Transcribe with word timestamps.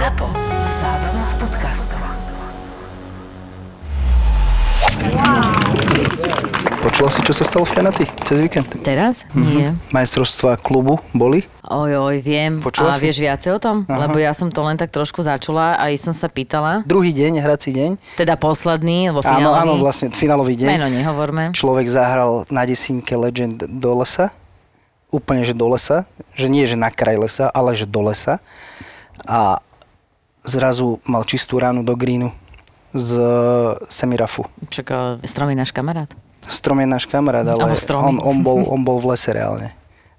ZAPO. 0.00 0.32
Zábrná 0.80 1.24
v 1.28 1.34
podcastov. 1.44 2.00
Počula 6.80 7.08
si, 7.12 7.20
čo 7.20 7.36
sa 7.36 7.44
stalo 7.44 7.68
v 7.68 7.72
Penati 7.76 8.08
cez 8.24 8.40
víkend? 8.40 8.64
Teraz? 8.80 9.28
Nie. 9.36 9.76
Majstrovstvá 9.92 10.56
klubu 10.56 11.04
boli? 11.12 11.44
Oj, 11.68 12.00
oj, 12.00 12.16
viem. 12.24 12.64
Počula 12.64 12.96
a 12.96 12.96
si? 12.96 13.04
vieš 13.04 13.20
viacej 13.20 13.52
o 13.52 13.60
tom? 13.60 13.84
Aha. 13.92 14.08
Lebo 14.08 14.16
ja 14.16 14.32
som 14.32 14.48
to 14.48 14.64
len 14.64 14.80
tak 14.80 14.88
trošku 14.88 15.20
začula 15.20 15.76
a 15.76 15.92
som 16.00 16.16
sa 16.16 16.32
pýtala. 16.32 16.80
Druhý 16.88 17.12
deň, 17.12 17.44
hrací 17.44 17.68
deň. 17.68 18.00
Teda 18.16 18.40
posledný, 18.40 19.12
alebo 19.12 19.20
Áno, 19.20 19.36
finálový. 19.36 19.60
áno, 19.60 19.72
vlastne 19.84 20.08
finálový 20.16 20.56
deň. 20.64 20.80
Meno 20.80 20.88
nehovorme. 20.88 21.52
Človek 21.52 21.92
zahral 21.92 22.48
na 22.48 22.64
desinke 22.64 23.12
Legend 23.20 23.68
do 23.68 24.00
lesa. 24.00 24.32
Úplne, 25.12 25.44
že 25.44 25.52
do 25.52 25.68
lesa. 25.68 26.08
Že 26.32 26.46
nie, 26.48 26.64
že 26.64 26.80
na 26.80 26.88
kraj 26.88 27.20
lesa, 27.20 27.52
ale 27.52 27.76
že 27.76 27.84
do 27.84 28.00
lesa. 28.00 28.40
A 29.28 29.60
zrazu 30.44 31.00
mal 31.04 31.24
čistú 31.24 31.60
ránu 31.60 31.84
do 31.84 31.94
greenu 31.96 32.32
z 32.94 33.16
semirafu. 33.86 34.46
Čaká, 34.68 35.22
strom 35.22 35.48
je 35.54 35.56
náš 35.56 35.70
kamarát. 35.70 36.10
Strom 36.48 36.82
je 36.82 36.88
náš 36.88 37.06
kamarát, 37.06 37.46
ale 37.46 37.62
on, 37.70 38.16
on, 38.18 38.36
bol, 38.42 38.66
on 38.66 38.80
bol 38.82 38.98
v 38.98 39.14
lese 39.14 39.30
reálne. 39.30 39.70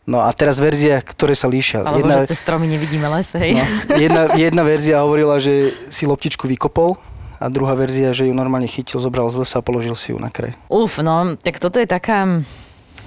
No 0.08 0.26
a 0.26 0.34
teraz 0.34 0.58
verzia, 0.58 0.98
ktoré 0.98 1.38
sa 1.38 1.46
líšia. 1.46 1.86
Alebo 1.86 2.10
že 2.10 2.34
cez 2.34 2.42
stromy 2.42 2.66
nevidíme 2.66 3.06
les, 3.12 3.30
hej. 3.38 3.54
no, 3.54 3.64
jedna, 3.96 4.22
jedna 4.34 4.64
verzia 4.66 5.06
hovorila, 5.06 5.38
že 5.38 5.78
si 5.94 6.10
loptičku 6.10 6.50
vykopol 6.50 6.98
a 7.38 7.46
druhá 7.54 7.78
verzia, 7.78 8.10
že 8.10 8.26
ju 8.26 8.34
normálne 8.34 8.66
chytil, 8.66 8.98
zobral 8.98 9.30
z 9.30 9.46
lesa 9.46 9.62
a 9.62 9.66
položil 9.66 9.94
si 9.94 10.14
ju 10.14 10.18
na 10.18 10.34
kraj. 10.34 10.58
Uf, 10.74 10.98
no, 11.06 11.38
tak 11.38 11.62
toto 11.62 11.78
je 11.78 11.86
taká, 11.86 12.42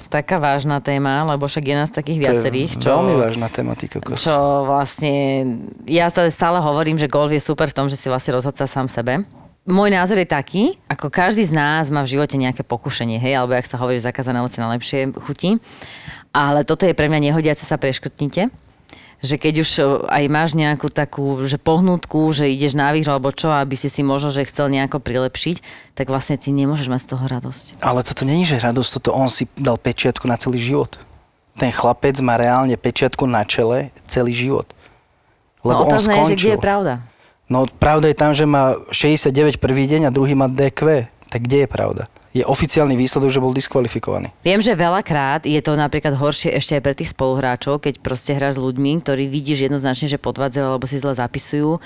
taká 0.08 0.42
vážna 0.42 0.80
téma, 0.80 1.24
lebo 1.24 1.46
však 1.46 1.64
je 1.64 1.74
nás 1.76 1.90
takých 1.90 2.18
viacerých, 2.28 2.70
to 2.76 2.78
je 2.78 2.84
čo... 2.86 2.94
veľmi 2.96 3.14
vážna 3.18 3.46
tematika. 3.48 3.98
Kos. 4.00 4.24
čo 4.24 4.66
vlastne, 4.68 5.14
ja 5.88 6.08
stále, 6.10 6.58
hovorím, 6.60 6.98
že 7.00 7.10
golf 7.10 7.32
je 7.32 7.42
super 7.42 7.70
v 7.70 7.77
tom, 7.77 7.86
že 7.88 7.96
si 7.96 8.06
vlastne 8.08 8.36
rozhodca 8.36 8.64
sám 8.66 8.88
sebe. 8.88 9.24
Môj 9.64 9.88
názor 9.96 10.20
je 10.20 10.28
taký, 10.28 10.77
ako 10.92 11.08
každý 11.08 11.41
z 11.41 11.56
nás 11.56 11.88
má 11.88 12.05
v 12.05 12.12
živote 12.16 12.36
nejaké 12.36 12.60
pokušenie, 12.60 13.16
hej, 13.16 13.41
alebo 13.41 13.56
jak 13.56 13.64
sa 13.64 13.80
hovorí, 13.80 13.97
že 13.97 14.12
zakázané 14.12 14.44
ovoce 14.44 14.60
na 14.60 14.69
lepšie 14.69 15.08
chutí. 15.25 15.56
Ale 16.34 16.69
toto 16.69 16.84
je 16.84 16.92
pre 16.92 17.08
mňa 17.08 17.32
nehodiace 17.32 17.64
sa 17.64 17.80
preškrtnite 17.80 18.52
že 19.25 19.41
keď 19.41 19.55
už 19.64 19.70
o, 19.80 19.84
aj 20.05 20.25
máš 20.28 20.53
nejakú 20.53 20.92
takú, 20.92 21.41
že 21.48 21.56
pohnutku, 21.56 22.28
že 22.36 22.53
ideš 22.53 22.77
na 22.77 22.92
výhru 22.92 23.17
alebo 23.17 23.33
čo, 23.33 23.48
aby 23.48 23.72
si 23.72 23.89
si 23.89 24.05
možno, 24.05 24.28
že 24.28 24.44
chcel 24.44 24.69
nejako 24.69 25.00
prilepšiť, 25.00 25.64
tak 25.97 26.12
vlastne 26.12 26.36
ty 26.36 26.53
nemôžeš 26.53 26.92
mať 26.92 27.00
z 27.00 27.08
toho 27.16 27.25
radosť. 27.25 27.64
Ale 27.81 28.05
toto 28.05 28.28
není, 28.28 28.44
že 28.44 28.61
radosť, 28.61 29.00
toto 29.00 29.16
on 29.16 29.33
si 29.33 29.48
dal 29.56 29.81
pečiatku 29.81 30.28
na 30.28 30.36
celý 30.36 30.61
život. 30.61 31.00
Ten 31.56 31.72
chlapec 31.72 32.20
má 32.20 32.36
reálne 32.36 32.77
pečiatku 32.77 33.25
na 33.25 33.48
čele 33.48 33.97
celý 34.05 34.36
život. 34.36 34.69
Lebo 35.64 35.88
no 35.88 35.88
on 35.88 35.97
otázne 35.97 36.12
je, 36.12 36.12
že 36.12 36.20
skončil. 36.20 36.36
kde 36.36 36.53
je 36.53 36.61
pravda. 36.61 36.92
No 37.48 37.59
pravda 37.64 38.06
je 38.12 38.16
tam, 38.16 38.33
že 38.36 38.44
má 38.44 38.77
69 38.92 39.56
prvý 39.56 39.88
deň 39.88 40.09
a 40.09 40.11
druhý 40.12 40.36
má 40.36 40.53
DQ. 40.53 41.09
Tak 41.33 41.41
kde 41.41 41.64
je 41.64 41.69
pravda? 41.69 42.12
Je 42.34 42.42
oficiálny 42.42 42.98
výsledok, 42.98 43.30
že 43.30 43.38
bol 43.38 43.54
diskvalifikovaný. 43.54 44.34
Viem, 44.42 44.58
že 44.58 44.74
veľakrát 44.74 45.46
je 45.46 45.60
to 45.62 45.78
napríklad 45.78 46.18
horšie 46.18 46.50
ešte 46.50 46.74
aj 46.74 46.82
pre 46.82 46.94
tých 46.98 47.14
spoluhráčov, 47.14 47.78
keď 47.78 48.02
proste 48.02 48.34
hráš 48.34 48.58
s 48.58 48.64
ľuďmi, 48.66 49.06
ktorí 49.06 49.30
vidíš 49.30 49.70
jednoznačne, 49.70 50.10
že 50.10 50.18
podvádzajú 50.18 50.66
alebo 50.66 50.91
si 50.91 50.98
zle 50.98 51.14
zapisujú. 51.14 51.78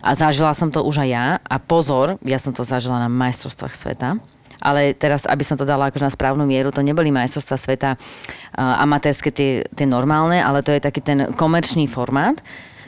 A 0.00 0.16
zažila 0.16 0.56
som 0.56 0.72
to 0.72 0.80
už 0.80 1.04
aj 1.04 1.08
ja. 1.12 1.26
A 1.44 1.60
pozor, 1.60 2.16
ja 2.24 2.40
som 2.40 2.56
to 2.56 2.64
zažila 2.64 2.96
na 2.96 3.12
majstrovstvách 3.12 3.76
sveta. 3.76 4.16
Ale 4.60 4.96
teraz, 4.96 5.28
aby 5.28 5.44
som 5.44 5.60
to 5.60 5.68
dala 5.68 5.92
akože 5.92 6.08
na 6.08 6.12
správnu 6.12 6.44
mieru, 6.48 6.72
to 6.72 6.84
neboli 6.84 7.12
majstrovstvá 7.12 7.56
sveta 7.60 7.90
uh, 7.96 8.84
amatérske 8.84 9.28
tie, 9.32 9.68
tie 9.68 9.84
normálne, 9.88 10.40
ale 10.40 10.64
to 10.64 10.72
je 10.72 10.80
taký 10.80 11.00
ten 11.04 11.32
komerčný 11.36 11.88
formát, 11.88 12.40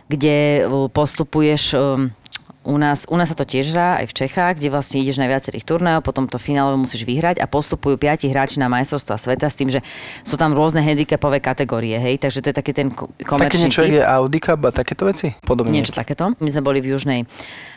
kde 0.08 0.64
uh, 0.64 0.88
postupuješ 0.92 1.76
um, 1.76 2.12
u 2.62 2.78
nás, 2.78 3.10
u 3.10 3.18
nás 3.18 3.26
sa 3.26 3.34
to 3.34 3.42
tiež 3.42 3.74
hrá 3.74 3.98
aj 3.98 4.06
v 4.06 4.16
Čechách, 4.22 4.54
kde 4.58 4.70
vlastne 4.70 5.02
ideš 5.02 5.18
na 5.18 5.26
viacerých 5.26 5.66
turnajov, 5.66 6.06
potom 6.06 6.30
to 6.30 6.38
finálové 6.38 6.78
musíš 6.78 7.02
vyhrať 7.02 7.42
a 7.42 7.50
postupujú 7.50 7.98
piati 7.98 8.30
hráči 8.30 8.62
na 8.62 8.70
majstrovstvá 8.70 9.18
sveta 9.18 9.50
s 9.50 9.58
tým, 9.58 9.66
že 9.66 9.82
sú 10.22 10.38
tam 10.38 10.54
rôzne 10.54 10.78
handicapové 10.78 11.42
kategórie, 11.42 11.98
hej, 11.98 12.22
takže 12.22 12.38
to 12.38 12.50
je 12.50 12.56
taký 12.56 12.72
ten 12.72 12.88
ko- 12.94 13.10
Také 13.18 13.26
komerčný 13.26 13.66
niečo 13.66 13.82
typ. 13.82 13.98
je 13.98 14.02
Audi 14.02 14.38
Cup 14.38 14.60
a 14.62 14.70
takéto 14.70 15.02
veci? 15.06 15.34
Podobne 15.42 15.74
Niečo 15.74 15.90
takéto. 15.90 16.38
My 16.38 16.48
sme 16.54 16.62
boli 16.62 16.78
v 16.78 16.94
Južnej 16.94 17.26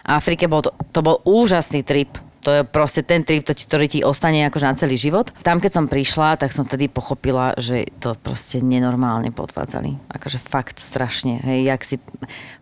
Afrike, 0.06 0.46
bol 0.46 0.62
to, 0.62 0.70
to 0.94 1.02
bol 1.02 1.18
úžasný 1.26 1.82
trip. 1.82 2.14
To 2.46 2.54
je 2.54 2.62
proste 2.62 3.02
ten 3.02 3.26
trip, 3.26 3.42
to 3.42 3.58
ktorý 3.58 3.90
ti 3.90 4.00
ostane 4.06 4.46
akože 4.46 4.66
na 4.70 4.78
celý 4.78 5.02
život. 5.02 5.34
Tam, 5.42 5.58
keď 5.58 5.82
som 5.82 5.86
prišla, 5.90 6.38
tak 6.38 6.54
som 6.54 6.70
tedy 6.70 6.86
pochopila, 6.86 7.58
že 7.58 7.90
to 7.98 8.14
proste 8.14 8.62
nenormálne 8.62 9.34
podvádzali. 9.34 10.14
Akože 10.14 10.38
fakt 10.38 10.78
strašne. 10.78 11.42
Hej, 11.42 11.60
jak 11.66 11.82
si 11.82 11.96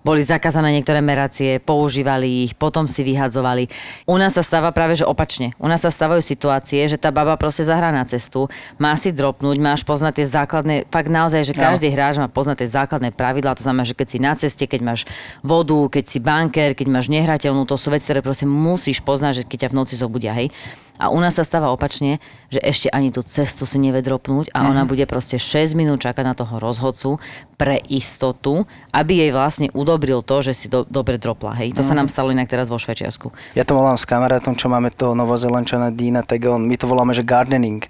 boli 0.08 0.24
zakázané 0.24 0.72
niektoré 0.72 1.04
meracie, 1.04 1.60
používali 1.60 2.48
ich, 2.48 2.56
potom 2.56 2.88
si 2.88 3.04
vyhadzovali. 3.04 3.68
U 4.08 4.16
nás 4.16 4.32
sa 4.32 4.44
stáva 4.44 4.72
práve, 4.72 4.96
že 4.96 5.04
opačne. 5.04 5.52
U 5.60 5.68
nás 5.68 5.84
sa 5.84 5.92
stávajú 5.92 6.24
situácie, 6.24 6.80
že 6.88 6.96
tá 6.96 7.12
baba 7.12 7.36
proste 7.36 7.68
zahrá 7.68 7.92
na 7.92 8.08
cestu, 8.08 8.48
má 8.80 8.96
si 8.96 9.12
dropnúť, 9.12 9.60
máš 9.60 9.84
poznať 9.84 10.24
tie 10.24 10.28
základné, 10.32 10.76
fakt 10.88 11.12
naozaj, 11.12 11.44
že 11.44 11.54
každý 11.54 11.92
hráč 11.92 12.24
má 12.24 12.32
poznať 12.32 12.64
tie 12.64 12.70
základné 12.72 13.12
pravidlá, 13.12 13.60
to 13.60 13.68
znamená, 13.68 13.84
že 13.84 14.00
keď 14.00 14.08
si 14.08 14.20
na 14.24 14.34
ceste, 14.40 14.64
keď 14.64 14.80
máš 14.80 15.02
vodu, 15.44 15.76
keď 15.92 16.04
si 16.08 16.24
banker, 16.24 16.72
keď 16.72 16.88
máš 16.88 17.12
nehrateľnú, 17.12 17.68
to 17.68 17.76
sú 17.76 17.92
veci, 17.92 18.08
ktoré 18.08 18.24
proste 18.24 18.48
musíš 18.48 19.04
poznať, 19.04 19.44
že 19.44 19.44
keď 19.44 19.60
ťa 19.68 19.73
v 19.74 19.78
noci 19.82 19.98
zobudia, 19.98 20.38
hej. 20.38 20.54
A 21.02 21.10
u 21.10 21.18
nás 21.18 21.34
sa 21.34 21.42
stáva 21.42 21.74
opačne, 21.74 22.22
že 22.54 22.62
ešte 22.62 22.88
ani 22.94 23.10
tú 23.10 23.26
cestu 23.26 23.66
si 23.66 23.82
nevie 23.82 24.06
dropnúť 24.06 24.54
a 24.54 24.70
ona 24.70 24.86
bude 24.86 25.02
proste 25.10 25.42
6 25.42 25.74
minút 25.74 26.06
čakať 26.06 26.22
na 26.22 26.38
toho 26.38 26.62
rozhodcu 26.62 27.18
pre 27.58 27.82
istotu, 27.90 28.70
aby 28.94 29.26
jej 29.26 29.32
vlastne 29.34 29.68
udobril 29.74 30.22
to, 30.22 30.46
že 30.46 30.54
si 30.54 30.66
do, 30.70 30.86
dobre 30.86 31.18
dropla, 31.18 31.58
hej. 31.58 31.74
To 31.74 31.82
sa 31.82 31.98
nám 31.98 32.14
stalo 32.14 32.30
inak 32.30 32.46
teraz 32.46 32.70
vo 32.70 32.78
Švečiarsku. 32.78 33.34
Ja 33.58 33.66
to 33.66 33.74
volám 33.74 33.98
s 33.98 34.06
kamarátom, 34.06 34.54
čo 34.54 34.70
máme 34.70 34.94
toho 34.94 35.18
novozelančana 35.18 35.90
Dína, 35.90 36.22
tak 36.22 36.46
on, 36.46 36.70
my 36.70 36.78
to 36.78 36.86
voláme, 36.86 37.18
že 37.18 37.26
gardening. 37.26 37.82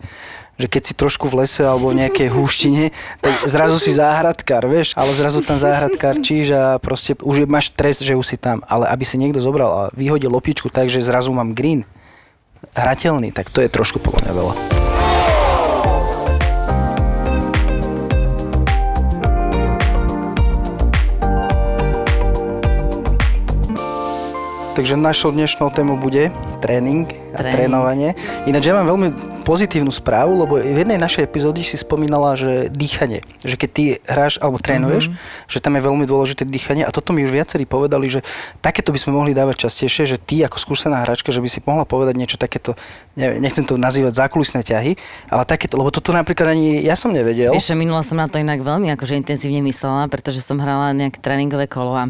Že 0.53 0.67
keď 0.69 0.81
si 0.85 0.93
trošku 0.93 1.25
v 1.33 1.43
lese 1.43 1.65
alebo 1.65 1.89
v 1.89 2.05
nejakej 2.05 2.29
húštine, 2.29 2.93
tak 3.25 3.33
zrazu 3.49 3.81
si 3.81 3.89
záhradkár, 3.89 4.69
vieš, 4.69 4.93
ale 4.93 5.09
zrazu 5.17 5.41
tam 5.41 5.57
záhradkár 5.57 6.21
číš 6.21 6.53
a 6.53 6.77
proste 6.77 7.17
už 7.17 7.49
máš 7.49 7.73
stres, 7.73 8.05
že 8.05 8.13
už 8.13 8.25
si 8.25 8.37
tam. 8.37 8.61
Ale 8.69 8.85
aby 8.85 9.01
si 9.01 9.17
niekto 9.17 9.41
zobral 9.41 9.69
a 9.73 9.83
vyhodil 9.97 10.29
lopičku 10.29 10.69
tak, 10.69 10.93
že 10.93 11.01
zrazu 11.01 11.33
mám 11.33 11.57
green, 11.57 11.83
hrateľný, 12.77 13.33
tak 13.33 13.49
to 13.49 13.65
je 13.65 13.69
trošku 13.69 13.97
podľa 13.97 14.29
mňa 14.29 14.33
veľa. 14.33 14.53
Takže 24.73 24.97
našou 24.97 25.29
dnešnou 25.29 25.69
tému 25.69 26.01
bude 26.01 26.33
tréning 26.57 27.05
a 27.05 27.45
Tréning. 27.45 27.53
trénovanie. 27.53 28.09
Ináč 28.49 28.65
ja 28.65 28.73
mám 28.73 28.89
veľmi 28.89 29.13
pozitívnu 29.45 29.93
správu, 29.93 30.33
lebo 30.33 30.57
v 30.57 30.81
jednej 30.81 30.97
našej 30.97 31.29
epizóde 31.29 31.61
si 31.61 31.77
spomínala, 31.77 32.33
že 32.33 32.73
dýchanie. 32.73 33.21
Že 33.45 33.55
keď 33.61 33.69
ty 33.69 33.83
hráš 34.01 34.41
alebo 34.41 34.57
trénuješ, 34.57 35.13
mm-hmm. 35.13 35.45
že 35.45 35.61
tam 35.61 35.77
je 35.77 35.81
veľmi 35.85 36.05
dôležité 36.09 36.49
dýchanie 36.49 36.81
a 36.81 36.89
toto 36.89 37.13
mi 37.13 37.21
už 37.21 37.29
viacerí 37.29 37.69
povedali, 37.69 38.09
že 38.09 38.25
takéto 38.65 38.89
by 38.89 38.97
sme 38.97 39.13
mohli 39.13 39.37
dávať 39.37 39.69
častejšie, 39.69 40.09
že 40.09 40.17
ty 40.17 40.41
ako 40.41 40.57
skúsená 40.57 41.05
hráčka, 41.05 41.29
že 41.29 41.37
by 41.37 41.49
si 41.53 41.61
mohla 41.69 41.85
povedať 41.85 42.17
niečo 42.17 42.41
takéto, 42.41 42.73
nechcem 43.13 43.69
to 43.69 43.77
nazývať 43.77 44.25
zákulisné 44.25 44.65
ťahy, 44.65 44.97
ale 45.29 45.45
takéto, 45.45 45.77
lebo 45.77 45.93
toto 45.93 46.09
napríklad 46.09 46.49
ani 46.57 46.81
ja 46.81 46.97
som 46.97 47.13
nevedel. 47.13 47.53
Vieš, 47.53 47.69
že 47.69 47.77
minula 47.77 48.01
som 48.01 48.17
na 48.17 48.25
to 48.25 48.41
inak 48.41 48.57
veľmi 48.57 48.89
akože 48.97 49.21
intenzívne 49.21 49.61
myslela, 49.69 50.09
pretože 50.09 50.41
som 50.41 50.57
hrala 50.57 50.97
nejaké 50.97 51.21
tréningové 51.21 51.69
kolo 51.69 51.93
a 51.93 52.09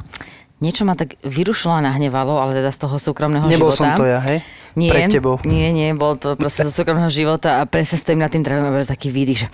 niečo 0.64 0.88
ma 0.88 0.96
tak 0.96 1.20
vyrušilo 1.28 1.76
a 1.76 1.84
nahnevalo, 1.84 2.40
ale 2.40 2.56
teda 2.56 2.72
z 2.72 2.80
toho 2.88 2.96
súkromného 2.96 3.52
Nebol 3.52 3.76
som 3.76 3.92
života. 3.92 4.00
to 4.00 4.06
ja, 4.08 4.20
hej? 4.24 4.40
Nie, 4.80 4.90
Pred 4.90 5.12
tebou. 5.12 5.36
nie, 5.44 5.70
nie, 5.76 5.92
bol 5.92 6.16
to 6.16 6.40
proste 6.40 6.64
zo 6.64 6.72
súkromného 6.80 7.12
života 7.12 7.60
a 7.60 7.68
presne 7.68 8.00
stojím 8.00 8.24
nad 8.24 8.32
tým 8.32 8.42
drevom 8.48 8.72
a 8.72 8.88
taký 8.88 9.12
výdych, 9.12 9.44
že... 9.44 9.48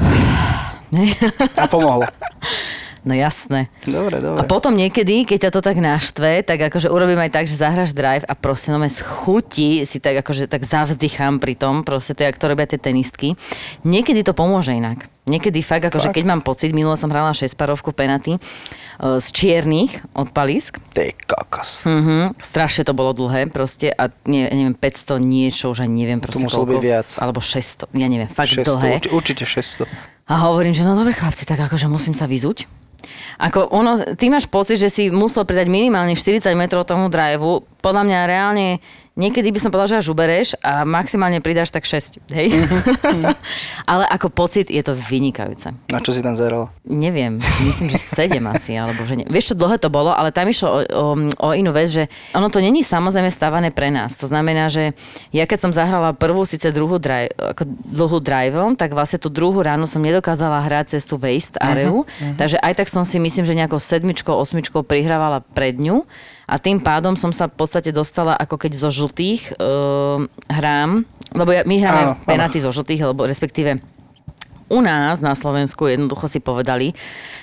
A 1.60 1.64
pomohlo. 1.68 2.08
No 3.02 3.18
jasné. 3.18 3.66
Dobre, 3.82 4.22
dobre. 4.22 4.38
A 4.38 4.42
potom 4.46 4.78
niekedy, 4.78 5.26
keď 5.26 5.50
ťa 5.50 5.54
to 5.58 5.60
tak 5.60 5.74
naštve, 5.82 6.46
tak 6.46 6.70
akože 6.70 6.86
urobím 6.86 7.18
aj 7.18 7.34
tak, 7.34 7.44
že 7.50 7.58
zahraš 7.58 7.90
drive 7.90 8.22
a 8.30 8.34
proste 8.38 8.70
no 8.70 8.78
z 8.78 9.02
chuti 9.02 9.82
si 9.82 9.98
tak 9.98 10.22
akože 10.22 10.46
tak 10.46 10.62
zavzdychám 10.62 11.42
pri 11.42 11.58
tom, 11.58 11.82
proste 11.82 12.14
to, 12.14 12.22
jak 12.22 12.38
to 12.38 12.46
robia 12.46 12.70
tie 12.70 12.78
tenistky. 12.78 13.34
Niekedy 13.82 14.22
to 14.22 14.38
pomôže 14.38 14.70
inak. 14.70 15.10
Niekedy 15.22 15.62
fakt, 15.62 15.86
akože 15.86 16.10
keď 16.10 16.24
mám 16.26 16.42
pocit, 16.42 16.74
minulo 16.74 16.98
som 16.98 17.06
hrala 17.06 17.30
6 17.30 17.54
parovku 17.54 17.94
penaty 17.94 18.34
e, 18.34 18.40
z 19.22 19.26
čiernych 19.30 20.02
od 20.12 20.34
palisk. 20.34 20.82
Ty 20.90 21.14
kokos. 21.16 21.86
Mhm, 21.86 22.34
strašne 22.42 22.82
to 22.82 22.90
bolo 22.90 23.14
dlhé 23.14 23.46
proste 23.46 23.94
a 23.94 24.10
ne, 24.26 24.50
neviem, 24.50 24.74
500 24.74 25.22
niečo, 25.22 25.70
už 25.70 25.86
ani 25.86 26.02
neviem 26.02 26.18
proste 26.18 26.42
muselo 26.42 26.66
koľko. 26.66 26.74
byť 26.74 26.82
viac. 26.82 27.08
Alebo 27.22 27.38
600, 27.38 27.86
ja 27.94 28.06
neviem, 28.10 28.26
fakt 28.26 28.50
600, 28.50 28.66
dlhé. 28.66 28.90
urči- 28.98 29.12
určite 29.12 29.44
600. 29.46 29.86
A 30.26 30.34
hovorím, 30.42 30.74
že 30.74 30.82
no 30.82 30.98
dobre 30.98 31.14
chlapci, 31.14 31.46
tak 31.46 31.60
akože 31.60 31.86
musím 31.86 32.18
sa 32.18 32.26
vyzuť. 32.26 32.66
Ako 33.38 33.70
ono, 33.70 34.14
ty 34.14 34.26
máš 34.26 34.46
pocit, 34.46 34.78
že 34.78 34.86
si 34.86 35.06
musel 35.06 35.42
pridať 35.42 35.66
minimálne 35.66 36.14
40 36.14 36.50
metrov 36.54 36.82
tomu 36.82 37.06
driveu, 37.06 37.62
podľa 37.78 38.02
mňa 38.04 38.18
reálne, 38.24 38.66
niekedy 39.14 39.52
by 39.52 39.60
som 39.60 39.70
povedala, 39.70 39.92
že 39.92 40.00
až 40.00 40.08
ubereš 40.12 40.48
a 40.64 40.88
maximálne 40.88 41.44
pridáš 41.44 41.68
tak 41.68 41.84
6, 41.84 42.24
hej? 42.32 42.48
Ale 43.92 44.04
ako 44.08 44.32
pocit 44.32 44.72
je 44.72 44.80
to 44.80 44.96
vynikajúce. 44.96 45.76
A 45.92 45.98
čo 46.00 46.16
si 46.16 46.24
tam 46.24 46.32
zerala? 46.32 46.72
Neviem, 46.88 47.36
myslím, 47.64 47.92
že 47.92 48.00
7 48.00 48.40
asi, 48.48 48.72
alebo 48.76 49.04
že 49.04 49.20
nie. 49.20 49.26
Vieš, 49.28 49.52
čo 49.52 49.58
dlhé 49.58 49.76
to 49.76 49.92
bolo, 49.92 50.12
ale 50.12 50.32
tam 50.32 50.48
išlo 50.48 50.68
o, 50.68 50.78
o, 50.80 51.04
o 51.28 51.48
inú 51.52 51.76
vec, 51.76 51.92
že 51.92 52.04
ono 52.32 52.48
to 52.48 52.64
není 52.64 52.80
samozrejme 52.80 53.28
stávané 53.28 53.68
pre 53.68 53.92
nás. 53.92 54.16
To 54.20 54.26
znamená, 54.28 54.72
že 54.72 54.96
ja 55.34 55.44
keď 55.44 55.58
som 55.68 55.72
zahrala 55.72 56.16
prvú, 56.16 56.48
síce 56.48 56.72
druhú 56.72 56.96
drive, 56.96 57.32
ako 57.36 57.68
dlhú 57.68 58.18
driveom, 58.22 58.72
tak 58.78 58.96
vlastne 58.96 59.20
tú 59.20 59.28
druhú 59.28 59.60
ránu 59.60 59.84
som 59.84 60.00
nedokázala 60.00 60.64
hrať 60.64 60.96
cez 60.96 61.04
tú 61.04 61.20
waste 61.20 61.60
areu, 61.60 62.02
uh-huh, 62.02 62.08
uh-huh. 62.08 62.36
takže 62.40 62.56
aj 62.60 62.80
tak 62.80 62.88
som 62.88 63.04
si 63.04 63.20
myslím, 63.20 63.44
že 63.44 63.58
nejakou 63.58 63.78
sedmičkou, 63.78 64.32
osmičkou 64.32 64.80
prihrávala 64.86 65.44
pred 65.52 65.76
ňu 65.76 66.08
a 66.52 66.60
tým 66.60 66.84
pádom 66.84 67.16
som 67.16 67.32
sa 67.32 67.48
v 67.48 67.56
podstate 67.56 67.96
dostala 67.96 68.36
ako 68.36 68.60
keď 68.60 68.72
zo 68.76 68.90
žltých 68.92 69.56
uh, 69.56 70.28
hrám, 70.52 71.08
lebo 71.32 71.48
ja, 71.48 71.64
my 71.64 71.76
hráme 71.80 72.02
Áno, 72.04 72.12
áno. 72.20 72.28
penaty 72.28 72.60
zo 72.60 72.68
žltých, 72.68 73.08
alebo 73.08 73.24
respektíve 73.24 73.80
u 74.72 74.80
nás 74.80 75.20
na 75.20 75.36
Slovensku 75.36 75.84
jednoducho 75.84 76.28
si 76.28 76.40
povedali, 76.40 76.96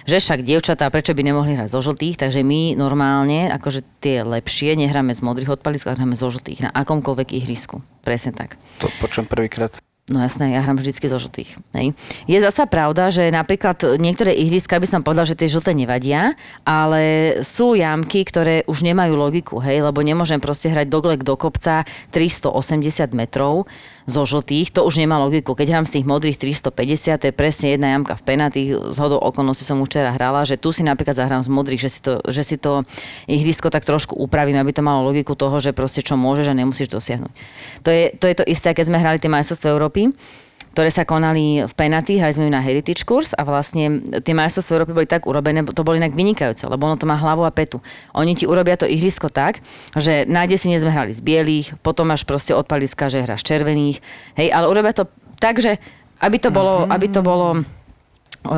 že 0.09 0.17
však 0.17 0.41
dievčatá, 0.41 0.89
prečo 0.89 1.13
by 1.13 1.21
nemohli 1.21 1.53
hrať 1.53 1.69
zo 1.69 1.81
žltých, 1.85 2.17
takže 2.17 2.41
my 2.41 2.73
normálne, 2.73 3.53
akože 3.53 3.85
tie 4.01 4.25
lepšie, 4.25 4.73
nehráme 4.73 5.13
z 5.13 5.21
modrých 5.21 5.61
odpalisk, 5.61 5.89
ale 5.89 6.01
hráme 6.01 6.17
zo 6.17 6.29
žltých 6.33 6.65
na 6.65 6.73
akomkoľvek 6.73 7.38
ihrisku. 7.38 7.85
Presne 8.01 8.33
tak. 8.33 8.57
To 8.81 8.89
počujem 8.97 9.29
prvýkrát. 9.29 9.77
No 10.09 10.25
jasné, 10.25 10.57
ja 10.57 10.65
hrám 10.65 10.81
vždycky 10.81 11.06
zo 11.06 11.21
žltých. 11.21 11.61
Hej. 11.77 11.94
Je 12.25 12.38
zasa 12.41 12.65
pravda, 12.65 13.13
že 13.13 13.29
napríklad 13.29 14.01
niektoré 14.01 14.33
ihriska 14.33 14.81
by 14.81 14.88
som 14.89 15.06
povedal, 15.06 15.29
že 15.29 15.38
tie 15.38 15.45
žlté 15.45 15.77
nevadia, 15.77 16.33
ale 16.65 17.38
sú 17.45 17.77
jamky, 17.77 18.25
ktoré 18.25 18.65
už 18.65 18.81
nemajú 18.81 19.13
logiku, 19.13 19.61
hej, 19.61 19.85
lebo 19.85 20.01
nemôžem 20.01 20.41
proste 20.41 20.73
hrať 20.73 20.89
doglek 20.89 21.21
do 21.21 21.38
kopca 21.38 21.85
380 22.09 23.13
metrov 23.13 23.69
zo 24.09 24.25
žltých, 24.25 24.73
to 24.73 24.83
už 24.83 25.00
nemá 25.00 25.21
logiku. 25.21 25.53
Keď 25.53 25.67
hrám 25.69 25.85
z 25.88 26.01
tých 26.01 26.06
modrých 26.06 26.38
350, 26.41 27.21
to 27.21 27.25
je 27.29 27.33
presne 27.33 27.77
jedna 27.77 27.94
jamka 27.94 28.17
v 28.17 28.23
penatých, 28.25 28.69
z 28.91 28.97
hodou 28.97 29.21
okolností 29.21 29.63
som 29.63 29.79
včera 29.85 30.11
hrala, 30.11 30.44
že 30.44 30.57
tu 30.57 30.73
si 30.73 30.81
napríklad 30.81 31.15
zahrám 31.15 31.45
z 31.45 31.50
modrých, 31.53 31.81
že 31.85 31.89
si 31.89 32.00
to, 32.01 32.13
že 32.27 32.41
si 32.44 32.56
to 32.57 32.83
ihrisko 33.29 33.69
tak 33.69 33.85
trošku 33.85 34.17
upravím, 34.17 34.57
aby 34.57 34.73
to 34.73 34.81
malo 34.81 35.06
logiku 35.06 35.38
toho, 35.38 35.61
že 35.61 35.71
proste 35.71 36.01
čo 36.01 36.17
môžeš 36.17 36.51
a 36.51 36.57
nemusíš 36.57 36.91
dosiahnuť. 36.91 37.31
To 37.85 37.89
je 37.94 38.03
to, 38.17 38.25
je 38.27 38.35
to 38.41 38.45
isté, 38.50 38.73
keď 38.73 38.85
sme 38.89 38.97
hrali 38.97 39.21
tie 39.21 39.31
majstrovstvá 39.31 39.69
Európy, 39.71 40.11
ktoré 40.74 40.89
sa 40.94 41.04
konali 41.04 41.66
v 41.66 41.74
Penaty, 41.74 42.21
hrali 42.21 42.36
sme 42.36 42.45
ju 42.48 42.51
na 42.54 42.62
Heritage 42.62 43.04
Course 43.04 43.33
a 43.33 43.42
vlastne 43.42 44.01
tie 44.21 44.33
majstrovstvá 44.38 44.74
Európy 44.77 44.94
boli 44.94 45.07
tak 45.10 45.25
urobené, 45.25 45.66
to 45.66 45.81
boli 45.81 45.98
inak 45.98 46.13
vynikajúce, 46.13 46.69
lebo 46.69 46.86
ono 46.86 46.95
to 46.95 47.10
má 47.10 47.18
hlavu 47.18 47.44
a 47.44 47.51
petu. 47.51 47.81
Oni 48.13 48.38
ti 48.38 48.45
urobia 48.45 48.77
to 48.77 48.86
ihrisko 48.86 49.33
tak, 49.33 49.63
že 49.98 50.30
na 50.30 50.45
desine 50.45 50.77
sme 50.77 50.94
hrali 50.94 51.12
z 51.16 51.21
bielých, 51.25 51.68
potom 51.81 52.10
máš 52.10 52.24
proste 52.24 52.54
odpaliska, 52.54 53.10
že 53.10 53.25
hráš 53.25 53.42
červených, 53.44 53.98
hej, 54.38 54.48
ale 54.54 54.69
urobia 54.69 54.94
to 54.94 55.10
tak, 55.42 55.57
že 55.57 55.81
aby 56.19 56.38
to 56.38 56.51
bolo, 56.51 56.83
aby 56.92 57.07
to 57.07 57.24
bolo 57.24 57.63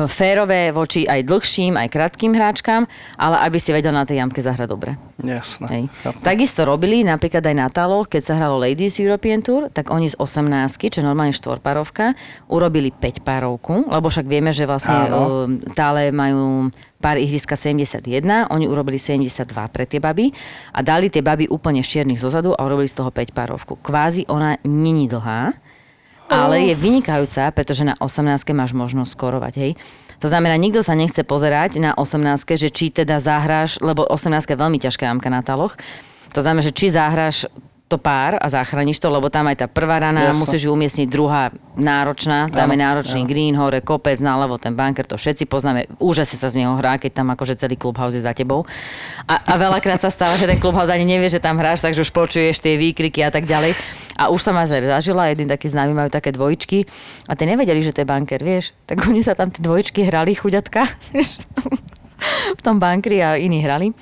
férové 0.06 0.70
voči 0.70 1.04
aj 1.04 1.26
dlhším, 1.26 1.74
aj 1.74 1.88
krátkým 1.90 2.32
hráčkam, 2.38 2.86
ale 3.18 3.36
aby 3.42 3.58
si 3.58 3.74
vedel 3.74 3.90
na 3.90 4.06
tej 4.06 4.22
jamke 4.22 4.38
zahrať 4.38 4.68
dobre. 4.70 4.94
Jasné. 5.18 5.66
Hej. 5.68 5.84
Takisto 6.22 6.62
robili 6.62 7.02
napríklad 7.02 7.42
aj 7.42 7.56
na 7.56 7.68
taloch, 7.68 8.06
keď 8.06 8.22
sa 8.22 8.34
hralo 8.38 8.62
Ladies 8.62 9.02
European 9.02 9.42
Tour, 9.42 9.68
tak 9.74 9.90
oni 9.90 10.06
z 10.06 10.16
18, 10.18 10.78
čo 10.78 10.98
je 11.02 11.06
normálne 11.06 11.34
štvorparovka, 11.34 12.14
urobili 12.46 12.94
5 12.94 13.26
párovku, 13.26 13.90
lebo 13.90 14.06
však 14.06 14.26
vieme, 14.30 14.54
že 14.54 14.70
vlastne 14.70 15.10
Áno. 15.10 15.18
uh, 15.18 15.26
tále 15.74 16.14
majú 16.14 16.70
pár 17.02 17.18
ihriska 17.18 17.58
71, 17.58 18.22
oni 18.46 18.70
urobili 18.70 18.94
72 18.94 19.50
pre 19.74 19.90
tie 19.90 19.98
baby 19.98 20.30
a 20.70 20.86
dali 20.86 21.10
tie 21.10 21.18
baby 21.18 21.50
úplne 21.50 21.82
z 21.82 21.98
čiernych 21.98 22.22
zozadu 22.22 22.54
a 22.54 22.62
urobili 22.62 22.86
z 22.86 23.02
toho 23.02 23.10
5 23.10 23.34
párovku. 23.34 23.74
Kvázi 23.82 24.30
ona 24.30 24.54
není 24.62 25.10
dlhá, 25.10 25.50
ale 26.32 26.72
je 26.72 26.74
vynikajúca, 26.74 27.52
pretože 27.52 27.84
na 27.84 27.94
18 28.00 28.56
máš 28.56 28.72
možnosť 28.72 29.12
skorovať, 29.12 29.54
hej. 29.60 29.72
To 30.22 30.30
znamená, 30.30 30.54
nikto 30.54 30.86
sa 30.86 30.94
nechce 30.94 31.26
pozerať 31.26 31.82
na 31.82 31.98
18, 31.98 32.54
že 32.54 32.70
či 32.70 32.94
teda 32.94 33.18
zahráš, 33.18 33.82
lebo 33.82 34.06
18 34.06 34.54
je 34.54 34.56
veľmi 34.56 34.78
ťažká 34.78 35.10
jamka 35.10 35.26
na 35.26 35.42
taloch. 35.42 35.74
To 36.32 36.40
znamená, 36.40 36.62
že 36.62 36.72
či 36.72 36.94
zahráš 36.94 37.50
to 37.92 38.00
pár 38.00 38.40
a 38.40 38.48
zachrániš 38.48 38.96
to, 38.96 39.12
lebo 39.12 39.28
tam 39.28 39.52
aj 39.52 39.60
tá 39.60 39.66
prvá 39.68 40.00
rana, 40.00 40.32
Jasno. 40.32 40.48
musíš 40.48 40.64
ju 40.64 40.70
umiestniť, 40.72 41.06
druhá 41.12 41.52
náročná, 41.76 42.48
tam 42.48 42.68
Áno, 42.68 42.72
je 42.72 42.78
náročný 42.80 43.22
green, 43.28 43.52
hore 43.52 43.84
kopec, 43.84 44.16
naľavo 44.16 44.56
ten 44.56 44.72
bunker, 44.72 45.04
to 45.04 45.20
všetci 45.20 45.44
poznáme, 45.44 45.92
úžasne 46.00 46.40
sa 46.40 46.48
z 46.48 46.64
neho 46.64 46.72
hrá, 46.80 46.96
keď 46.96 47.20
tam 47.20 47.28
akože 47.36 47.60
celý 47.60 47.76
clubhouse 47.76 48.16
je 48.16 48.24
za 48.24 48.32
tebou. 48.32 48.64
A, 49.28 49.34
a 49.36 49.52
veľakrát 49.60 50.00
sa 50.00 50.08
stáva, 50.08 50.40
že 50.40 50.48
ten 50.48 50.56
clubhouse 50.56 50.88
ani 50.88 51.04
nevie, 51.04 51.28
že 51.28 51.44
tam 51.44 51.60
hráš, 51.60 51.84
takže 51.84 52.00
už 52.00 52.10
počuješ 52.16 52.64
tie 52.64 52.80
výkriky 52.80 53.20
a 53.20 53.28
tak 53.28 53.44
ďalej. 53.44 53.76
A 54.16 54.32
už 54.32 54.40
som 54.40 54.56
aj 54.56 54.72
zažila, 54.72 55.32
jedný 55.32 55.48
taký 55.48 55.68
známy 55.68 55.92
majú 55.92 56.08
také 56.12 56.32
dvojičky 56.32 56.84
a 57.28 57.36
tie 57.36 57.44
nevedeli, 57.48 57.80
že 57.84 57.92
to 57.92 58.04
je 58.04 58.08
bunker, 58.08 58.40
vieš. 58.40 58.76
Tak 58.88 59.04
oni 59.08 59.20
sa 59.24 59.36
tam 59.36 59.52
tie 59.52 59.60
dvojičky 59.60 60.04
hrali, 60.08 60.36
chuďatka, 60.36 60.84
v 62.58 62.60
tom 62.62 62.78
bankri 62.78 63.20
a 63.24 63.36
iní 63.36 63.64
hrali. 63.64 63.92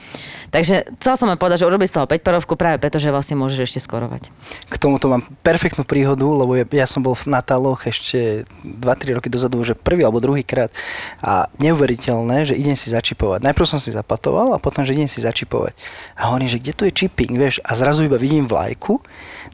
Takže 0.50 0.90
chcel 0.98 1.14
som 1.14 1.30
len 1.30 1.38
povedať, 1.38 1.62
že 1.62 1.68
urobili 1.70 1.86
z 1.86 1.94
toho 1.94 2.10
5 2.10 2.26
parovku 2.26 2.58
práve 2.58 2.82
preto, 2.82 2.98
že 2.98 3.14
vlastne 3.14 3.38
môžeš 3.38 3.70
ešte 3.70 3.80
skorovať. 3.80 4.34
K 4.66 4.74
tomuto 4.82 5.06
mám 5.06 5.22
perfektnú 5.46 5.86
príhodu, 5.86 6.26
lebo 6.26 6.58
ja, 6.58 6.66
ja 6.66 6.86
som 6.90 7.00
bol 7.00 7.14
v 7.14 7.30
Nataloch 7.30 7.86
ešte 7.86 8.42
2-3 8.66 9.22
roky 9.22 9.30
dozadu, 9.30 9.62
že 9.62 9.78
prvý 9.78 10.02
alebo 10.02 10.18
druhý 10.18 10.42
krát 10.42 10.74
a 11.22 11.46
neuveriteľné, 11.62 12.50
že 12.50 12.58
idem 12.58 12.74
si 12.74 12.90
začipovať. 12.90 13.46
Najprv 13.46 13.66
som 13.70 13.78
si 13.78 13.94
zapatoval 13.94 14.58
a 14.58 14.58
potom, 14.58 14.82
že 14.82 14.98
idem 14.98 15.06
si 15.06 15.22
začipovať. 15.22 15.78
A 16.18 16.34
hovorím, 16.34 16.50
že 16.50 16.58
kde 16.58 16.72
tu 16.74 16.82
je 16.82 16.92
chipping, 16.92 17.38
vieš, 17.38 17.62
a 17.62 17.78
zrazu 17.78 18.10
iba 18.10 18.18
vidím 18.18 18.50
vlajku, 18.50 18.98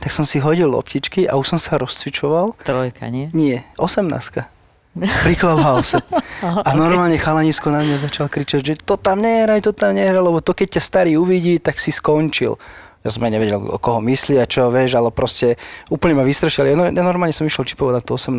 tak 0.00 0.08
som 0.08 0.24
si 0.24 0.40
hodil 0.40 0.72
loptičky 0.72 1.28
a 1.28 1.36
už 1.36 1.56
som 1.56 1.60
sa 1.60 1.76
rozcvičoval. 1.76 2.56
Trojka, 2.64 3.12
nie? 3.12 3.28
Nie, 3.36 3.68
18 3.76 4.55
pri 4.96 5.34
Clubhouse. 5.36 6.00
A 6.42 6.70
normálne 6.72 7.20
chalanisko 7.20 7.68
na 7.68 7.84
mňa 7.84 8.08
začal 8.08 8.32
kričať, 8.32 8.60
že 8.64 8.74
to 8.80 8.96
tam 8.96 9.20
nehraj, 9.20 9.60
to 9.60 9.76
tam 9.76 9.92
nehraj, 9.96 10.20
lebo 10.24 10.40
to 10.40 10.56
keď 10.56 10.80
ťa 10.80 10.82
starý 10.82 11.12
uvidí, 11.20 11.60
tak 11.60 11.76
si 11.76 11.92
skončil. 11.92 12.56
Ja 13.06 13.14
som 13.14 13.22
aj 13.22 13.38
nevedel, 13.38 13.62
o 13.62 13.78
koho 13.78 14.02
myslí 14.02 14.34
a 14.42 14.50
čo, 14.50 14.66
vieš, 14.66 14.98
ale 14.98 15.14
proste 15.14 15.54
úplne 15.94 16.18
ma 16.18 16.26
vystrašili. 16.26 16.74
Ja, 16.74 16.76
no, 16.76 16.90
ja 16.90 17.02
normálne 17.06 17.30
som 17.30 17.46
išiel 17.46 17.62
čipovať 17.62 17.92
na 17.92 18.02
tú 18.02 18.18
18 18.18 18.34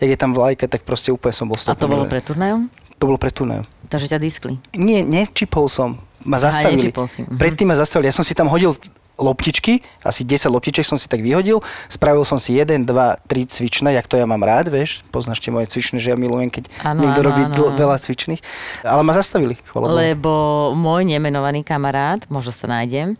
Jak 0.00 0.08
je 0.08 0.16
tam 0.16 0.32
vlajka, 0.32 0.72
tak 0.72 0.88
proste 0.88 1.12
úplne 1.12 1.36
som 1.36 1.44
bol 1.44 1.60
A 1.60 1.76
to 1.76 1.84
bolo 1.84 2.08
stopnutý. 2.08 2.12
pre 2.16 2.20
turnajom? 2.24 2.60
To 2.96 3.04
bolo 3.04 3.18
pre 3.20 3.28
turnajom. 3.28 3.68
Takže 3.92 4.16
ťa 4.16 4.18
diskli. 4.18 4.56
Nie, 4.72 5.04
nečipol 5.04 5.68
som. 5.68 6.00
Ma 6.24 6.40
zastavili. 6.40 6.90
si, 7.06 7.22
mhm. 7.22 7.38
Predtým 7.38 7.68
ma 7.68 7.76
zastavili. 7.76 8.08
Ja 8.08 8.16
som 8.16 8.24
si 8.24 8.32
tam 8.32 8.48
hodil 8.48 8.72
loptičky, 9.16 9.80
asi 10.04 10.22
10 10.24 10.52
loptiček 10.52 10.84
som 10.84 11.00
si 11.00 11.08
tak 11.08 11.24
vyhodil, 11.24 11.64
spravil 11.88 12.24
som 12.28 12.36
si 12.36 12.56
1, 12.56 12.84
2, 12.84 12.88
3 12.88 13.52
cvičné, 13.52 13.96
jak 13.96 14.06
to 14.06 14.20
ja 14.20 14.28
mám 14.28 14.44
rád, 14.44 14.68
vieš, 14.68 15.02
poznáš 15.08 15.40
tie 15.40 15.48
moje 15.50 15.72
cvičné, 15.72 15.96
že 15.96 16.12
ja 16.12 16.16
milujem, 16.16 16.52
keď 16.52 16.68
Áno, 16.84 17.00
niekto 17.04 17.20
áno, 17.24 17.28
robí 17.32 17.42
áno, 17.48 17.54
dl- 17.56 17.74
veľa 17.74 17.96
cvičných, 17.96 18.40
ale 18.84 19.00
ma 19.00 19.12
zastavili, 19.16 19.56
chvala. 19.64 19.92
Lebo 19.92 20.32
môj 20.76 21.08
nemenovaný 21.08 21.64
kamarát, 21.64 22.22
možno 22.28 22.52
sa 22.52 22.68
nájdem, 22.68 23.16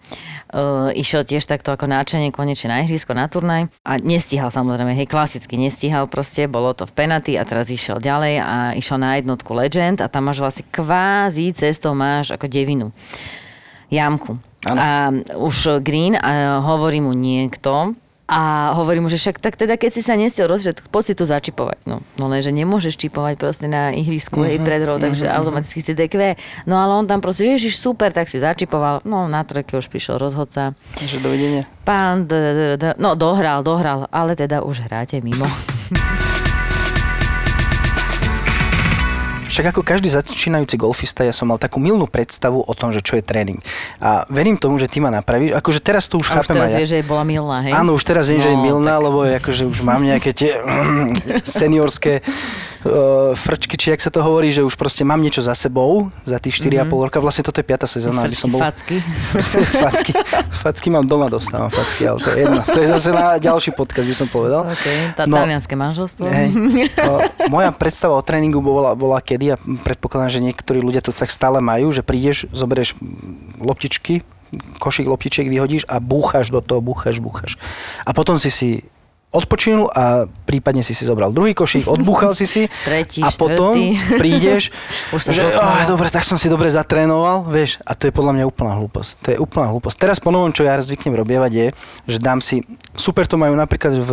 uh, 0.52 0.92
išiel 0.92 1.24
tiež 1.24 1.48
takto 1.48 1.72
ako 1.72 1.88
náčenie 1.88 2.28
konečne 2.28 2.70
na 2.70 2.84
ihrisko, 2.84 3.16
na 3.16 3.26
turnaj. 3.26 3.72
A 3.82 3.96
nestíhal 3.96 4.52
samozrejme, 4.52 4.92
hej, 4.92 5.08
klasicky 5.08 5.56
nestíhal 5.56 6.06
proste, 6.06 6.44
bolo 6.46 6.76
to 6.76 6.84
v 6.84 6.92
penaty 6.92 7.40
a 7.40 7.48
teraz 7.48 7.72
išiel 7.72 7.98
ďalej 7.98 8.34
a 8.44 8.56
išiel 8.76 9.00
na 9.00 9.16
jednotku 9.16 9.50
Legend 9.56 10.04
a 10.04 10.12
tam 10.12 10.28
máš 10.28 10.44
vlastne 10.44 10.68
kvázi 10.68 11.50
cestou 11.56 11.96
máš 11.96 12.36
ako 12.36 12.46
devinu. 12.46 12.92
Jamku. 13.88 14.38
A 14.74 15.14
už 15.38 15.78
Green 15.78 16.18
a 16.18 16.58
hovorí 16.64 16.98
mu 16.98 17.14
niekto, 17.14 17.94
a 18.26 18.74
hovorí 18.74 18.98
mu, 18.98 19.06
že 19.06 19.22
však 19.22 19.38
tak 19.38 19.54
teda, 19.54 19.78
keď 19.78 19.90
si 19.94 20.02
sa 20.02 20.18
nestiel 20.18 20.50
rozšiť, 20.50 20.90
poď 20.90 21.02
si 21.06 21.14
tu 21.14 21.22
začipovať. 21.22 21.86
No, 21.86 22.02
no 22.18 22.26
len, 22.26 22.42
že 22.42 22.50
nemôžeš 22.50 22.98
čipovať 22.98 23.38
proste 23.38 23.70
na 23.70 23.94
ihrisku, 23.94 24.42
Mhm, 24.42 24.46
hej, 24.50 24.58
pred 24.66 24.82
hrou, 24.82 24.98
takže 24.98 25.30
automaticky 25.30 25.78
si 25.78 25.94
DQ. 25.94 26.34
No 26.66 26.74
ale 26.74 26.98
on 26.98 27.06
tam 27.06 27.22
proste, 27.22 27.46
ježiš, 27.46 27.78
super, 27.78 28.10
tak 28.10 28.26
si 28.26 28.42
začipoval. 28.42 29.06
No 29.06 29.30
na 29.30 29.46
trojke 29.46 29.78
už 29.78 29.86
prišiel 29.86 30.18
rozhodca. 30.18 30.74
Takže 30.98 31.22
dovidenia. 31.22 31.70
Pán, 31.86 32.26
no 32.98 33.14
dohral, 33.14 33.62
dohral, 33.62 34.10
ale 34.10 34.34
teda 34.34 34.66
už 34.66 34.90
hráte 34.90 35.22
mimo. 35.22 35.46
Však 39.56 39.72
ako 39.72 39.80
každý 39.80 40.12
začínajúci 40.12 40.76
golfista, 40.76 41.24
ja 41.24 41.32
som 41.32 41.48
mal 41.48 41.56
takú 41.56 41.80
milnú 41.80 42.04
predstavu 42.04 42.60
o 42.60 42.72
tom, 42.76 42.92
že 42.92 43.00
čo 43.00 43.16
je 43.16 43.24
tréning. 43.24 43.56
A 44.04 44.28
verím 44.28 44.60
tomu, 44.60 44.76
že 44.76 44.84
ty 44.84 45.00
ma 45.00 45.08
napravíš. 45.08 45.56
Akože 45.56 45.80
teraz 45.80 46.12
to 46.12 46.20
už 46.20 46.28
A 46.28 46.44
už 46.44 46.44
chápem 46.44 46.60
teraz 46.60 46.68
aj 46.68 46.72
ja. 46.76 46.78
vieš, 46.84 46.90
že 46.92 46.98
bola 47.08 47.24
milná, 47.24 47.64
hej? 47.64 47.72
Áno, 47.72 47.96
už 47.96 48.04
teraz 48.04 48.28
viem, 48.28 48.36
že 48.36 48.52
je 48.52 48.58
No, 48.60 48.68
milná, 48.68 49.00
lebo 49.00 49.24
akože 49.24 49.64
už 49.64 49.80
mám 49.80 50.04
nejaké 50.04 50.36
tie 50.36 50.60
seniorské 51.48 52.20
uh, 52.20 52.65
frčky, 53.34 53.74
či 53.74 53.90
jak 53.90 54.00
sa 54.00 54.10
to 54.10 54.22
hovorí, 54.22 54.50
že 54.50 54.62
už 54.62 54.74
proste 54.74 55.02
mám 55.02 55.18
niečo 55.18 55.42
za 55.42 55.52
sebou, 55.52 56.10
za 56.22 56.38
tých 56.38 56.58
4,5 56.58 57.06
roka. 57.06 57.18
Vlastne 57.18 57.42
toto 57.42 57.58
je 57.58 57.66
5. 57.66 57.86
sezóna, 57.86 58.22
aby 58.24 58.36
som 58.36 58.48
bol... 58.48 58.60
Facky. 58.62 58.98
facky. 59.84 60.12
facky 60.50 60.88
mám 60.90 61.06
doma, 61.06 61.26
dostávam 61.28 61.68
facky, 61.68 62.06
ale 62.06 62.18
to 62.22 62.28
je 62.30 62.38
jedno. 62.46 62.60
To 62.64 62.78
je 62.78 62.88
zase 62.88 63.10
na 63.10 63.26
ďalší 63.36 63.70
podcast, 63.72 64.06
by 64.06 64.16
som 64.16 64.28
povedal. 64.30 64.64
Okay. 64.68 65.12
Tá 65.14 65.24
No. 65.26 65.42
talianské 65.42 65.74
manželstvo. 65.74 66.24
Hej. 66.26 66.48
No, 67.06 67.22
moja 67.52 67.70
predstava 67.70 68.18
o 68.18 68.22
tréningu 68.24 68.58
bola, 68.58 68.96
bola 68.98 69.22
kedy 69.22 69.54
a 69.54 69.56
predpokladám, 69.58 70.32
že 70.32 70.40
niektorí 70.42 70.82
ľudia 70.82 71.02
to 71.04 71.14
tak 71.14 71.30
stále 71.30 71.62
majú, 71.62 71.92
že 71.94 72.02
prídeš, 72.02 72.50
zoberieš 72.50 72.98
loptičky, 73.60 74.26
košík 74.78 75.06
loptičiek 75.06 75.46
vyhodíš 75.46 75.86
a 75.86 75.98
búchaš 76.02 76.50
do 76.50 76.62
toho, 76.62 76.80
búchaš, 76.80 77.18
búchaš. 77.18 77.58
A 78.06 78.10
potom 78.14 78.38
si 78.40 78.50
si 78.50 78.86
odpočinul 79.36 79.92
a 79.92 80.24
prípadne 80.48 80.80
si 80.80 80.96
si 80.96 81.04
zobral 81.04 81.28
druhý 81.28 81.52
košík, 81.52 81.84
odbúchal 81.84 82.32
si 82.32 82.48
si 82.48 82.62
Tretí, 82.88 83.20
a 83.20 83.28
potom 83.28 83.76
štvrtý. 83.76 83.86
prídeš, 84.22 84.72
Už 85.14 85.20
sa 85.20 85.30
že. 85.36 85.44
"Aj, 85.44 85.84
dobre, 85.84 86.08
tak 86.08 86.24
som 86.24 86.40
si 86.40 86.48
dobre 86.48 86.72
zatrénoval, 86.72 87.44
vieš, 87.44 87.76
a 87.84 87.92
to 87.92 88.08
je 88.08 88.12
podľa 88.16 88.32
mňa 88.40 88.44
úplná 88.48 88.72
hlúposť. 88.80 89.10
To 89.20 89.28
je 89.36 89.38
úplná 89.38 89.68
hlúposť. 89.68 89.96
Teraz 90.00 90.16
po 90.16 90.32
novom, 90.32 90.50
čo 90.56 90.64
ja 90.64 90.80
zvyknem 90.80 91.12
robievať 91.12 91.52
je, 91.52 91.66
že 92.08 92.18
dám 92.18 92.40
si, 92.40 92.64
super 92.96 93.28
to 93.28 93.36
majú 93.36 93.52
napríklad 93.52 94.00
v, 94.00 94.10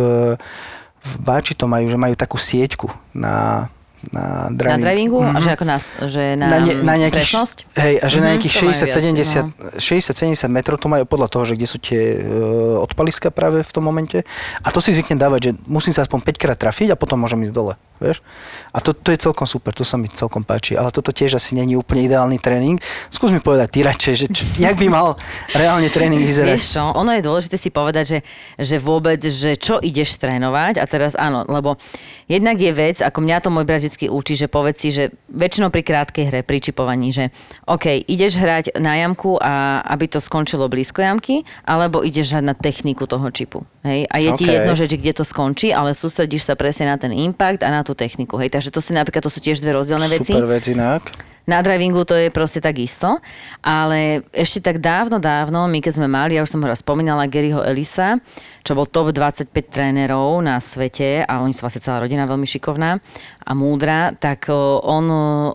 v 1.00 1.12
Báči 1.20 1.56
to 1.56 1.64
majú, 1.64 1.88
že 1.88 1.96
majú 1.96 2.12
takú 2.18 2.36
sieťku 2.36 2.92
na, 3.14 3.68
na 4.10 4.24
Na 4.44 4.50
driving. 4.50 4.82
drivingu? 4.82 5.18
A 5.20 5.32
Mhm. 5.32 5.40
že 5.40 5.50
ako 5.52 5.64
nás, 5.64 5.82
že 6.04 6.22
na, 6.34 6.46
na, 6.46 6.58
ne, 6.60 6.74
na 6.82 6.94
nejakých, 6.98 7.24
presnosť? 7.24 7.58
Hej, 7.74 7.94
a 7.96 8.06
že 8.06 8.16
na 8.16 8.20
Mhm, 8.20 8.30
nejakých 8.30 8.52
to 8.52 8.58
majú 8.58 8.74
viac, 8.74 8.90
60-70 8.90 9.44
60-70 9.78 10.48
metrov 10.50 10.76
to 10.76 10.88
majú 10.88 11.04
podľa 11.04 11.28
toho, 11.28 11.44
že 11.44 11.54
kde 11.54 11.66
sú 11.66 11.78
tie 11.78 12.02
uh, 12.16 12.80
odpaliska 12.80 13.30
práve 13.30 13.60
v 13.60 13.70
tom 13.70 13.82
momente. 13.82 14.26
A 14.60 14.68
to 14.68 14.78
si 14.78 14.90
zvyknem 14.90 15.16
dávať, 15.16 15.40
že 15.40 15.50
musím 15.64 15.92
sa 15.92 16.02
aspoň 16.02 16.20
5 16.20 16.36
krát 16.36 16.58
trafiť 16.58 16.92
a 16.92 16.96
potom 16.96 17.16
môžem 17.16 17.40
ísť 17.42 17.54
dole. 17.54 17.74
Vieš? 18.02 18.26
A 18.74 18.82
to, 18.82 18.90
to 18.90 19.14
je 19.14 19.22
celkom 19.22 19.46
super, 19.46 19.70
to 19.70 19.86
sa 19.86 19.94
mi 19.94 20.10
celkom 20.10 20.42
páči. 20.42 20.74
Ale 20.74 20.90
toto 20.90 21.14
tiež 21.14 21.38
asi 21.38 21.54
není 21.54 21.78
úplne 21.78 22.10
ideálny 22.10 22.42
tréning. 22.42 22.82
Skús 23.06 23.30
mi 23.30 23.38
povedať 23.38 23.68
ty 23.70 23.78
radšej, 23.86 24.14
že 24.18 24.26
č, 24.34 24.38
jak 24.58 24.74
by 24.74 24.90
mal 24.90 25.14
reálne 25.54 25.86
tréning 25.88 26.26
vyzerať. 26.26 26.58
Vieš 26.58 26.74
čo, 26.74 26.82
ono 26.90 27.14
je 27.14 27.22
dôležité 27.22 27.54
si 27.54 27.70
povedať, 27.70 28.04
že, 28.04 28.18
že 28.58 28.76
vôbec, 28.82 29.22
že 29.22 29.54
čo 29.54 29.78
ideš 29.78 30.18
trénovať 30.18 30.82
a 30.82 30.84
teraz 30.90 31.14
áno, 31.14 31.46
lebo 31.46 31.78
jednak 32.26 32.58
je 32.58 32.72
vec, 32.74 32.98
ako 32.98 33.18
mňa 33.22 33.36
to 33.46 33.48
môj 33.54 33.64
brat 33.64 33.84
vždy 33.84 34.10
učí, 34.10 34.34
že 34.34 34.50
povedz 34.50 34.82
si, 34.82 34.90
že 34.90 35.14
väčšinou 35.30 35.70
pri 35.70 35.82
krátkej 35.86 36.24
hre, 36.28 36.40
pri 36.42 36.58
čipovaní, 36.58 37.14
že 37.14 37.30
OK, 37.70 38.04
ideš 38.10 38.42
hrať 38.42 38.64
na 38.82 38.98
jamku 39.00 39.38
a 39.38 39.84
aby 39.86 40.10
to 40.10 40.18
skončilo 40.18 40.66
blízko 40.66 41.00
jamky, 41.00 41.46
alebo 41.62 42.02
ideš 42.02 42.34
hrať 42.34 42.44
na 42.44 42.54
techniku 42.58 43.06
toho 43.06 43.30
čipu. 43.30 43.62
Hej? 43.86 44.10
A 44.10 44.16
je 44.18 44.30
ti 44.34 44.44
OK. 44.48 44.52
jedno, 44.52 44.72
že 44.74 44.90
kde 44.90 45.12
to 45.14 45.24
skončí, 45.24 45.70
ale 45.70 45.94
sústredíš 45.94 46.48
sa 46.48 46.58
presne 46.58 46.90
na 46.90 46.96
ten 46.98 47.12
impact 47.14 47.62
a 47.62 47.70
na 47.70 47.86
tú 47.86 47.93
techniku. 47.94 48.36
Hej? 48.36 48.52
Takže 48.52 48.70
to 48.74 48.82
si 48.82 48.92
napríklad, 48.92 49.22
to 49.22 49.32
sú 49.32 49.38
tiež 49.40 49.62
dve 49.62 49.72
rozdielne 49.74 50.10
veci. 50.10 50.34
Super 50.34 50.50
vec 50.50 50.66
inak. 50.68 51.14
Na 51.44 51.60
drivingu 51.60 52.08
to 52.08 52.16
je 52.16 52.32
proste 52.32 52.64
takisto, 52.64 53.20
ale 53.60 54.24
ešte 54.32 54.64
tak 54.64 54.80
dávno, 54.80 55.20
dávno, 55.20 55.68
my 55.68 55.76
keď 55.84 55.92
sme 56.00 56.08
mali, 56.08 56.40
ja 56.40 56.42
už 56.42 56.56
som 56.56 56.64
ho 56.64 56.72
raz 56.72 56.80
spomínala, 56.80 57.28
Garyho 57.28 57.60
Elisa, 57.60 58.16
čo 58.64 58.72
bol 58.72 58.88
top 58.88 59.12
25 59.12 59.52
trénerov 59.52 60.40
na 60.40 60.56
svete 60.56 61.20
a 61.20 61.44
oni 61.44 61.52
sú 61.52 61.68
vlastne 61.68 61.84
celá 61.84 62.00
rodina 62.00 62.24
veľmi 62.24 62.48
šikovná 62.48 62.96
a 63.44 63.50
múdra, 63.52 64.16
tak 64.16 64.48
on 64.88 65.04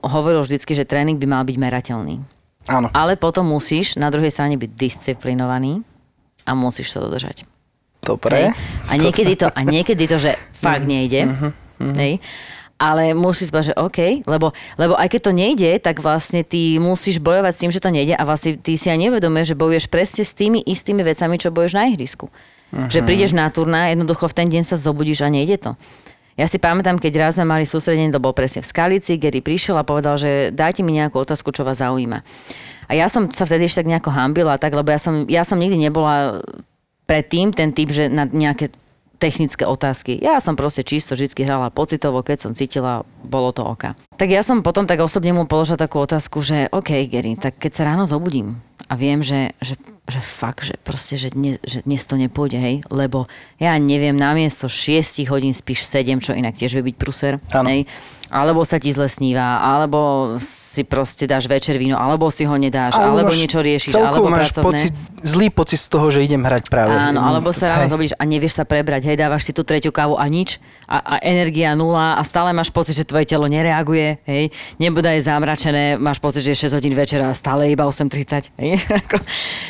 hovoril 0.06 0.46
vždycky, 0.46 0.78
že 0.78 0.86
tréning 0.86 1.18
by 1.18 1.26
mal 1.26 1.42
byť 1.42 1.58
merateľný. 1.58 2.22
Áno. 2.70 2.94
Ale 2.94 3.18
potom 3.18 3.50
musíš 3.50 3.98
na 3.98 4.14
druhej 4.14 4.30
strane 4.30 4.62
byť 4.62 4.70
disciplinovaný 4.78 5.82
a 6.46 6.54
musíš 6.54 6.94
sa 6.94 7.02
dodržať. 7.02 7.50
Dobre. 8.06 8.54
Hej. 8.54 8.54
A 8.86 8.94
niekedy 8.94 9.34
to, 9.42 9.50
a 9.50 9.62
niekedy 9.66 10.06
to, 10.06 10.22
že 10.22 10.38
fakt 10.54 10.86
nejde. 10.86 11.26
Hej. 11.80 12.20
Ale 12.80 13.12
musíš 13.12 13.52
povedať, 13.52 13.76
že 13.76 13.80
OK, 13.80 14.00
lebo, 14.24 14.56
lebo 14.80 14.96
aj 14.96 15.12
keď 15.12 15.22
to 15.28 15.32
nejde, 15.36 15.72
tak 15.84 16.00
vlastne 16.00 16.48
ty 16.48 16.80
musíš 16.80 17.20
bojovať 17.20 17.52
s 17.52 17.60
tým, 17.60 17.72
že 17.76 17.84
to 17.84 17.92
nejde 17.92 18.16
a 18.16 18.24
vlastne 18.24 18.56
ty 18.56 18.80
si 18.80 18.88
aj 18.88 18.96
nevedomuješ, 18.96 19.52
že 19.52 19.60
bojuješ 19.60 19.86
presne 19.92 20.24
s 20.24 20.32
tými 20.32 20.64
istými 20.64 21.04
vecami, 21.04 21.36
čo 21.36 21.52
bojuješ 21.52 21.76
na 21.76 21.92
ihrisku. 21.92 22.32
Že 22.72 23.04
prídeš 23.04 23.36
na 23.36 23.52
turná, 23.52 23.92
jednoducho 23.92 24.32
v 24.32 24.38
ten 24.38 24.48
deň 24.48 24.64
sa 24.64 24.80
zobudíš 24.80 25.26
a 25.26 25.34
nejde 25.34 25.60
to. 25.60 25.76
Ja 26.40 26.48
si 26.48 26.56
pamätám, 26.56 27.04
keď 27.04 27.28
raz 27.28 27.36
sme 27.36 27.52
mali 27.52 27.68
sústredenie, 27.68 28.16
to 28.16 28.24
bol 28.24 28.32
presne 28.32 28.64
v 28.64 28.72
Skalici, 28.72 29.20
Gary 29.20 29.44
prišiel 29.44 29.76
a 29.76 29.84
povedal, 29.84 30.16
že 30.16 30.56
dajte 30.56 30.80
mi 30.88 30.96
nejakú 30.96 31.20
otázku, 31.20 31.52
čo 31.52 31.68
vás 31.68 31.84
zaujíma. 31.84 32.24
A 32.88 32.92
ja 32.96 33.12
som 33.12 33.28
sa 33.28 33.44
vtedy 33.44 33.68
ešte 33.68 33.84
tak 33.84 33.92
nejako 33.92 34.16
hambila, 34.16 34.56
tak, 34.56 34.72
lebo 34.72 34.88
ja 34.88 34.96
som, 35.04 35.28
ja 35.28 35.44
som 35.44 35.60
nikdy 35.60 35.76
nebola 35.76 36.40
predtým 37.12 37.52
ten 37.52 37.76
typ, 37.76 37.92
že 37.92 38.08
na 38.08 38.24
nejaké 38.24 38.72
technické 39.20 39.68
otázky. 39.68 40.16
Ja 40.18 40.40
som 40.40 40.56
proste 40.56 40.82
čisto 40.88 41.14
vždy 41.14 41.44
hrala 41.44 41.68
pocitovo, 41.70 42.24
keď 42.24 42.38
som 42.40 42.52
cítila, 42.56 43.04
bolo 43.22 43.52
to 43.52 43.68
oka. 43.68 44.00
Tak 44.16 44.32
ja 44.32 44.42
som 44.42 44.64
potom 44.64 44.88
tak 44.88 45.04
osobne 45.04 45.36
mu 45.36 45.44
položila 45.44 45.76
takú 45.76 46.00
otázku, 46.00 46.40
že 46.40 46.72
OK, 46.72 47.06
Gary, 47.12 47.36
tak 47.36 47.60
keď 47.60 47.72
sa 47.76 47.84
ráno 47.92 48.08
zobudím 48.08 48.64
a 48.90 48.98
viem, 48.98 49.22
že, 49.22 49.54
že, 49.62 49.78
že 50.10 50.18
fakt, 50.18 50.66
že 50.66 50.74
proste, 50.82 51.14
že 51.14 51.30
dnes, 51.30 51.62
že 51.62 51.86
dnes 51.86 52.02
to 52.10 52.18
nepôjde, 52.18 52.58
hej, 52.58 52.76
lebo 52.90 53.30
ja 53.62 53.78
neviem, 53.78 54.18
namiesto 54.18 54.66
6 54.66 55.30
hodín 55.30 55.54
spíš 55.54 55.86
7, 55.86 56.18
čo 56.18 56.34
inak 56.34 56.58
tiež 56.58 56.74
vie 56.80 56.90
byť 56.90 56.96
pruser, 56.98 57.38
Áno. 57.54 57.70
hej, 57.70 57.86
alebo 58.30 58.62
sa 58.62 58.78
ti 58.78 58.90
zle 58.90 59.06
sníva, 59.06 59.58
alebo 59.60 60.00
si 60.38 60.82
proste 60.82 61.26
dáš 61.26 61.46
večer 61.46 61.76
víno, 61.76 61.96
alebo 61.96 62.30
si 62.30 62.44
ho 62.44 62.54
nedáš, 62.54 62.94
Alebo 62.94 63.20
alebo 63.20 63.30
máš- 63.30 63.38
niečo 63.38 63.60
riešiš, 63.60 63.94
alebo 63.94 64.28
máš 64.28 64.50
pracovné. 64.50 64.66
pocit, 64.66 64.92
zlý 65.20 65.48
pocit 65.50 65.78
z 65.78 65.88
toho, 65.88 66.08
že 66.08 66.22
idem 66.22 66.40
hrať 66.40 66.68
práve. 66.68 66.94
Áno, 66.94 67.20
alebo 67.20 67.50
sa 67.50 67.70
ráno 67.70 67.86
Hej. 67.86 67.92
zobudíš 67.92 68.14
a 68.14 68.24
nevieš 68.24 68.54
sa 68.54 68.64
prebrať, 68.64 69.06
hej, 69.06 69.18
dávaš 69.18 69.44
si 69.44 69.52
tú 69.52 69.62
tretiu 69.62 69.90
kávu 69.90 70.14
a 70.14 70.26
nič 70.26 70.58
a, 70.86 70.98
a 70.98 71.16
energia 71.20 71.74
nula 71.74 72.16
a 72.16 72.22
stále 72.22 72.50
máš 72.50 72.70
pocit, 72.70 72.94
že 72.94 73.04
tvoje 73.04 73.26
telo 73.26 73.46
nereaguje, 73.46 74.22
hej, 74.24 74.50
nebude 74.76 75.10
je 75.10 75.22
zamračené, 75.22 75.96
máš 75.96 76.18
pocit, 76.18 76.42
že 76.42 76.54
je 76.54 76.70
6 76.70 76.76
hodín 76.76 76.94
večera 76.94 77.28
a 77.28 77.34
stále 77.34 77.68
iba 77.68 77.84
8.30, 77.84 78.54
hej. 78.56 78.78
Ako- 79.02 79.26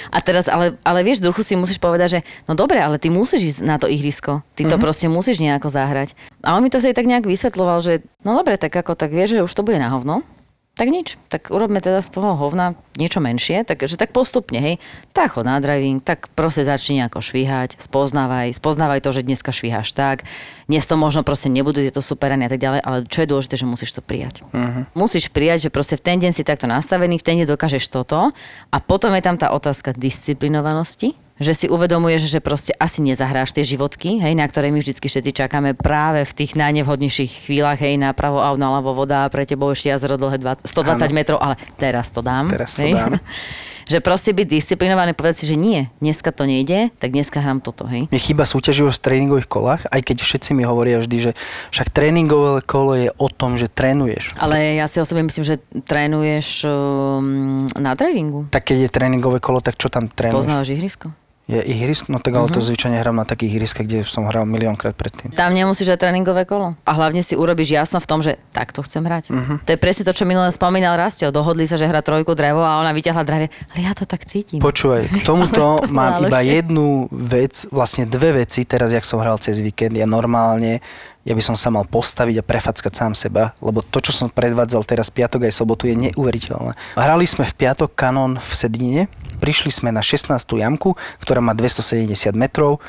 a 0.10 0.18
teraz, 0.20 0.46
ale, 0.46 0.76
ale 0.82 1.00
vieš, 1.02 1.20
duchu 1.20 1.42
si 1.42 1.54
musíš 1.54 1.78
povedať, 1.78 2.10
že 2.10 2.20
no 2.44 2.54
dobre, 2.54 2.78
ale 2.78 2.98
ty 2.98 3.08
musíš 3.08 3.58
ísť 3.58 3.62
na 3.62 3.78
to 3.78 3.86
ihrisko, 3.86 4.42
ty 4.54 4.64
to 4.64 4.76
proste 4.76 5.06
musíš 5.06 5.38
nejako 5.38 5.70
zahrať. 5.70 6.12
A 6.42 6.54
on 6.54 6.62
mi 6.62 6.68
to 6.68 6.78
vtedy 6.78 6.92
tak 6.92 7.06
nejak 7.06 7.24
vysvetloval, 7.24 7.78
že 7.78 8.02
no 8.22 8.34
dobre, 8.34 8.49
tak 8.58 8.74
ako, 8.74 8.96
tak 8.96 9.12
vieš, 9.14 9.38
že 9.38 9.46
už 9.46 9.54
to 9.54 9.62
bude 9.62 9.78
na 9.78 9.92
hovno, 9.92 10.26
tak 10.80 10.96
nič. 10.96 11.20
Tak 11.28 11.52
urobme 11.52 11.84
teda 11.84 12.00
z 12.00 12.08
toho 12.08 12.40
hovna 12.40 12.72
niečo 12.96 13.20
menšie, 13.20 13.68
takže 13.68 14.00
tak 14.00 14.16
postupne, 14.16 14.64
hej. 14.64 14.76
Tak 15.12 15.36
chod 15.36 15.44
na 15.44 15.60
driving, 15.60 16.00
tak 16.00 16.32
proste 16.40 16.64
začni 16.64 17.04
nejako 17.04 17.20
švíhať, 17.20 17.76
spoznávaj, 17.76 18.56
spoznávaj 18.56 19.04
to, 19.04 19.12
že 19.12 19.28
dneska 19.28 19.52
švíhaš 19.52 19.92
tak. 19.92 20.24
Dnes 20.70 20.86
to 20.86 20.94
možno 21.02 21.26
proste 21.26 21.50
nebudú 21.50 21.82
tieto 21.82 21.98
superany 21.98 22.46
a 22.46 22.50
tak 22.54 22.62
ďalej, 22.62 22.86
ale 22.86 22.98
čo 23.10 23.26
je 23.26 23.32
dôležité, 23.34 23.58
že 23.58 23.66
musíš 23.66 23.98
to 23.98 24.06
prijať. 24.06 24.46
Uh-huh. 24.54 24.86
Musíš 24.94 25.34
prijať, 25.34 25.66
že 25.66 25.70
proste 25.74 25.98
v 25.98 26.06
ten 26.06 26.22
deň 26.22 26.30
si 26.30 26.46
takto 26.46 26.70
nastavený, 26.70 27.18
v 27.18 27.26
ten 27.26 27.42
deň 27.42 27.50
dokážeš 27.50 27.90
toto 27.90 28.30
a 28.70 28.78
potom 28.78 29.10
je 29.18 29.26
tam 29.26 29.34
tá 29.34 29.50
otázka 29.50 29.98
disciplinovanosti, 29.98 31.18
že 31.42 31.58
si 31.58 31.66
uvedomuješ, 31.72 32.30
že 32.30 32.40
proste 32.44 32.78
asi 32.78 33.02
nezahráš 33.02 33.50
tie 33.56 33.66
životky, 33.66 34.22
hej, 34.22 34.38
na 34.38 34.46
ktoré 34.46 34.70
my 34.70 34.78
vždycky 34.78 35.10
všetci 35.10 35.42
čakáme 35.42 35.74
práve 35.74 36.22
v 36.28 36.36
tých 36.38 36.54
najnevhodnejších 36.54 37.50
chvíľach, 37.50 37.82
hej, 37.82 37.98
napravo 37.98 38.38
a 38.38 38.54
naľavo 38.54 38.94
voda, 38.94 39.26
pre 39.34 39.50
tebou 39.50 39.74
ešte 39.74 39.90
jazero 39.90 40.22
dlhé 40.22 40.38
20, 40.38 40.70
120 40.70 41.02
Áno. 41.02 41.16
metrov, 41.16 41.40
ale 41.42 41.58
teraz 41.82 42.14
to 42.14 42.22
dám. 42.22 42.52
Teraz 42.52 42.78
to 42.78 42.86
hej. 42.86 42.94
dám. 42.94 43.18
že 43.90 43.98
proste 44.06 44.32
byť 44.38 44.46
disciplinovaný, 44.46 45.18
povedať 45.18 45.44
si, 45.44 45.46
že 45.50 45.58
nie, 45.58 45.90
dneska 45.98 46.30
to 46.30 46.46
nejde, 46.46 46.94
tak 47.02 47.10
dneska 47.10 47.42
hrám 47.42 47.60
toto, 47.60 47.90
hej. 47.90 48.06
Mne 48.14 48.22
chýba 48.22 48.46
súťaživosť 48.46 49.02
v 49.02 49.06
tréningových 49.10 49.50
kolách, 49.50 49.82
aj 49.90 50.02
keď 50.06 50.18
všetci 50.22 50.54
mi 50.54 50.62
hovoria 50.62 51.02
vždy, 51.02 51.18
že 51.18 51.32
však 51.74 51.90
tréningové 51.90 52.62
kolo 52.62 52.94
je 52.94 53.10
o 53.10 53.28
tom, 53.34 53.58
že 53.58 53.66
trénuješ. 53.66 54.38
Ale 54.38 54.78
ja 54.78 54.86
si 54.86 55.02
osobne 55.02 55.26
myslím, 55.26 55.42
že 55.42 55.58
trénuješ 55.90 56.70
um, 56.70 57.66
na 57.82 57.98
drivingu. 57.98 58.46
Tak 58.54 58.70
keď 58.70 58.86
je 58.86 58.90
tréningové 58.94 59.42
kolo, 59.42 59.58
tak 59.58 59.82
čo 59.82 59.90
tam 59.90 60.06
trénuješ? 60.06 60.38
Spoznávaš 60.38 60.70
ihrisko. 60.70 61.10
Je 61.50 61.58
ihrisko? 61.58 62.06
No 62.08 62.22
tak 62.22 62.30
ale 62.32 62.46
Mhm. 62.46 62.54
to 62.54 62.62
zvyčajne 62.62 62.94
hrám 62.96 63.18
na 63.18 63.26
takých 63.26 63.58
ihriskách, 63.58 63.82
kde 63.84 64.06
som 64.06 64.22
hral 64.24 64.46
miliónkrát 64.46 64.94
predtým. 64.94 65.34
Tam 65.34 65.50
nemusíš 65.50 65.90
aj 65.90 66.00
tréningové 66.00 66.46
kolo. 66.46 66.78
A 66.80 66.92
hlavne 66.94 67.20
si 67.20 67.34
urobíš 67.34 67.74
jasno 67.74 67.98
v 67.98 68.06
tom, 68.06 68.22
že 68.22 68.38
takto 68.52 68.80
chcem 68.80 69.02
hrať. 69.02 69.34
Mhm. 69.34 69.54
To 69.66 69.70
je 69.70 69.80
presne 69.80 70.06
to, 70.06 70.14
čo 70.14 70.24
minule 70.24 70.46
spomínal 70.50 70.94
Rastio. 70.94 71.34
Dohodli 71.34 71.66
sa, 71.66 71.74
že 71.74 71.84
hra 71.84 72.00
trojku 72.00 72.38
drevo 72.38 72.62
a 72.62 72.78
ona 72.78 72.94
vyťahla 72.94 73.24
drevo. 73.24 73.50
Ale 73.50 73.80
ja 73.82 73.92
to 73.92 74.06
tak 74.06 74.24
cítim. 74.24 74.62
Počúvaj, 74.62 75.10
k 75.10 75.26
tomuto 75.26 75.82
mám 75.90 76.22
iba 76.22 76.38
jednu 76.40 77.10
vec, 77.10 77.66
vlastne 77.70 78.06
dve 78.06 78.40
veci, 78.40 78.62
teraz 78.64 78.94
jak 78.94 79.02
som 79.02 79.18
hral 79.18 79.42
cez 79.42 79.58
víkend, 79.58 79.98
ja 79.98 80.06
normálne, 80.06 80.86
ja 81.30 81.38
by 81.38 81.44
som 81.46 81.54
sa 81.54 81.70
mal 81.70 81.86
postaviť 81.86 82.42
a 82.42 82.44
prefackať 82.44 82.90
sám 82.90 83.14
seba, 83.14 83.54
lebo 83.62 83.86
to, 83.86 84.02
čo 84.02 84.10
som 84.10 84.34
predvádzal 84.34 84.82
teraz 84.82 85.14
piatok 85.14 85.46
aj 85.46 85.54
sobotu, 85.54 85.86
je 85.86 86.10
neuveriteľné. 86.10 86.74
Hrali 86.98 87.30
sme 87.30 87.46
v 87.46 87.54
piatok 87.54 87.94
kanon 87.94 88.42
v 88.42 88.52
Sedine, 88.58 89.02
prišli 89.38 89.70
sme 89.70 89.94
na 89.94 90.02
16. 90.02 90.34
jamku, 90.34 90.98
ktorá 91.22 91.38
má 91.38 91.54
270 91.54 92.10
metrov, 92.34 92.82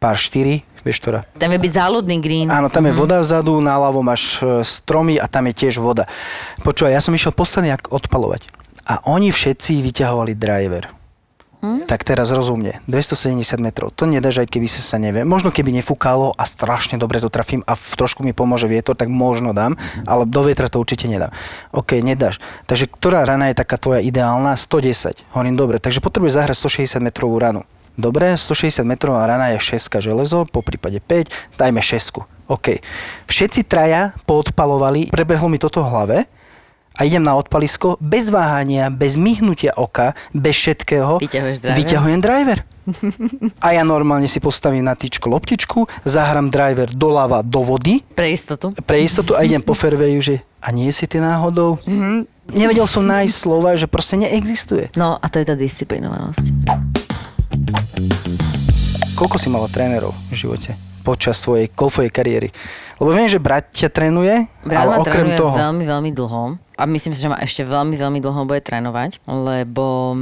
pár 0.00 0.16
4, 0.16 0.64
vieš 0.80 0.96
ktorá? 1.04 1.28
Tam 1.36 1.52
je 1.52 1.60
byť 1.60 1.72
záľudný 1.76 2.16
green. 2.24 2.48
Áno, 2.48 2.72
tam 2.72 2.88
je 2.88 2.96
voda 2.96 3.20
vzadu, 3.20 3.60
náľavo 3.60 4.00
máš 4.00 4.40
e, 4.40 4.64
stromy 4.64 5.20
a 5.20 5.28
tam 5.28 5.44
je 5.52 5.54
tiež 5.64 5.76
voda. 5.76 6.08
Počúvaj, 6.64 6.92
ja 6.96 7.04
som 7.04 7.12
išiel 7.12 7.36
posledný 7.36 7.76
jak 7.76 7.92
odpalovať. 7.92 8.48
A 8.88 9.04
oni 9.04 9.28
všetci 9.28 9.80
vyťahovali 9.80 10.32
driver. 10.36 11.03
Tak 11.84 12.04
teraz 12.04 12.28
rozumne, 12.28 12.84
270 12.86 13.40
metrov, 13.60 13.88
to 13.92 14.04
nedáš 14.04 14.44
aj 14.44 14.48
keby 14.52 14.68
sa 14.68 14.84
sa 14.84 14.96
nevie. 15.00 15.24
Možno 15.24 15.48
keby 15.48 15.72
nefúkalo 15.80 16.36
a 16.36 16.44
strašne 16.44 17.00
dobre 17.00 17.20
to 17.20 17.32
trafím 17.32 17.64
a 17.64 17.72
v 17.72 17.92
trošku 17.96 18.20
mi 18.20 18.36
pomôže 18.36 18.68
vietor, 18.68 18.92
tak 18.96 19.08
možno 19.08 19.56
dám, 19.56 19.80
ale 20.04 20.28
do 20.28 20.44
vietra 20.44 20.68
to 20.68 20.80
určite 20.80 21.08
nedám. 21.08 21.32
OK, 21.72 22.00
nedáš. 22.04 22.40
Takže 22.68 22.88
ktorá 22.88 23.24
rana 23.24 23.48
je 23.52 23.56
taká 23.56 23.80
tvoja 23.80 24.04
ideálna? 24.04 24.56
110. 24.56 25.24
Hovorím, 25.32 25.56
dobre, 25.56 25.76
takže 25.80 26.04
potrebuješ 26.04 26.36
zahrať 26.36 26.56
160 26.60 27.00
metrovú 27.00 27.36
ranu. 27.40 27.64
Dobre, 27.94 28.34
160 28.34 28.82
metrová 28.82 29.22
rana 29.22 29.54
je 29.54 29.78
6 29.78 30.02
železo, 30.02 30.50
po 30.50 30.66
prípade 30.66 30.98
5, 30.98 31.30
dajme 31.54 31.78
6. 31.78 32.26
OK. 32.50 32.82
Všetci 33.30 33.64
traja 33.64 34.12
poodpalovali, 34.26 35.14
prebehlo 35.14 35.46
mi 35.46 35.62
toto 35.62 35.80
v 35.80 35.88
hlave 35.88 36.16
a 36.94 37.02
idem 37.02 37.22
na 37.22 37.34
odpalisko, 37.34 37.98
bez 37.98 38.30
váhania, 38.30 38.86
bez 38.86 39.18
myhnutia 39.18 39.74
oka, 39.74 40.14
bez 40.30 40.54
všetkého, 40.54 41.18
driver? 41.18 41.74
vyťahujem 41.74 42.20
driver. 42.22 42.62
A 43.64 43.72
ja 43.72 43.82
normálne 43.82 44.28
si 44.28 44.38
postavím 44.38 44.84
na 44.84 44.92
tyčko 44.94 45.32
loptičku, 45.32 45.88
zahrám 46.04 46.52
driver 46.52 46.86
doľava 46.92 47.40
do 47.42 47.64
vody, 47.64 48.04
Pre 48.14 48.28
istotu. 48.28 48.70
pre 48.84 49.00
istotu 49.02 49.32
a 49.34 49.42
idem 49.42 49.58
po 49.58 49.72
fairwayu, 49.72 50.20
že 50.20 50.34
a 50.60 50.70
nie 50.70 50.92
si 50.92 51.08
ty 51.08 51.18
náhodou? 51.18 51.80
Mm-hmm. 51.82 52.16
Nevedel 52.52 52.84
som 52.84 53.02
nájsť 53.08 53.34
slova, 53.34 53.72
že 53.74 53.88
proste 53.88 54.20
neexistuje. 54.20 54.92
No 55.00 55.16
a 55.16 55.26
to 55.32 55.40
je 55.40 55.48
tá 55.48 55.56
disciplinovanosť. 55.56 56.44
Koľko 59.16 59.36
si 59.40 59.48
mala 59.48 59.66
trénerov 59.70 60.12
v 60.28 60.34
živote 60.36 60.76
počas 61.02 61.40
svojej 61.40 61.72
golfovej 61.72 62.12
kariéry? 62.12 62.48
Lebo 63.00 63.10
viem, 63.16 63.26
že 63.26 63.40
brat 63.40 63.72
ťa 63.72 63.88
trénuje, 63.90 64.46
Brat 64.62 64.78
ale 64.78 64.92
okrem 65.00 65.32
trénuje 65.32 65.38
toho... 65.40 65.54
veľmi, 65.56 65.84
veľmi 65.84 66.10
dlho. 66.12 66.42
A 66.74 66.84
myslím 66.90 67.14
si, 67.14 67.22
že 67.22 67.30
ma 67.30 67.38
ešte 67.38 67.62
veľmi, 67.62 67.94
veľmi 67.94 68.18
dlho 68.18 68.46
bude 68.46 68.62
trénovať, 68.62 69.22
lebo 69.26 70.16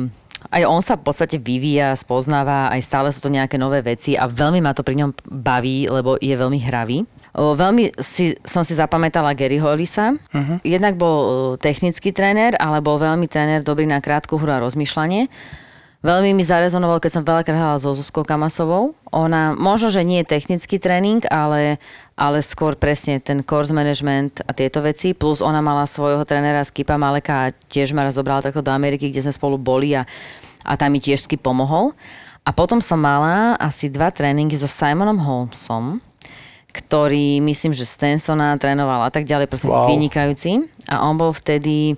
aj 0.50 0.62
on 0.66 0.82
sa 0.82 0.98
v 0.98 1.06
podstate 1.06 1.38
vyvíja, 1.38 1.94
spoznáva, 1.94 2.68
aj 2.74 2.82
stále 2.82 3.08
sú 3.14 3.22
to 3.22 3.30
nejaké 3.30 3.56
nové 3.56 3.80
veci 3.80 4.18
a 4.18 4.26
veľmi 4.26 4.58
ma 4.58 4.74
to 4.74 4.82
pri 4.82 4.98
ňom 4.98 5.10
baví, 5.30 5.86
lebo 5.86 6.18
je 6.18 6.34
veľmi 6.34 6.58
hravý. 6.58 7.06
Veľmi 7.32 7.96
si, 7.96 8.36
som 8.44 8.60
si 8.60 8.76
zapamätala 8.76 9.32
Gary 9.32 9.56
Hollisa. 9.56 10.12
Uh-huh. 10.12 10.60
Jednak 10.60 11.00
bol 11.00 11.56
technický 11.56 12.12
tréner, 12.12 12.52
ale 12.60 12.84
bol 12.84 13.00
veľmi 13.00 13.24
tréner 13.24 13.64
dobrý 13.64 13.88
na 13.88 14.04
krátku 14.04 14.36
hru 14.36 14.52
a 14.52 14.60
rozmýšľanie. 14.60 15.32
Veľmi 16.02 16.34
mi 16.34 16.42
zarezonoval, 16.42 16.98
keď 16.98 17.10
som 17.14 17.22
veľakrát 17.22 17.54
hrala 17.54 17.78
so 17.78 17.94
Zuzkou 17.94 18.26
Kamasovou. 18.26 18.98
Ona, 19.14 19.54
možno, 19.54 19.88
že 19.88 20.02
nie 20.02 20.20
je 20.20 20.34
technický 20.34 20.82
tréning, 20.82 21.22
ale, 21.30 21.78
ale 22.16 22.44
skôr 22.44 22.76
presne 22.76 23.18
ten 23.18 23.40
course 23.40 23.72
management 23.72 24.44
a 24.44 24.52
tieto 24.52 24.84
veci. 24.84 25.16
Plus 25.16 25.40
ona 25.40 25.64
mala 25.64 25.88
svojho 25.88 26.22
trénera 26.28 26.62
Skipa 26.62 27.00
Maleka 27.00 27.48
a 27.48 27.52
tiež 27.72 27.96
ma 27.96 28.04
raz 28.04 28.20
zobrala 28.20 28.44
takto 28.44 28.60
do 28.60 28.70
Ameriky, 28.70 29.08
kde 29.08 29.24
sme 29.24 29.34
spolu 29.34 29.56
boli 29.56 29.96
a, 29.96 30.04
a 30.62 30.76
tam 30.76 30.92
mi 30.92 31.00
tiež 31.00 31.24
Skip 31.24 31.40
pomohol. 31.40 31.96
A 32.42 32.50
potom 32.50 32.82
som 32.82 32.98
mala 32.98 33.54
asi 33.56 33.86
dva 33.86 34.10
tréningy 34.10 34.58
so 34.58 34.66
Simonom 34.66 35.14
Holmesom, 35.22 36.02
ktorý 36.74 37.38
myslím, 37.38 37.70
že 37.70 37.86
Stensona 37.86 38.56
trénoval 38.58 39.06
a 39.06 39.10
tak 39.12 39.28
ďalej, 39.28 39.46
proste 39.46 39.70
Wow. 39.70 39.86
vynikajúci. 39.86 40.66
A 40.90 41.06
on 41.06 41.14
bol 41.20 41.30
vtedy 41.30 41.94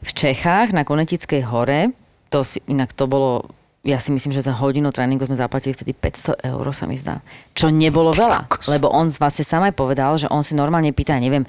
v 0.00 0.10
Čechách 0.10 0.76
na 0.76 0.84
Konetickej 0.84 1.42
hore. 1.48 1.96
To 2.28 2.44
si, 2.44 2.60
inak 2.68 2.92
to 2.92 3.08
bolo, 3.08 3.48
ja 3.80 3.96
si 3.96 4.12
myslím, 4.12 4.36
že 4.36 4.44
za 4.44 4.52
hodinu 4.52 4.92
tréningu 4.92 5.24
sme 5.24 5.40
zaplatili 5.40 5.72
vtedy 5.72 5.96
500 5.96 6.52
eur, 6.52 6.64
sa 6.76 6.84
mi 6.84 7.00
zdá. 7.00 7.24
Čo 7.56 7.72
nebolo 7.72 8.12
veľa, 8.12 8.68
lebo 8.68 8.92
on 8.92 9.08
vlastne 9.08 9.44
sám 9.44 9.72
aj 9.72 9.74
povedal, 9.74 10.20
že 10.20 10.28
on 10.28 10.44
si 10.44 10.52
normálne 10.52 10.92
pýta, 10.92 11.16
neviem, 11.16 11.48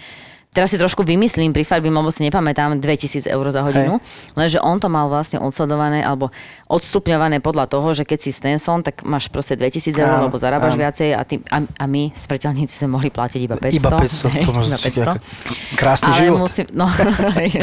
Teraz 0.52 0.68
si 0.68 0.76
trošku 0.76 1.08
vymyslím, 1.08 1.56
pri 1.56 1.64
farbím, 1.64 1.96
lebo 1.96 2.12
si 2.12 2.28
nepamätám 2.28 2.76
2000 2.76 3.24
eur 3.24 3.46
za 3.56 3.64
hodinu, 3.64 4.04
lenže 4.36 4.60
on 4.60 4.84
to 4.84 4.92
mal 4.92 5.08
vlastne 5.08 5.40
odsledované 5.40 6.04
alebo 6.04 6.28
odstupňované 6.68 7.40
podľa 7.40 7.72
toho, 7.72 7.96
že 7.96 8.04
keď 8.04 8.20
si 8.20 8.36
Stenson, 8.36 8.84
tak 8.84 9.00
máš 9.08 9.32
proste 9.32 9.56
2000 9.56 9.96
eur, 9.96 10.28
lebo 10.28 10.36
zarábaš 10.36 10.76
áno. 10.76 10.84
viacej 10.84 11.16
a, 11.16 11.24
ty, 11.24 11.40
a, 11.48 11.64
a 11.64 11.86
my, 11.88 12.12
smrteľníci, 12.12 12.76
sme 12.76 13.00
mohli 13.00 13.08
platiť 13.08 13.40
iba 13.40 13.56
500. 13.56 13.80
Iba 13.80 13.90
500, 13.96 14.28
hej, 14.28 14.44
to 14.44 14.52
iba 14.52 14.60
musí 14.60 14.76
byť 14.76 14.96
500. 15.72 15.80
krásny 15.80 16.10
Ale 16.12 16.20
život. 16.20 16.40
musím, 16.44 16.66
no, 16.76 16.88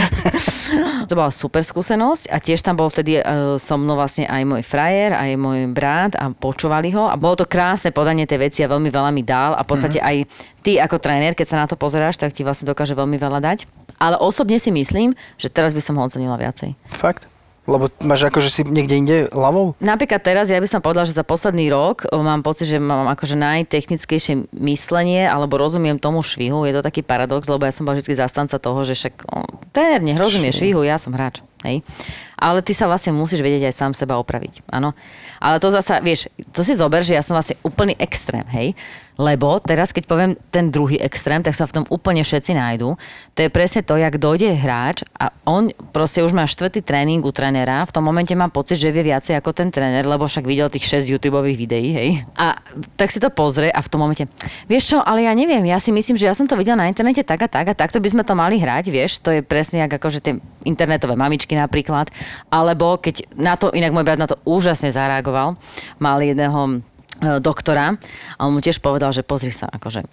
to 1.09 1.13
bola 1.13 1.29
super 1.29 1.61
skúsenosť 1.61 2.33
a 2.33 2.41
tiež 2.41 2.65
tam 2.65 2.81
bol 2.81 2.89
vtedy 2.89 3.21
uh, 3.21 3.61
so 3.61 3.77
mnou 3.77 4.01
vlastne 4.01 4.25
aj 4.25 4.49
môj 4.49 4.65
frajer, 4.65 5.13
aj 5.13 5.37
môj 5.37 5.69
brat 5.77 6.17
a 6.17 6.33
počúvali 6.33 6.89
ho 6.97 7.05
a 7.05 7.21
bolo 7.21 7.37
to 7.37 7.45
krásne 7.45 7.93
podanie 7.93 8.25
tej 8.25 8.49
veci 8.49 8.65
a 8.65 8.73
veľmi 8.73 8.89
veľa 8.89 9.13
mi 9.13 9.21
dal 9.21 9.53
a 9.53 9.61
v 9.61 9.69
podstate 9.69 10.01
Mhm. 10.01 10.09
aj 10.09 10.17
ty 10.69 10.77
ako 10.77 11.01
tréner, 11.01 11.33
keď 11.33 11.47
sa 11.49 11.57
na 11.57 11.65
to 11.65 11.81
pozeráš, 11.81 12.21
tak 12.21 12.37
ti 12.37 12.45
vlastne 12.45 12.69
dokáže 12.69 12.93
veľmi 12.93 13.17
veľa 13.17 13.41
dať. 13.41 13.65
Ale 13.97 14.21
osobne 14.21 14.61
si 14.61 14.69
myslím, 14.69 15.17
že 15.41 15.49
teraz 15.49 15.73
by 15.73 15.81
som 15.81 15.97
ho 15.97 16.05
ocenila 16.05 16.37
viacej. 16.37 16.77
Fakt? 16.93 17.25
Lebo 17.65 17.89
máš 18.01 18.29
akože 18.29 18.49
si 18.49 18.61
niekde 18.65 18.97
inde 18.97 19.17
ľavou? 19.29 19.77
Napríklad 19.81 20.25
teraz 20.25 20.49
ja 20.49 20.57
by 20.57 20.69
som 20.69 20.81
povedala, 20.81 21.05
že 21.05 21.17
za 21.17 21.25
posledný 21.25 21.69
rok 21.69 22.05
o, 22.09 22.21
mám 22.25 22.41
pocit, 22.41 22.69
že 22.69 22.81
mám 22.81 23.09
akože 23.13 23.37
najtechnickejšie 23.37 24.53
myslenie, 24.57 25.29
alebo 25.29 25.61
rozumiem 25.61 26.01
tomu 26.01 26.25
švihu. 26.25 26.65
Je 26.65 26.77
to 26.77 26.85
taký 26.85 27.05
paradox, 27.05 27.45
lebo 27.45 27.69
ja 27.69 27.73
som 27.73 27.85
bola 27.85 28.01
vždy 28.01 28.17
zastanca 28.17 28.57
toho, 28.57 28.81
že 28.89 28.97
však 28.97 29.25
tréner, 29.73 30.01
nech 30.01 30.17
rozumie 30.17 30.49
švihu, 30.49 30.81
ja 30.81 30.97
som 30.97 31.13
hráč. 31.13 31.45
Hej. 31.61 31.85
Ale 32.41 32.65
ty 32.65 32.73
sa 32.73 32.89
vlastne 32.89 33.13
musíš 33.13 33.45
vedieť 33.45 33.69
aj 33.69 33.75
sám 33.75 33.93
seba 33.93 34.17
opraviť. 34.17 34.65
Áno. 34.73 34.97
Ale 35.37 35.61
to 35.61 35.69
zasa, 35.69 36.01
vieš, 36.01 36.33
to 36.55 36.65
si 36.65 36.73
zober, 36.73 37.05
že 37.05 37.19
ja 37.19 37.23
som 37.27 37.37
vlastne 37.37 37.59
úplný 37.67 37.99
extrém, 38.01 38.47
hej. 38.49 38.79
Lebo 39.19 39.59
teraz, 39.59 39.91
keď 39.91 40.05
poviem 40.07 40.33
ten 40.55 40.71
druhý 40.71 40.95
extrém, 41.03 41.43
tak 41.43 41.59
sa 41.59 41.67
v 41.67 41.83
tom 41.83 41.85
úplne 41.91 42.23
všetci 42.23 42.55
nájdú. 42.55 42.95
To 43.35 43.41
je 43.43 43.51
presne 43.51 43.83
to, 43.83 43.99
jak 43.99 44.15
dojde 44.15 44.55
hráč 44.55 45.03
a 45.19 45.35
on 45.43 45.75
proste 45.91 46.23
už 46.23 46.31
má 46.31 46.47
štvrtý 46.47 46.87
tréning 46.87 47.19
u 47.27 47.35
trénera, 47.35 47.83
v 47.83 47.91
tom 47.91 48.07
momente 48.07 48.31
má 48.39 48.47
pocit, 48.47 48.79
že 48.79 48.95
vie 48.95 49.11
viacej 49.11 49.35
ako 49.43 49.51
ten 49.51 49.75
tréner, 49.75 50.07
lebo 50.07 50.31
však 50.31 50.47
videl 50.47 50.71
tých 50.71 50.87
6 50.87 51.11
YouTube 51.11 51.43
videí, 51.43 51.91
hej. 51.91 52.09
A 52.39 52.63
tak 52.95 53.11
si 53.11 53.19
to 53.19 53.27
pozrie 53.35 53.75
a 53.75 53.83
v 53.83 53.91
tom 53.91 54.07
momente, 54.07 54.31
vieš 54.71 54.95
čo, 54.95 55.03
ale 55.03 55.27
ja 55.27 55.35
neviem, 55.35 55.67
ja 55.67 55.83
si 55.83 55.91
myslím, 55.91 56.15
že 56.15 56.31
ja 56.31 56.35
som 56.39 56.47
to 56.47 56.55
videl 56.55 56.79
na 56.79 56.87
internete 56.87 57.27
tak 57.27 57.43
a 57.43 57.49
tak 57.51 57.67
a 57.71 57.75
takto 57.75 57.99
by 57.99 58.09
sme 58.15 58.23
to 58.23 58.39
mali 58.39 58.63
hrať, 58.63 58.87
vieš, 58.87 59.19
to 59.19 59.35
je 59.35 59.43
presne 59.43 59.83
jak 59.83 59.99
akože 59.99 60.23
tie 60.23 60.39
internetové 60.63 61.19
mamičky 61.19 61.59
napríklad, 61.59 62.07
alebo 62.55 63.03
keď 63.03 63.27
na 63.35 63.59
to, 63.59 63.75
inak 63.75 63.91
môj 63.91 64.07
brat 64.07 64.23
na 64.23 64.31
to 64.31 64.39
úžasne 64.47 64.95
zareagoval, 64.95 65.59
mal 65.99 66.19
jedného 66.23 66.87
doktora 67.43 67.99
a 68.39 68.41
on 68.47 68.55
mu 68.55 68.61
tiež 68.63 68.79
povedal, 68.79 69.11
že 69.11 69.27
pozri 69.27 69.51
sa, 69.51 69.67
akože 69.67 70.07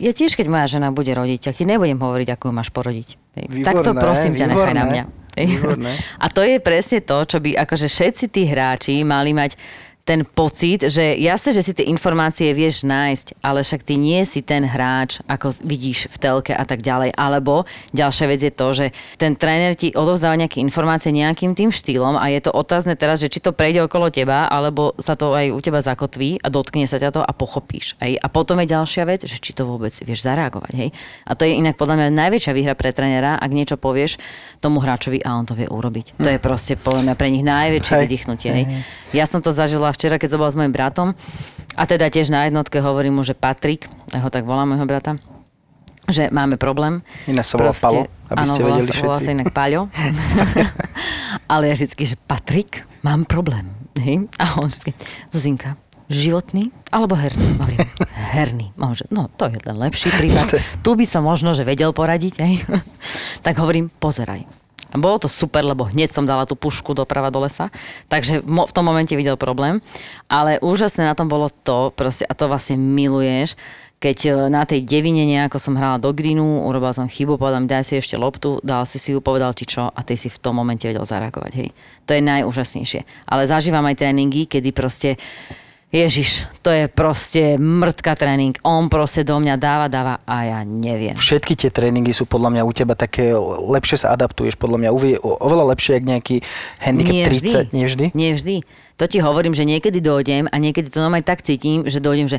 ja 0.00 0.12
tiež, 0.16 0.32
keď 0.32 0.46
moja 0.48 0.66
žena 0.66 0.88
bude 0.90 1.12
rodiť, 1.12 1.52
tak 1.52 1.54
ti 1.60 1.64
nebudem 1.68 2.00
hovoriť, 2.00 2.28
ako 2.32 2.44
ju 2.48 2.52
máš 2.56 2.70
porodiť. 2.72 3.08
Výborné, 3.36 3.64
tak 3.68 3.84
to 3.84 3.92
prosím 3.92 4.32
ťa, 4.32 4.46
nechaj 4.48 4.72
na 4.72 4.84
výborné, 4.84 4.88
mňa. 4.88 5.04
Výborné. 5.36 5.92
A 6.24 6.26
to 6.32 6.40
je 6.40 6.56
presne 6.58 6.98
to, 7.04 7.16
čo 7.28 7.38
by 7.38 7.50
akože 7.54 7.86
všetci 7.86 8.24
tí 8.32 8.42
hráči 8.48 9.04
mali 9.04 9.36
mať 9.36 9.60
ten 10.04 10.24
pocit, 10.24 10.88
že 10.88 11.14
jasné, 11.16 11.54
že 11.54 11.62
si 11.62 11.72
tie 11.76 11.86
informácie 11.86 12.50
vieš 12.56 12.82
nájsť, 12.82 13.40
ale 13.44 13.62
však 13.62 13.84
ty 13.86 13.94
nie 14.00 14.24
si 14.26 14.40
ten 14.42 14.66
hráč, 14.66 15.22
ako 15.28 15.54
vidíš 15.62 16.10
v 16.10 16.16
telke 16.18 16.52
a 16.56 16.64
tak 16.66 16.82
ďalej. 16.82 17.14
Alebo 17.14 17.68
ďalšia 17.92 18.26
vec 18.26 18.40
je 18.40 18.52
to, 18.52 18.68
že 18.74 18.86
ten 19.20 19.36
tréner 19.36 19.76
ti 19.76 19.92
odovzdáva 19.94 20.40
nejaké 20.40 20.58
informácie 20.58 21.14
nejakým 21.14 21.54
tým 21.54 21.70
štýlom 21.70 22.16
a 22.18 22.26
je 22.32 22.40
to 22.42 22.50
otázne 22.50 22.96
teraz, 22.96 23.22
že 23.22 23.30
či 23.30 23.38
to 23.38 23.54
prejde 23.54 23.86
okolo 23.86 24.10
teba, 24.10 24.48
alebo 24.48 24.96
sa 24.98 25.14
to 25.14 25.32
aj 25.36 25.52
u 25.52 25.60
teba 25.62 25.78
zakotví 25.84 26.40
a 26.42 26.48
dotkne 26.48 26.88
sa 26.88 26.98
ťa 26.98 27.10
to 27.14 27.20
a 27.22 27.32
pochopíš. 27.36 27.94
Hej? 28.02 28.18
A 28.18 28.26
potom 28.26 28.58
je 28.60 28.72
ďalšia 28.72 29.04
vec, 29.06 29.24
že 29.28 29.38
či 29.38 29.52
to 29.52 29.68
vôbec 29.68 29.92
vieš 30.02 30.24
zareagovať. 30.26 30.72
Hej? 30.74 30.88
A 31.28 31.36
to 31.36 31.46
je 31.46 31.56
inak 31.56 31.76
podľa 31.76 31.96
mňa 31.96 32.18
najväčšia 32.18 32.52
výhra 32.56 32.74
pre 32.74 32.90
trénera, 32.90 33.38
ak 33.38 33.50
niečo 33.52 33.76
povieš 33.76 34.18
tomu 34.58 34.82
hráčovi 34.82 35.22
a 35.22 35.36
on 35.36 35.46
to 35.46 35.54
vie 35.54 35.68
urobiť. 35.70 36.18
To 36.18 36.28
je 36.28 36.38
proste 36.42 36.74
podľa 36.76 37.10
mňa 37.10 37.14
pre 37.14 37.28
nich 37.30 37.44
najväčšie 37.46 37.94
Hej. 37.94 38.02
vydýchnutie. 38.04 38.50
Hej? 38.50 38.64
Ja 39.10 39.26
som 39.26 39.42
to 39.42 39.50
zažila 39.50 39.90
včera, 39.90 40.22
keď 40.22 40.36
som 40.36 40.38
bola 40.38 40.54
s 40.54 40.58
mojim 40.58 40.70
bratom 40.70 41.18
a 41.74 41.82
teda 41.86 42.06
tiež 42.10 42.30
na 42.30 42.46
jednotke 42.46 42.78
hovorím 42.78 43.18
mu, 43.18 43.22
že 43.26 43.34
Patrik, 43.34 43.90
ja 44.14 44.22
ho 44.22 44.30
tak 44.30 44.46
volám 44.46 44.74
môjho 44.74 44.86
brata, 44.86 45.18
že 46.10 46.30
máme 46.30 46.58
problém. 46.58 47.02
Iné 47.26 47.42
sa 47.42 47.58
volá 47.58 47.74
Palo, 47.74 48.06
aby 48.30 48.38
áno, 48.42 48.54
ste 48.54 48.62
volá 48.62 48.76
vedeli 48.78 48.90
sa, 48.90 49.02
volá 49.02 49.18
všetci. 49.18 49.26
sa 49.26 49.34
inak 49.34 49.48
Paľo. 49.54 49.82
Ale 51.52 51.62
ja 51.70 51.74
vždycky, 51.74 52.02
že 52.06 52.16
Patrik, 52.18 52.86
mám 53.02 53.26
problém. 53.26 53.66
Hej? 53.98 54.30
A 54.38 54.58
on 54.62 54.70
vždycky, 54.70 54.94
Zuzinka, 55.30 55.74
životný 56.10 56.74
alebo 56.90 57.14
herný? 57.14 57.58
Hovorím, 57.58 57.86
herný. 58.34 58.66
Mám, 58.74 58.98
že, 58.98 59.06
no, 59.14 59.30
to 59.34 59.46
je 59.46 59.58
ten 59.62 59.78
lepší 59.78 60.10
prípad. 60.14 60.58
Tu 60.84 60.90
by 60.94 61.06
som 61.06 61.22
možno, 61.22 61.54
že 61.54 61.62
vedel 61.62 61.94
poradiť. 61.94 62.34
Hej? 62.42 62.62
tak 63.46 63.58
hovorím, 63.58 63.90
pozeraj. 63.90 64.59
A 64.90 64.98
bolo 64.98 65.22
to 65.22 65.30
super, 65.30 65.62
lebo 65.62 65.86
hneď 65.86 66.10
som 66.10 66.26
dala 66.26 66.44
tú 66.44 66.58
pušku 66.58 66.92
doprava 66.92 67.30
do 67.30 67.42
lesa, 67.42 67.70
takže 68.10 68.42
v 68.42 68.72
tom 68.74 68.84
momente 68.84 69.14
videl 69.14 69.38
problém. 69.38 69.78
Ale 70.26 70.58
úžasné 70.58 71.06
na 71.06 71.14
tom 71.14 71.30
bolo 71.30 71.48
to, 71.50 71.94
proste, 71.94 72.26
a 72.26 72.34
to 72.34 72.50
vlastne 72.50 72.76
miluješ, 72.76 73.54
keď 74.00 74.18
e, 74.24 74.30
na 74.48 74.64
tej 74.64 74.80
devine 74.82 75.28
nejako 75.28 75.60
som 75.60 75.76
hrala 75.76 76.00
do 76.00 76.08
greenu, 76.16 76.64
urobila 76.64 76.96
som 76.96 77.04
chybu, 77.04 77.36
povedal 77.36 77.60
mi, 77.60 77.68
daj 77.68 77.84
si 77.84 77.94
ešte 78.00 78.16
loptu, 78.16 78.56
dal 78.64 78.88
si 78.88 78.96
si 78.96 79.12
ju, 79.12 79.20
povedal 79.20 79.52
ti 79.52 79.68
čo 79.68 79.92
a 79.92 80.00
ty 80.00 80.16
si 80.16 80.32
v 80.32 80.40
tom 80.40 80.56
momente 80.56 80.88
vedel 80.88 81.04
zareagovať. 81.04 81.52
Hej. 81.52 81.68
To 82.08 82.16
je 82.16 82.22
najúžasnejšie. 82.24 83.28
Ale 83.28 83.44
zažívam 83.44 83.84
aj 83.84 84.00
tréningy, 84.00 84.48
kedy 84.48 84.72
proste 84.72 85.20
Ježiš, 85.90 86.46
to 86.62 86.70
je 86.70 86.86
proste 86.86 87.58
mŕtka 87.58 88.14
tréning. 88.14 88.54
On 88.62 88.86
proste 88.86 89.26
do 89.26 89.42
mňa 89.42 89.58
dáva, 89.58 89.90
dáva 89.90 90.22
a 90.22 90.46
ja 90.46 90.58
neviem. 90.62 91.18
Všetky 91.18 91.58
tie 91.58 91.66
tréningy 91.74 92.14
sú 92.14 92.30
podľa 92.30 92.54
mňa 92.54 92.62
u 92.62 92.70
teba 92.70 92.94
také, 92.94 93.34
lepšie 93.66 94.06
sa 94.06 94.14
adaptuješ, 94.14 94.54
podľa 94.54 94.86
mňa 94.86 94.90
uvie, 94.94 95.18
oveľa 95.18 95.74
lepšie, 95.74 95.98
jak 95.98 96.06
nejaký 96.06 96.36
handicap 96.78 97.10
Nie 97.10 97.26
30. 97.26 97.74
Nie 97.74 97.84
vždy? 97.90 98.06
Nie 98.14 98.30
vždy. 98.38 98.56
To 99.02 99.10
ti 99.10 99.18
hovorím, 99.18 99.50
že 99.50 99.66
niekedy 99.66 99.98
dojdem 99.98 100.46
a 100.46 100.56
niekedy 100.62 100.94
to 100.94 101.02
normálne 101.02 101.26
tak 101.26 101.42
cítim, 101.42 101.82
že 101.90 101.98
dojdem, 101.98 102.30
že 102.30 102.38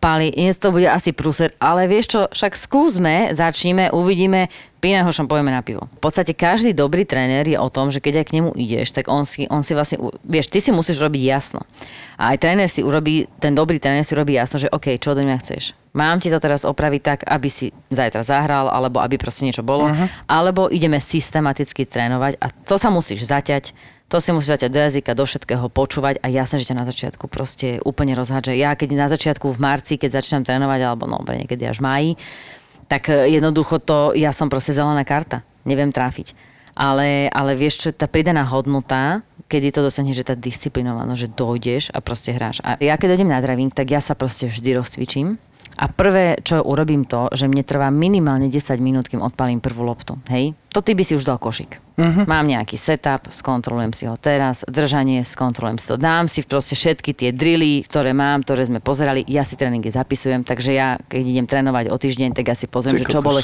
Pali, 0.00 0.32
dnes 0.32 0.56
to 0.56 0.72
bude 0.72 0.88
asi 0.88 1.12
prúser, 1.12 1.52
ale 1.60 1.84
vieš 1.84 2.06
čo, 2.08 2.20
však 2.32 2.56
skúsme, 2.56 3.36
začníme, 3.36 3.92
uvidíme, 3.92 4.48
Pínehošom 4.80 5.28
pojeme 5.28 5.52
na 5.52 5.60
pivo. 5.60 5.92
V 5.92 6.08
podstate 6.08 6.32
každý 6.32 6.72
dobrý 6.72 7.04
tréner 7.04 7.44
je 7.44 7.60
o 7.60 7.68
tom, 7.68 7.92
že 7.92 8.00
keď 8.00 8.24
aj 8.24 8.26
k 8.32 8.34
nemu 8.40 8.50
ideš, 8.56 8.96
tak 8.96 9.12
on 9.12 9.28
si, 9.28 9.44
on 9.52 9.60
si 9.60 9.76
vlastne, 9.76 10.00
vieš, 10.24 10.48
ty 10.48 10.56
si 10.64 10.72
musíš 10.72 11.04
robiť 11.04 11.20
jasno. 11.20 11.60
A 12.16 12.32
aj 12.32 12.40
tréner 12.40 12.64
si 12.64 12.80
urobí, 12.80 13.28
ten 13.44 13.52
dobrý 13.52 13.76
tréner 13.76 14.08
si 14.08 14.16
urobí 14.16 14.40
jasno, 14.40 14.56
že 14.56 14.72
OK, 14.72 14.96
čo 14.96 15.12
od 15.12 15.20
mňa 15.20 15.36
chceš. 15.36 15.76
Mám 15.92 16.24
ti 16.24 16.32
to 16.32 16.40
teraz 16.40 16.64
opraviť 16.64 17.00
tak, 17.04 17.20
aby 17.28 17.48
si 17.52 17.68
zajtra 17.92 18.24
zahral, 18.24 18.72
alebo 18.72 19.04
aby 19.04 19.20
proste 19.20 19.44
niečo 19.44 19.60
bolo, 19.60 19.92
uh-huh. 19.92 20.08
alebo 20.24 20.72
ideme 20.72 20.96
systematicky 20.96 21.84
trénovať 21.84 22.40
a 22.40 22.48
to 22.48 22.80
sa 22.80 22.88
musíš 22.88 23.28
zaťať, 23.28 23.76
to 24.10 24.18
si 24.18 24.34
musíš 24.34 24.58
zaťať 24.58 24.70
do 24.74 24.80
jazyka, 24.82 25.14
do 25.14 25.22
všetkého 25.22 25.66
počúvať 25.70 26.18
a 26.18 26.26
jasne, 26.26 26.58
že 26.58 26.66
ťa 26.66 26.82
na 26.82 26.86
začiatku 26.90 27.30
proste 27.30 27.78
úplne 27.86 28.18
rozhádže. 28.18 28.58
Ja 28.58 28.74
keď 28.74 28.98
na 28.98 29.06
začiatku 29.06 29.46
v 29.46 29.62
marci, 29.62 29.94
keď 30.02 30.18
začínam 30.18 30.42
trénovať, 30.42 30.80
alebo 30.82 31.06
no, 31.06 31.22
niekedy 31.22 31.62
až 31.62 31.78
v 31.78 31.86
máji, 31.86 32.10
tak 32.90 33.06
e, 33.06 33.30
jednoducho 33.38 33.78
to, 33.78 34.10
ja 34.18 34.34
som 34.34 34.50
proste 34.50 34.74
zelená 34.74 35.06
karta. 35.06 35.46
Neviem 35.62 35.94
tráfiť. 35.94 36.34
Ale, 36.74 37.30
ale 37.30 37.54
vieš, 37.54 37.86
čo 37.86 37.88
tá 37.94 38.10
pridaná 38.10 38.42
hodnota, 38.50 39.22
kedy 39.46 39.70
to 39.70 39.86
dosiahne, 39.86 40.10
že 40.10 40.26
tá 40.26 40.34
disciplinovanosť, 40.34 41.20
že 41.22 41.28
dojdeš 41.30 41.82
a 41.94 42.02
proste 42.02 42.34
hráš. 42.34 42.58
A 42.66 42.74
ja 42.82 42.98
keď 42.98 43.14
dojdem 43.14 43.30
na 43.30 43.38
driving, 43.38 43.70
tak 43.70 43.94
ja 43.94 44.02
sa 44.02 44.18
proste 44.18 44.50
vždy 44.50 44.74
rozcvičím. 44.74 45.38
A 45.78 45.86
prvé, 45.86 46.40
čo 46.42 46.64
urobím 46.64 47.06
to, 47.06 47.30
že 47.30 47.46
mne 47.46 47.62
trvá 47.62 47.88
minimálne 47.92 48.50
10 48.50 48.80
minút, 48.82 49.06
kým 49.06 49.22
odpalím 49.22 49.62
prvú 49.62 49.86
loptu. 49.86 50.18
Hej? 50.28 50.52
To 50.70 50.86
ty 50.86 50.94
by 50.94 51.02
si 51.02 51.18
už 51.18 51.26
dal 51.26 51.42
košík. 51.42 51.82
Uh-huh. 52.00 52.24
Mám 52.24 52.46
nejaký 52.48 52.78
setup, 52.78 53.28
skontrolujem 53.28 53.92
si 53.92 54.04
ho 54.06 54.14
teraz, 54.14 54.62
držanie, 54.64 55.26
skontrolujem 55.26 55.82
si 55.82 55.86
to. 55.90 55.98
Dám 55.98 56.30
si 56.30 56.46
proste 56.46 56.78
všetky 56.78 57.12
tie 57.12 57.30
drily, 57.34 57.84
ktoré 57.84 58.14
mám, 58.16 58.46
ktoré 58.46 58.70
sme 58.70 58.78
pozerali. 58.80 59.26
Ja 59.26 59.44
si 59.44 59.58
tréningy 59.58 59.92
zapisujem, 59.92 60.46
takže 60.46 60.72
ja, 60.72 60.96
keď 60.96 61.22
idem 61.26 61.46
trénovať 61.50 61.92
o 61.92 61.96
týždeň, 61.98 62.32
tak 62.32 62.48
ja 62.48 62.56
si 62.56 62.70
pozriem, 62.70 63.02
Ty 63.02 63.04
že 63.04 63.12
čo 63.12 63.20
boli, 63.20 63.42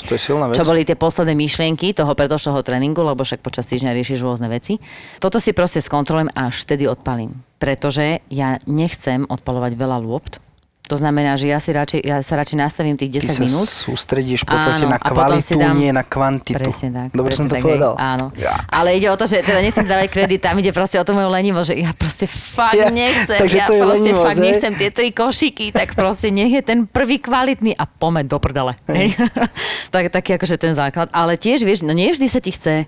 čo 0.54 0.64
boli 0.64 0.86
tie 0.86 0.96
posledné 0.96 1.34
myšlienky 1.36 1.92
toho 1.92 2.14
predošlého 2.16 2.62
tréningu, 2.64 3.02
lebo 3.04 3.26
však 3.26 3.44
počas 3.44 3.68
týždňa 3.68 3.92
riešiš 3.92 4.22
rôzne 4.22 4.48
veci. 4.48 4.80
Toto 5.20 5.36
si 5.36 5.52
proste 5.52 5.84
skontrolujem 5.84 6.32
a 6.32 6.48
až 6.48 6.64
vtedy 6.64 6.88
odpalím. 6.88 7.36
Pretože 7.60 8.24
ja 8.32 8.56
nechcem 8.70 9.26
odpalovať 9.28 9.72
veľa 9.76 9.98
lôpt, 10.00 10.40
to 10.86 10.94
znamená, 10.94 11.34
že 11.34 11.50
ja, 11.50 11.58
si 11.58 11.74
radšej, 11.74 12.00
ja 12.00 12.16
sa 12.22 12.38
radšej 12.38 12.56
nastavím 12.56 12.94
tých 12.94 13.18
10 13.18 13.26
Ty 13.26 13.28
sa 13.28 13.42
minút. 13.42 13.66
sústredíš 13.66 14.46
v 14.46 14.54
podstate 14.54 14.86
Áno, 14.86 14.94
na 14.94 14.98
kvalitu, 14.98 15.58
dám- 15.58 15.74
nie 15.74 15.90
na 15.90 16.06
kvantitu. 16.06 16.54
Presne 16.56 16.88
tak. 16.88 17.08
Dobre 17.10 17.34
presne 17.34 17.42
som 17.42 17.46
to 17.46 17.54
tak, 17.54 17.62
povedal? 17.66 17.92
Hej, 17.92 18.06
áno. 18.06 18.26
Ja. 18.38 18.54
Ale 18.70 18.88
ide 18.94 19.10
o 19.10 19.16
to, 19.18 19.26
že 19.26 19.42
teda 19.42 19.58
nechcem 19.58 19.82
zdávať 19.82 20.08
kredit, 20.08 20.40
tam 20.40 20.54
ide 20.56 20.70
proste 20.70 20.96
o 20.96 21.04
tú 21.04 21.10
moju 21.10 21.26
lenivosť, 21.26 21.66
že 21.66 21.74
ja 21.76 21.90
proste 21.90 22.26
fakt 22.30 22.78
Ja, 22.78 22.86
nechcem. 22.88 23.36
takže 23.36 23.56
ja 23.58 23.66
to 23.66 23.74
je 23.74 23.80
proste 23.82 23.98
lenivosť, 23.98 24.24
fakt 24.24 24.38
hej? 24.38 24.46
nechcem 24.46 24.72
tie 24.72 24.88
tri 24.88 25.08
košiky, 25.10 25.66
tak 25.70 25.88
proste 25.92 26.30
nech 26.30 26.54
je 26.54 26.62
ten 26.62 26.86
prvý 26.86 27.18
kvalitný 27.18 27.74
a 27.74 27.84
pomeď 27.84 28.30
do 28.30 28.38
prdele. 28.38 28.78
Hej. 28.86 29.18
tak, 29.94 30.14
taký 30.14 30.38
akože 30.38 30.54
ten 30.54 30.70
základ. 30.70 31.10
Ale 31.10 31.34
tiež, 31.34 31.66
vieš, 31.66 31.82
no 31.82 31.90
nie 31.90 32.14
vždy 32.14 32.26
sa 32.30 32.38
ti 32.38 32.54
chce 32.54 32.86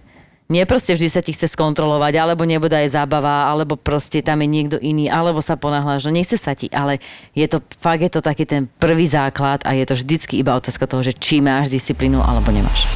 nie 0.48 0.64
proste 0.64 0.96
vždy 0.96 1.08
sa 1.12 1.20
ti 1.20 1.36
chce 1.36 1.44
skontrolovať, 1.52 2.16
alebo 2.16 2.48
nebude 2.48 2.72
aj 2.72 2.96
zábava, 2.96 3.52
alebo 3.52 3.76
proste 3.76 4.24
tam 4.24 4.40
je 4.40 4.48
niekto 4.48 4.76
iný, 4.80 5.12
alebo 5.12 5.44
sa 5.44 5.60
ponáhľaš, 5.60 6.08
no 6.08 6.16
nechce 6.16 6.40
sa 6.40 6.56
ti, 6.56 6.72
ale 6.72 7.04
je 7.36 7.44
to, 7.44 7.60
fakt 7.76 8.00
je 8.00 8.08
to 8.08 8.24
taký 8.24 8.48
ten 8.48 8.64
prvý 8.80 9.04
základ 9.04 9.60
a 9.68 9.76
je 9.76 9.84
to 9.84 9.92
vždycky 9.92 10.40
iba 10.40 10.56
otázka 10.56 10.88
toho, 10.88 11.04
že 11.04 11.12
či 11.12 11.44
máš 11.44 11.68
disciplínu, 11.68 12.24
alebo 12.24 12.48
nemáš. 12.48 12.88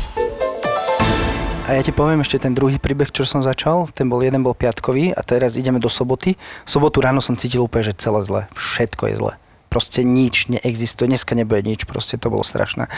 A 1.69 1.77
ja 1.77 1.85
ti 1.85 1.93
poviem 1.93 2.25
ešte 2.25 2.41
ten 2.41 2.57
druhý 2.57 2.81
príbeh, 2.81 3.13
čo 3.13 3.29
som 3.29 3.45
začal. 3.45 3.87
Ten 3.93 4.09
bol, 4.09 4.25
jeden 4.25 4.41
bol 4.41 4.57
piatkový 4.57 5.13
a 5.13 5.21
teraz 5.21 5.55
ideme 5.55 5.77
do 5.77 5.93
soboty. 5.93 6.35
V 6.67 6.71
sobotu 6.73 7.05
ráno 7.05 7.21
som 7.21 7.37
cítil 7.37 7.63
úplne, 7.63 7.87
že 7.87 8.01
celé 8.01 8.25
zle. 8.27 8.43
Všetko 8.57 9.03
je 9.13 9.15
zle. 9.15 9.33
Proste 9.71 10.03
nič 10.03 10.51
neexistuje. 10.51 11.07
Dneska 11.07 11.39
nebude 11.39 11.63
nič, 11.63 11.87
proste 11.87 12.19
to 12.19 12.35
bolo 12.35 12.43
strašné. 12.43 12.91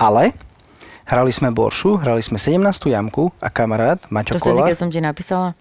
Ale 0.00 0.32
hrali 1.06 1.30
sme 1.30 1.54
boršu, 1.54 2.02
hrali 2.02 2.20
sme 2.20 2.36
17. 2.36 2.66
jamku 2.90 3.30
a 3.38 3.48
kamarát 3.48 4.02
Maťo 4.10 4.36
To 4.36 4.42
vtedy, 4.42 4.58
Kola. 4.58 4.68
keď 4.68 4.78
som 4.78 4.90
ti 4.90 4.98
napísala, 4.98 5.54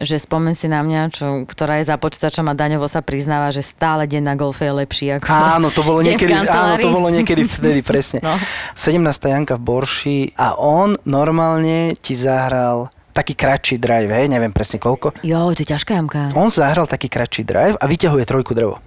že 0.00 0.16
spomen 0.16 0.56
si 0.56 0.66
na 0.66 0.80
mňa, 0.80 1.00
čo, 1.12 1.26
ktorá 1.44 1.78
je 1.78 1.92
za 1.92 1.96
počítačom 2.00 2.48
a 2.48 2.54
daňovo 2.56 2.88
sa 2.88 3.04
priznáva, 3.04 3.52
že 3.52 3.60
stále 3.60 4.08
deň 4.08 4.22
na 4.24 4.34
golfe 4.34 4.64
je 4.66 4.72
lepší 4.72 5.06
ako 5.20 5.28
Áno, 5.28 5.68
to 5.70 5.84
bolo 5.84 6.00
niekedy, 6.00 6.32
áno, 6.32 6.80
to 6.80 6.90
bolo 6.90 7.12
niekedy 7.12 7.44
vtedy, 7.44 7.80
presne. 7.84 8.18
No. 8.24 8.34
17. 8.74 8.96
Janka 9.28 9.60
v 9.60 9.62
Borši 9.62 10.18
a 10.40 10.56
on 10.56 10.96
normálne 11.04 11.94
ti 12.00 12.16
zahral 12.16 12.88
taký 13.12 13.36
kratší 13.36 13.76
drive, 13.76 14.08
hej, 14.08 14.26
neviem 14.30 14.54
presne 14.54 14.80
koľko. 14.80 15.12
Jo, 15.20 15.52
to 15.52 15.60
je 15.60 15.68
ťažká 15.68 15.98
jamka. 15.98 16.32
On 16.32 16.48
zahral 16.48 16.88
taký 16.88 17.12
kratší 17.12 17.44
drive 17.44 17.76
a 17.76 17.84
vyťahuje 17.84 18.24
trojku 18.24 18.56
drevo. 18.56 18.80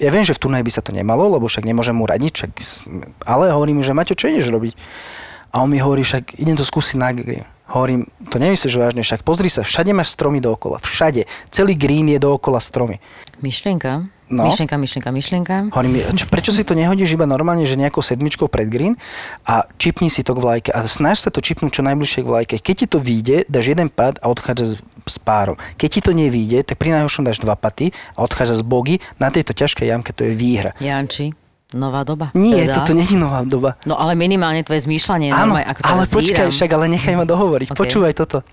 Ja 0.00 0.10
viem, 0.10 0.26
že 0.26 0.34
v 0.34 0.48
turnaji 0.48 0.64
by 0.66 0.72
sa 0.74 0.82
to 0.82 0.90
nemalo, 0.90 1.28
lebo 1.28 1.46
však 1.46 1.62
nemôžem 1.68 1.94
mu 1.94 2.08
radiť, 2.08 2.32
však, 2.34 2.50
ale 3.28 3.52
hovorím 3.54 3.78
mu, 3.78 3.82
že 3.86 3.94
Maťo, 3.94 4.18
čo 4.18 4.26
ideš 4.26 4.50
robiť? 4.50 4.74
A 5.54 5.62
on 5.62 5.70
mi 5.70 5.78
hovorí, 5.78 6.02
však 6.02 6.34
idem 6.42 6.58
to 6.58 6.66
skúsiť 6.66 6.98
na 6.98 7.14
green. 7.14 7.46
Hovorím, 7.70 8.10
to 8.28 8.36
nemyslíš 8.42 8.74
vážne, 8.76 9.00
však 9.06 9.22
pozri 9.22 9.48
sa, 9.48 9.62
všade 9.62 9.94
máš 9.94 10.12
stromy 10.12 10.42
dookola, 10.42 10.82
všade. 10.82 11.24
Celý 11.48 11.78
green 11.78 12.10
je 12.10 12.18
dookola 12.18 12.58
stromy. 12.60 13.00
Myšlienka. 13.40 14.04
No. 14.28 14.48
Myšlienka, 14.48 14.76
myšlienka, 14.76 15.10
myšlienka. 15.12 15.54
Hovorím, 15.70 16.00
čo, 16.16 16.24
prečo 16.26 16.50
si 16.50 16.64
to 16.64 16.74
nehodíš 16.74 17.14
iba 17.14 17.28
normálne, 17.28 17.68
že 17.68 17.76
nejakou 17.76 18.00
sedmičkou 18.00 18.48
pred 18.48 18.66
green 18.66 18.96
a 19.46 19.68
čipni 19.76 20.08
si 20.08 20.24
to 20.26 20.32
k 20.32 20.42
vlajke 20.42 20.70
a 20.72 20.80
snaž 20.88 21.22
sa 21.22 21.30
to 21.30 21.44
čipnúť 21.44 21.80
čo 21.80 21.82
najbližšie 21.84 22.20
k 22.24 22.28
vlajke. 22.28 22.54
Keď 22.58 22.74
ti 22.74 22.86
to 22.88 22.98
vyjde, 22.98 23.46
dáš 23.46 23.76
jeden 23.76 23.92
pad 23.92 24.16
a 24.24 24.32
odchádza 24.32 24.64
s, 24.64 24.74
s 25.06 25.16
párom. 25.20 25.60
Keď 25.76 25.88
ti 25.88 26.00
to 26.00 26.12
nevyjde, 26.16 26.64
tak 26.64 26.80
pri 26.80 26.96
najhoršom 26.96 27.28
dáš 27.28 27.38
dva 27.38 27.52
paty 27.52 27.92
a 28.16 28.24
odchádza 28.24 28.58
z 28.58 28.64
bogy. 28.64 28.96
Na 29.20 29.28
tejto 29.28 29.52
ťažkej 29.52 29.92
jamke 29.92 30.16
to 30.16 30.24
je 30.24 30.32
výhra. 30.32 30.72
Janči, 30.80 31.36
nová 31.74 32.00
doba. 32.02 32.30
Nie, 32.32 32.64
Teda. 32.64 32.80
toto 32.80 32.94
není 32.94 33.14
nová 33.14 33.42
doba. 33.42 33.74
No 33.82 33.98
ale 33.98 34.14
minimálne 34.14 34.62
tvoje 34.62 34.86
zmýšľanie 34.86 35.28
Áno, 35.28 35.52
normálne, 35.52 35.66
ako 35.66 35.80
ale 35.82 35.90
teraz 36.00 36.14
počkaj, 36.14 36.46
zíram. 36.46 36.54
však, 36.54 36.70
ale 36.70 36.84
nechaj 36.88 37.14
ma 37.14 37.24
dohovoriť. 37.24 37.68
Ok. 37.70 37.76
Počúvaj 37.76 38.12
toto. 38.14 38.46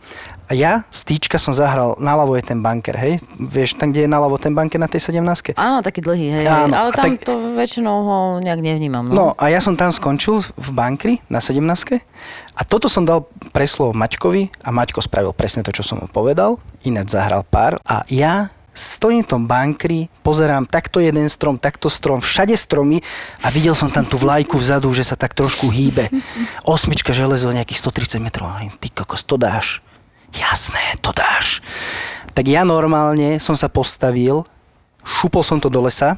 A 0.46 0.52
ja 0.52 0.84
z 0.92 1.02
týčka 1.08 1.40
som 1.40 1.56
zahral, 1.56 1.96
naľavo 1.96 2.36
je 2.36 2.44
ten 2.44 2.60
banker, 2.60 2.92
hej? 2.94 3.24
Vieš, 3.40 3.80
tam, 3.80 3.96
kde 3.96 4.04
je 4.04 4.10
naľavo 4.12 4.36
ten 4.36 4.52
banker 4.52 4.76
na 4.76 4.92
tej 4.92 5.00
17 5.16 5.56
Áno, 5.56 5.80
taký 5.80 6.04
dlhý, 6.04 6.28
hej, 6.28 6.44
Áno, 6.44 6.76
ale 6.76 6.92
tam 6.92 7.08
tak- 7.08 7.24
to 7.24 7.56
väčšinou 7.56 7.96
ho 8.04 8.18
nejak 8.44 8.60
nevnímam. 8.60 9.08
No. 9.08 9.14
No 9.16 9.26
a 9.40 9.48
ja 9.48 9.64
som 9.64 9.80
tam 9.80 9.96
skončil 9.96 10.44
v 10.44 10.70
bankri 10.76 11.14
na 11.32 11.40
17 11.40 12.04
a 12.52 12.62
toto 12.68 12.92
som 12.92 13.08
dal 13.08 13.24
preslovo 13.56 13.96
Maťkovi 13.96 14.52
a 14.60 14.76
Maťko 14.76 15.00
spravil 15.00 15.32
presne 15.32 15.64
to, 15.64 15.72
čo 15.72 15.88
som 15.88 16.04
mu 16.04 16.12
povedal. 16.12 16.60
Ináč 16.84 17.16
zahral 17.16 17.48
pár 17.48 17.80
a 17.88 18.04
ja 18.12 18.52
stojím 18.76 19.24
v 19.24 19.30
tom 19.30 19.48
bankri, 19.48 20.11
pozerám 20.22 20.70
takto 20.70 21.02
jeden 21.02 21.28
strom, 21.28 21.58
takto 21.58 21.90
strom, 21.90 22.22
všade 22.22 22.54
stromy 22.56 23.02
a 23.42 23.50
videl 23.50 23.74
som 23.74 23.90
tam 23.90 24.06
tú 24.06 24.16
vlajku 24.16 24.56
vzadu, 24.56 24.94
že 24.94 25.06
sa 25.06 25.18
tak 25.18 25.34
trošku 25.34 25.68
hýbe. 25.74 26.08
Osmička 26.64 27.12
železo, 27.12 27.50
nejakých 27.50 27.82
130 27.82 28.24
metrov. 28.24 28.54
Ty 28.58 28.88
kokos, 28.94 29.26
to 29.26 29.36
dáš. 29.36 29.82
Jasné, 30.32 30.96
to 31.04 31.12
dáš. 31.12 31.60
Tak 32.32 32.48
ja 32.48 32.64
normálne 32.64 33.42
som 33.44 33.60
sa 33.60 33.68
postavil, 33.68 34.48
šupol 35.04 35.44
som 35.44 35.60
to 35.60 35.68
do 35.68 35.84
lesa, 35.84 36.16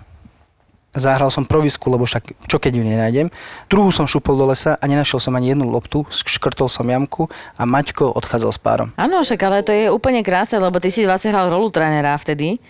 Zahral 0.94 1.34
som 1.34 1.42
provisku, 1.42 1.90
lebo 1.90 2.06
však 2.06 2.46
čo 2.46 2.62
keď 2.62 2.78
ju 2.78 2.84
nenájdem. 2.86 3.28
Druhú 3.66 3.90
som 3.90 4.06
šupol 4.06 4.38
do 4.38 4.46
lesa 4.46 4.78
a 4.78 4.86
nenašiel 4.86 5.18
som 5.18 5.34
ani 5.34 5.58
jednu 5.58 5.66
loptu, 5.66 6.06
škrtol 6.14 6.70
som 6.70 6.86
jamku 6.86 7.34
a 7.58 7.66
Maťko 7.66 8.14
odchádzal 8.14 8.52
s 8.54 8.60
párom. 8.62 8.90
Áno, 8.94 9.26
však 9.26 9.42
ale 9.42 9.66
to 9.66 9.74
je 9.74 9.90
úplne 9.90 10.22
krásne, 10.22 10.62
lebo 10.62 10.78
ty 10.78 10.94
si 10.94 11.02
vlastne 11.10 11.34
hral 11.34 11.50
rolu 11.50 11.74
trénera 11.74 12.14
vtedy. 12.22 12.62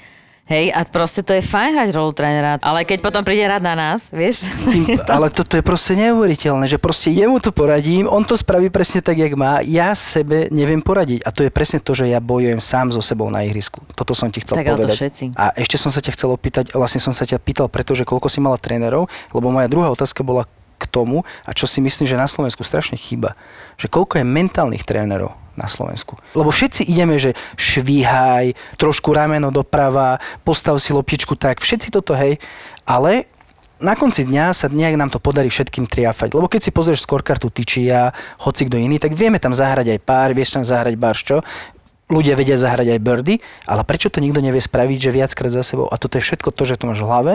Hej, 0.44 0.76
a 0.76 0.84
proste 0.84 1.24
to 1.24 1.32
je 1.32 1.40
fajn 1.40 1.72
hrať 1.72 1.90
rolu 1.96 2.12
trénera, 2.12 2.60
ale 2.60 2.84
keď 2.84 3.00
potom 3.00 3.24
príde 3.24 3.48
rád 3.48 3.64
na 3.64 3.80
nás, 3.80 4.12
vieš? 4.12 4.44
Ale 5.08 5.32
toto 5.32 5.56
je 5.56 5.64
proste 5.64 5.96
neuveriteľné, 5.96 6.68
že 6.68 6.76
proste 6.76 7.16
jemu 7.16 7.40
to 7.40 7.56
poradím, 7.56 8.12
on 8.12 8.28
to 8.28 8.36
spraví 8.36 8.68
presne 8.68 9.00
tak, 9.00 9.24
jak 9.24 9.32
má, 9.40 9.64
ja 9.64 9.96
sebe 9.96 10.52
neviem 10.52 10.84
poradiť. 10.84 11.24
A 11.24 11.32
to 11.32 11.48
je 11.48 11.52
presne 11.52 11.80
to, 11.80 11.96
že 11.96 12.12
ja 12.12 12.20
bojujem 12.20 12.60
sám 12.60 12.92
so 12.92 13.00
sebou 13.00 13.32
na 13.32 13.48
ihrisku. 13.48 13.80
Toto 13.96 14.12
som 14.12 14.28
ti 14.28 14.44
chcel 14.44 14.60
Tak 14.60 14.68
ale 14.68 14.76
to 14.76 14.92
povedať. 14.92 15.00
všetci. 15.00 15.24
A 15.40 15.56
ešte 15.56 15.80
som 15.80 15.96
sa 15.96 16.04
ťa 16.04 16.12
chcel 16.12 16.30
opýtať, 16.36 16.76
vlastne 16.76 17.00
som 17.00 17.16
sa 17.16 17.24
ťa 17.24 17.40
pýtal, 17.40 17.72
pretože 17.72 18.04
koľko 18.04 18.28
si 18.28 18.44
mala 18.44 18.60
trénerov, 18.60 19.08
lebo 19.32 19.48
moja 19.48 19.72
druhá 19.72 19.88
otázka 19.96 20.28
bola 20.28 20.44
k 20.76 20.84
tomu, 20.92 21.24
a 21.48 21.56
čo 21.56 21.72
si 21.72 21.80
myslím, 21.80 22.04
že 22.04 22.20
na 22.20 22.28
Slovensku 22.28 22.68
strašne 22.68 23.00
chýba, 23.00 23.40
že 23.80 23.88
koľko 23.88 24.20
je 24.20 24.28
mentálnych 24.28 24.84
trénerov 24.84 25.40
na 25.54 25.70
Slovensku. 25.70 26.18
Lebo 26.34 26.50
všetci 26.50 26.86
ideme, 26.90 27.22
že 27.22 27.38
švíhaj, 27.58 28.78
trošku 28.78 29.14
rameno 29.14 29.54
doprava, 29.54 30.18
postav 30.42 30.78
si 30.82 30.94
loptičku 30.94 31.38
tak, 31.38 31.62
všetci 31.62 31.94
toto 31.94 32.18
hej, 32.18 32.42
ale 32.84 33.30
na 33.84 34.00
konci 34.00 34.24
dňa 34.24 34.56
sa 34.56 34.72
nejak 34.72 34.96
nám 34.96 35.12
to 35.12 35.20
podarí 35.20 35.52
všetkým 35.52 35.84
triafať. 35.92 36.32
Lebo 36.32 36.48
keď 36.48 36.62
si 36.64 36.72
pozrieš 36.72 37.04
scorekartu 37.04 37.52
ty 37.52 37.68
či 37.68 37.92
ja, 37.92 38.16
hoci 38.40 38.72
kto 38.72 38.80
iný, 38.80 38.96
tak 38.96 39.12
vieme 39.12 39.44
tam 39.44 39.52
zahrať 39.52 39.92
aj 39.92 40.00
pár, 40.08 40.32
vieš 40.32 40.56
tam 40.56 40.64
zahrať 40.64 40.96
barščo, 40.96 41.44
ľudia 42.14 42.38
vedia 42.38 42.56
zahrať 42.56 42.94
aj 42.94 43.00
birdy, 43.02 43.36
ale 43.66 43.82
prečo 43.82 44.14
to 44.14 44.22
nikto 44.22 44.40
nevie 44.40 44.62
spraviť, 44.62 44.98
že 45.02 45.10
viackrát 45.10 45.50
za 45.50 45.66
sebou? 45.66 45.90
A 45.90 45.98
toto 45.98 46.22
je 46.22 46.24
všetko 46.24 46.54
to, 46.54 46.64
že 46.64 46.78
to 46.78 46.86
máš 46.86 47.02
v 47.02 47.10
hlave 47.10 47.34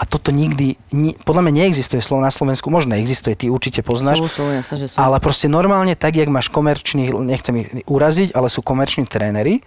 a 0.00 0.02
toto 0.08 0.32
nikdy, 0.32 0.80
ni, 0.90 1.12
podľa 1.22 1.44
mňa 1.44 1.52
neexistuje 1.64 2.00
slovo 2.00 2.24
na 2.24 2.32
Slovensku, 2.32 2.72
možno 2.72 2.96
existuje, 2.96 3.36
ty 3.36 3.52
určite 3.52 3.84
poznáš, 3.84 4.24
Sú, 4.24 4.40
sú, 4.40 4.44
jasne, 4.48 4.76
že 4.80 4.86
sú. 4.88 4.96
ale 4.96 5.20
proste 5.20 5.46
normálne 5.52 5.92
tak, 5.92 6.16
jak 6.16 6.32
máš 6.32 6.48
komerčných, 6.48 7.12
nechcem 7.20 7.54
ich 7.60 7.68
uraziť, 7.84 8.32
ale 8.32 8.48
sú 8.48 8.64
komerční 8.64 9.04
tréneri, 9.04 9.60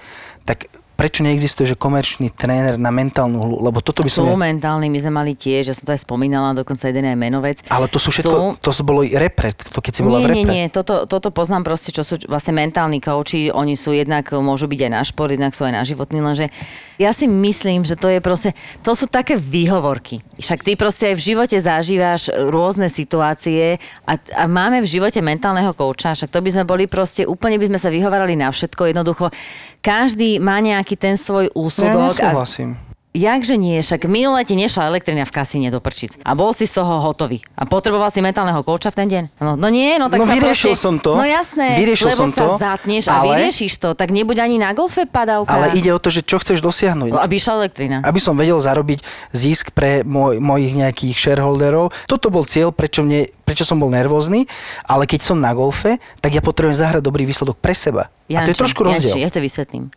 tak 0.43 0.65
prečo 0.97 1.21
neexistuje, 1.21 1.69
že 1.69 1.75
komerčný 1.77 2.33
tréner 2.33 2.81
na 2.81 2.89
mentálnu 2.89 3.38
hlu, 3.38 3.55
lebo 3.62 3.86
toto 3.86 4.01
by 4.01 4.10
som... 4.10 4.25
Sú 4.25 4.33
ja- 4.33 4.41
mentálni, 4.41 4.89
my 4.89 4.97
sme 4.97 5.13
mali 5.13 5.38
tiež, 5.38 5.69
ja 5.69 5.75
som 5.77 5.86
to 5.86 5.93
aj 5.93 6.01
spomínala, 6.01 6.57
dokonca 6.57 6.89
jeden 6.89 7.05
aj 7.05 7.13
menovec. 7.13 7.57
Ale 7.69 7.86
to 7.86 8.01
sú 8.01 8.10
všetko, 8.10 8.57
to 8.57 8.71
bolo 8.81 9.05
repre, 9.05 9.53
to 9.53 9.77
keď 9.77 9.93
si 9.93 10.01
bola 10.01 10.17
Nie, 10.17 10.25
v 10.25 10.29
nie, 10.33 10.41
repre. 10.41 10.53
nie, 10.57 10.65
toto, 10.73 11.05
toto 11.05 11.29
poznám 11.29 11.69
proste, 11.69 11.93
čo 11.93 12.01
sú 12.01 12.17
vlastne 12.25 12.57
mentálni 12.57 12.97
kouči, 12.97 13.53
oni 13.53 13.77
sú 13.77 13.93
jednak, 13.93 14.25
môžu 14.33 14.65
byť 14.65 14.79
aj 14.88 14.91
na 14.91 15.01
šport, 15.05 15.29
jednak 15.29 15.53
sú 15.53 15.67
aj 15.67 15.73
na 15.77 15.83
životný, 15.86 16.17
lenže 16.23 16.49
ja 16.97 17.13
si 17.13 17.29
myslím, 17.29 17.86
že 17.86 17.93
to 17.93 18.10
je 18.10 18.17
proste, 18.17 18.57
to 18.81 18.97
sú 18.97 19.05
také 19.05 19.38
výhovorky. 19.38 20.25
Však 20.41 20.65
ty 20.65 20.73
proste 20.73 21.13
aj 21.13 21.15
v 21.21 21.25
živote 21.36 21.57
zažívaš 21.60 22.33
rôzne 22.49 22.89
situácie 22.89 23.77
a, 24.07 24.17
a 24.33 24.43
máme 24.49 24.81
v 24.81 24.89
živote 24.89 25.21
mentálneho 25.21 25.77
kouča, 25.77 26.17
však 26.17 26.33
to 26.33 26.39
by 26.41 26.49
sme 26.49 26.63
boli 26.65 26.89
proste, 26.89 27.27
úplne 27.27 27.60
by 27.62 27.69
sme 27.69 27.77
sa 27.77 27.93
vyhovárali 27.93 28.39
na 28.39 28.49
všetko, 28.49 28.89
jednoducho 28.89 29.29
každý 29.83 30.39
má 30.39 30.57
nejaký 30.63 30.87
ten 30.95 31.19
svoj 31.19 31.50
Ja 31.50 31.58
úsudok. 31.58 32.00
a 32.00 32.08
nesúhlasím. 32.08 32.78
Jakže 33.17 33.58
nie, 33.58 33.82
však 33.82 34.06
minule 34.06 34.45
ti 34.45 34.54
nešla 34.54 34.93
elektrina 34.93 35.26
v 35.26 35.34
kasíne 35.34 35.73
do 35.73 35.82
prčic 35.82 36.21
a 36.21 36.38
bol 36.38 36.54
si 36.54 36.69
z 36.69 36.78
toho 36.78 37.02
hotový. 37.02 37.41
A 37.58 37.65
potreboval 37.65 38.13
si 38.13 38.21
mentálneho 38.21 38.62
kouča 38.62 38.93
v 38.93 38.97
ten 39.02 39.08
deň? 39.10 39.23
No, 39.41 39.58
no 39.58 39.73
nie, 39.73 39.97
no 39.97 40.06
tak 40.06 40.21
No 40.21 40.30
sa 40.30 40.38
vyriešil 40.38 40.78
proste, 40.78 40.86
som 40.86 41.02
to. 41.02 41.17
No 41.17 41.26
jasné, 41.26 41.82
Vyriešil 41.82 42.13
lebo 42.13 42.19
som 42.21 42.30
sa 42.30 42.45
to, 42.45 42.62
zatneš 42.62 43.10
a 43.10 43.17
ale- 43.17 43.41
vyriešiš 43.41 43.73
to, 43.82 43.97
tak 43.97 44.13
nebuď 44.13 44.38
ani 44.45 44.62
na 44.62 44.69
golfe 44.78 45.10
padavka. 45.10 45.50
Ale 45.50 45.73
ide 45.73 45.89
o 45.89 45.97
to, 45.97 46.13
že 46.13 46.21
čo 46.21 46.38
chceš 46.38 46.62
dosiahnuť. 46.62 47.10
No, 47.10 47.17
aby 47.17 47.41
išla 47.41 47.65
elektrina. 47.65 48.06
aby 48.06 48.19
som 48.21 48.38
vedel 48.38 48.62
zarobiť 48.62 49.02
zisk 49.34 49.73
pre 49.73 50.06
môj, 50.06 50.38
mojich 50.38 50.78
nejakých 50.78 51.17
shareholderov. 51.17 51.89
Toto 52.06 52.30
bol 52.30 52.45
cieľ, 52.45 52.69
prečo, 52.69 53.02
mne, 53.02 53.34
prečo 53.50 53.65
som 53.65 53.82
bol 53.82 53.89
nervózny, 53.89 54.45
ale 54.86 55.10
keď 55.10 55.26
som 55.26 55.41
na 55.41 55.58
golfe, 55.58 55.97
tak 56.21 56.38
ja 56.38 56.41
potrebujem 56.45 56.78
zahrať 56.78 57.02
dobrý 57.02 57.26
výsledok 57.26 57.58
pre 57.58 57.73
seba. 57.73 58.13
a 58.30 58.45
to 58.45 58.54
je 58.54 58.54
Janči, 58.54 58.62
trošku 58.62 58.86
rozdiel. 58.86 59.10
Janči, 59.10 59.26
ja 59.26 59.32
to 59.34 59.41
vysvetlím. 59.41 59.89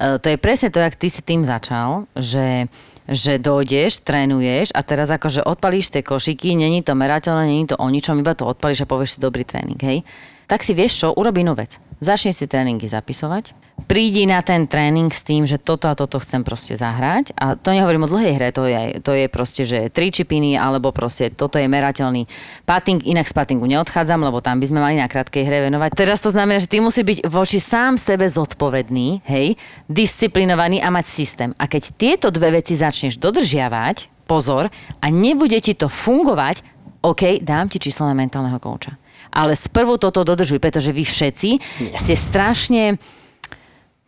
E, 0.00 0.16
to 0.16 0.26
je 0.32 0.38
presne 0.40 0.72
to, 0.72 0.80
jak 0.80 0.96
ty 0.96 1.12
si 1.12 1.20
tým 1.20 1.44
začal, 1.44 2.08
že 2.16 2.72
že 3.10 3.42
dojdeš, 3.42 4.06
trénuješ 4.06 4.70
a 4.70 4.86
teraz 4.86 5.10
akože 5.10 5.42
odpalíš 5.42 5.90
tie 5.90 6.06
košiky, 6.06 6.54
není 6.54 6.86
to 6.86 6.94
merateľné, 6.94 7.50
není 7.50 7.66
to 7.66 7.74
o 7.74 7.90
ničom, 7.90 8.22
iba 8.22 8.38
to 8.38 8.46
odpalíš 8.46 8.86
a 8.86 8.90
povieš 8.90 9.18
si 9.18 9.24
dobrý 9.24 9.42
tréning, 9.42 9.82
hej? 9.82 10.06
Tak 10.50 10.66
si 10.66 10.74
vieš 10.74 11.06
čo, 11.06 11.14
urobí 11.14 11.46
inú 11.46 11.54
vec. 11.54 11.78
Začni 12.02 12.34
si 12.34 12.50
tréningy 12.50 12.90
zapisovať, 12.90 13.54
prídi 13.86 14.26
na 14.26 14.42
ten 14.42 14.66
tréning 14.66 15.14
s 15.14 15.22
tým, 15.22 15.46
že 15.46 15.62
toto 15.62 15.86
a 15.86 15.94
toto 15.94 16.18
chcem 16.18 16.42
proste 16.42 16.74
zahrať 16.74 17.30
a 17.38 17.54
to 17.54 17.70
nehovorím 17.70 18.06
o 18.06 18.10
dlhej 18.10 18.34
hre, 18.34 18.48
to 18.50 18.66
je, 18.66 18.98
to 18.98 19.12
je 19.14 19.26
proste, 19.30 19.62
že 19.62 19.94
tri 19.94 20.10
čipiny 20.10 20.58
alebo 20.58 20.90
proste 20.90 21.30
toto 21.30 21.54
je 21.54 21.70
merateľný 21.70 22.26
patting, 22.66 22.98
inak 23.06 23.30
z 23.30 23.34
pattingu 23.36 23.66
neodchádzam, 23.70 24.26
lebo 24.26 24.42
tam 24.42 24.58
by 24.58 24.66
sme 24.66 24.82
mali 24.82 24.98
na 24.98 25.06
krátkej 25.06 25.46
hre 25.46 25.70
venovať. 25.70 25.94
Teraz 25.94 26.18
to 26.18 26.34
znamená, 26.34 26.58
že 26.58 26.66
ty 26.66 26.82
musí 26.82 27.06
byť 27.06 27.30
voči 27.30 27.62
sám 27.62 27.94
sebe 27.94 28.26
zodpovedný, 28.26 29.22
hej, 29.30 29.54
disciplinovaný 29.86 30.82
a 30.82 30.90
mať 30.90 31.06
systém. 31.06 31.50
A 31.62 31.70
keď 31.70 31.94
tieto 31.94 32.26
dve 32.34 32.58
veci 32.58 32.74
začneš 32.74 33.22
dodržiavať, 33.22 34.26
pozor, 34.26 34.66
a 34.98 35.06
nebude 35.10 35.58
ti 35.62 35.78
to 35.78 35.86
fungovať, 35.86 36.62
OK, 37.02 37.38
dám 37.42 37.70
ti 37.70 37.82
číslo 37.82 38.06
na 38.06 38.14
mentálneho 38.14 38.58
kouča. 38.62 39.09
Ale 39.28 39.52
sprvu 39.52 40.00
toto 40.00 40.24
dodržuj, 40.24 40.56
pretože 40.58 40.90
vy 40.90 41.04
všetci 41.04 41.50
ste 41.92 42.14
strašne 42.16 42.96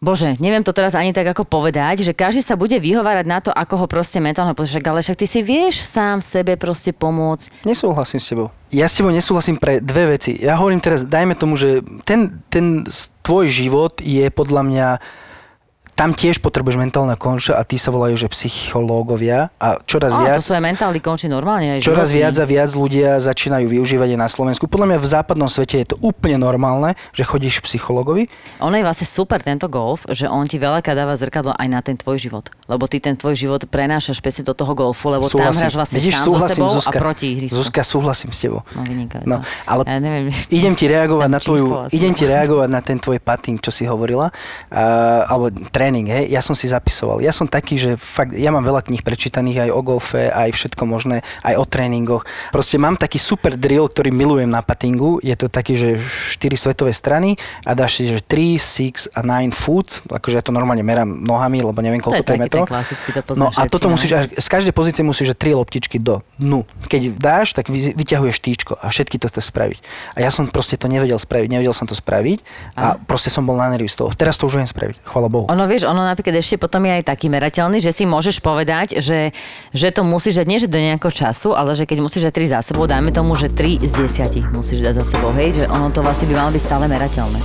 Bože, 0.02 0.34
neviem 0.42 0.66
to 0.66 0.74
teraz 0.74 0.98
ani 0.98 1.14
tak 1.14 1.30
ako 1.30 1.46
povedať, 1.46 2.02
že 2.02 2.10
každý 2.10 2.42
sa 2.42 2.58
bude 2.58 2.74
vyhovárať 2.74 3.22
na 3.22 3.38
to, 3.38 3.54
ako 3.54 3.74
ho 3.78 3.86
proste 3.86 4.18
mentálne 4.18 4.50
však, 4.50 4.82
ale 4.82 4.98
však 4.98 5.14
ty 5.14 5.30
si 5.30 5.46
vieš 5.46 5.86
sám 5.86 6.18
sebe 6.18 6.58
proste 6.58 6.90
pomôcť. 6.90 7.62
Nesúhlasím 7.62 8.18
s 8.18 8.26
tebou. 8.34 8.50
Ja 8.74 8.90
s 8.90 8.98
tebou 8.98 9.14
nesúhlasím 9.14 9.62
pre 9.62 9.78
dve 9.78 10.18
veci. 10.18 10.34
Ja 10.42 10.58
hovorím 10.58 10.82
teraz, 10.82 11.06
dajme 11.06 11.38
tomu, 11.38 11.54
že 11.54 11.86
ten, 12.02 12.42
ten 12.50 12.82
tvoj 13.22 13.46
život 13.46 14.02
je 14.02 14.26
podľa 14.34 14.62
mňa 14.66 14.86
tam 16.02 16.18
tiež 16.18 16.42
potrebuješ 16.42 16.82
mentálne 16.82 17.14
konča 17.14 17.54
a 17.54 17.62
tí 17.62 17.78
sa 17.78 17.94
volajú, 17.94 18.18
že 18.18 18.26
psychológovia 18.26 19.54
a 19.62 19.78
čoraz 19.86 20.10
Á, 20.10 20.18
viac... 20.18 20.36
to 20.42 20.50
sú 20.50 20.52
aj 20.58 20.62
mentálni 20.66 20.98
konči 20.98 21.30
normálne. 21.30 21.78
Aj 21.78 21.78
Čoraz 21.78 22.10
viac 22.10 22.34
a 22.34 22.42
viac 22.42 22.74
ľudia 22.74 23.22
začínajú 23.22 23.70
využívať 23.70 24.18
aj 24.18 24.18
na 24.18 24.26
Slovensku. 24.26 24.66
Podľa 24.66 24.86
mňa 24.90 24.98
v 24.98 25.06
západnom 25.06 25.46
svete 25.46 25.78
je 25.78 25.94
to 25.94 25.96
úplne 26.02 26.42
normálne, 26.42 26.98
že 27.14 27.22
chodíš 27.22 27.62
k 27.62 27.70
psychologovi. 27.70 28.26
Ono 28.58 28.74
je 28.74 28.82
vlastne 28.82 29.06
super 29.06 29.46
tento 29.46 29.70
golf, 29.70 30.02
že 30.10 30.26
on 30.26 30.42
ti 30.50 30.58
veľakrát 30.58 30.98
dáva 30.98 31.14
zrkadlo 31.14 31.54
aj 31.54 31.68
na 31.70 31.78
ten 31.86 31.94
tvoj 31.94 32.18
život. 32.18 32.50
Lebo 32.66 32.90
ty 32.90 32.98
ten 32.98 33.14
tvoj 33.14 33.38
život 33.38 33.62
prenášaš 33.70 34.18
presne 34.18 34.42
do 34.42 34.58
toho 34.58 34.74
golfu, 34.74 35.06
lebo 35.06 35.30
tam 35.30 35.54
hráš 35.54 35.78
vlastne 35.78 36.02
Vidíš, 36.02 36.18
sám 36.18 36.26
so 36.26 36.30
súhlasím, 36.34 36.58
sebou 36.58 36.70
Zuzka. 36.82 36.98
a 36.98 37.02
proti 37.04 37.26
ihrisku. 37.30 37.54
Zuzka, 37.62 37.82
súhlasím 37.86 38.30
s 38.34 38.42
tebou. 38.42 38.66
No 38.74 38.82
vynikajúco. 38.82 39.28
No, 39.28 39.36
ale 39.70 39.82
ja 39.86 39.98
neviem, 40.02 40.34
idem 40.58 40.74
ti 40.74 40.90
reagovať 40.90 41.28
na 41.30 41.38
tvoju, 41.38 41.66
idem 41.94 42.10
ti 42.16 42.24
reagovať 42.26 42.68
na 42.72 42.80
ten 42.82 42.98
tvoj 42.98 43.22
putting, 43.22 43.60
čo 43.60 43.68
si 43.70 43.84
hovorila, 43.84 44.32
uh, 44.32 45.30
alebo 45.30 45.52
tréning, 45.68 45.91
hej, 46.00 46.32
ja 46.32 46.40
som 46.40 46.56
si 46.56 46.64
zapisoval. 46.72 47.20
Ja 47.20 47.34
som 47.34 47.44
taký, 47.44 47.76
že 47.76 47.90
fakt, 48.00 48.32
ja 48.32 48.48
mám 48.48 48.64
veľa 48.64 48.88
kníh 48.88 49.04
prečítaných 49.04 49.68
aj 49.68 49.70
o 49.76 49.80
golfe, 49.84 50.32
aj 50.32 50.56
všetko 50.56 50.82
možné, 50.88 51.20
aj 51.44 51.60
o 51.60 51.64
tréningoch. 51.68 52.24
Proste 52.48 52.80
mám 52.80 52.96
taký 52.96 53.20
super 53.20 53.60
drill, 53.60 53.92
ktorý 53.92 54.08
milujem 54.08 54.48
na 54.48 54.64
puttingu. 54.64 55.20
Je 55.20 55.36
to 55.36 55.52
taký, 55.52 55.76
že 55.76 56.00
4 56.00 56.56
svetové 56.56 56.96
strany 56.96 57.36
a 57.68 57.76
dáš 57.76 58.00
si, 58.00 58.08
že 58.08 58.24
3, 58.24 58.56
6 58.56 59.12
a 59.12 59.20
9 59.20 59.52
foot, 59.52 60.00
akože 60.08 60.40
ja 60.40 60.44
to 60.44 60.56
normálne 60.56 60.80
merám 60.80 61.08
nohami, 61.08 61.60
lebo 61.60 61.76
neviem, 61.84 62.00
To 62.00 62.14
je 62.14 62.22
koľko 62.22 62.24
to 62.24 62.32
je 62.32 62.40
metrov. 62.40 62.64
to 62.64 63.32
No 63.36 63.52
a 63.52 63.60
toto 63.68 63.90
no. 63.90 63.98
musíš, 63.98 64.10
až, 64.16 64.24
z 64.32 64.48
každej 64.48 64.72
pozície 64.72 65.02
musíš, 65.04 65.34
že 65.34 65.36
3 65.36 65.58
loptičky 65.58 66.00
do 66.00 66.24
dnu. 66.40 66.64
Keď 66.88 67.18
dáš, 67.18 67.52
tak 67.52 67.68
vy, 67.68 67.92
vyťahuješ 67.92 68.36
týčko 68.40 68.72
a 68.78 68.88
všetky 68.88 69.18
to 69.18 69.26
chceš 69.28 69.50
spraviť. 69.50 69.78
A 70.14 70.24
ja 70.24 70.30
som 70.30 70.46
proste 70.46 70.78
to 70.78 70.86
nevedel 70.86 71.18
spraviť, 71.18 71.48
nevedel 71.50 71.74
som 71.74 71.90
to 71.90 71.98
spraviť 71.98 72.38
a 72.78 72.96
proste 73.02 73.28
som 73.28 73.42
bol 73.44 73.58
na 73.58 73.68
nervy 73.72 73.90
z 73.90 74.00
toho. 74.04 74.10
Teraz 74.14 74.38
to 74.38 74.46
už 74.46 74.62
viem 74.62 74.68
spraviť, 74.68 75.02
chvala 75.02 75.26
Bohu. 75.26 75.46
Ono, 75.50 75.64
vieš, 75.72 75.88
ono 75.88 76.04
napríklad 76.04 76.36
ešte 76.36 76.60
potom 76.60 76.84
je 76.84 77.00
aj 77.00 77.08
taký 77.08 77.32
merateľný, 77.32 77.80
že 77.80 77.96
si 77.96 78.04
môžeš 78.04 78.44
povedať, 78.44 79.00
že, 79.00 79.32
že 79.72 79.88
to 79.88 80.04
musíš 80.04 80.44
dať 80.44 80.46
nie 80.46 80.60
že 80.60 80.68
do 80.68 80.76
nejakého 80.76 81.08
času, 81.08 81.56
ale 81.56 81.72
že 81.72 81.88
keď 81.88 82.04
musíš 82.04 82.28
dať 82.28 82.32
3 82.44 82.52
za 82.52 82.60
sebou, 82.60 82.84
dajme 82.84 83.08
tomu, 83.08 83.32
že 83.32 83.48
3 83.48 83.80
z 83.80 84.04
10 84.04 84.52
musíš 84.52 84.84
dať 84.84 85.00
za 85.00 85.16
sebou, 85.16 85.32
hej, 85.32 85.56
že 85.56 85.64
ono 85.72 85.88
to 85.88 86.04
vlastne 86.04 86.28
by 86.28 86.34
malo 86.36 86.52
byť 86.52 86.60
stále 86.60 86.84
merateľné. 86.92 87.40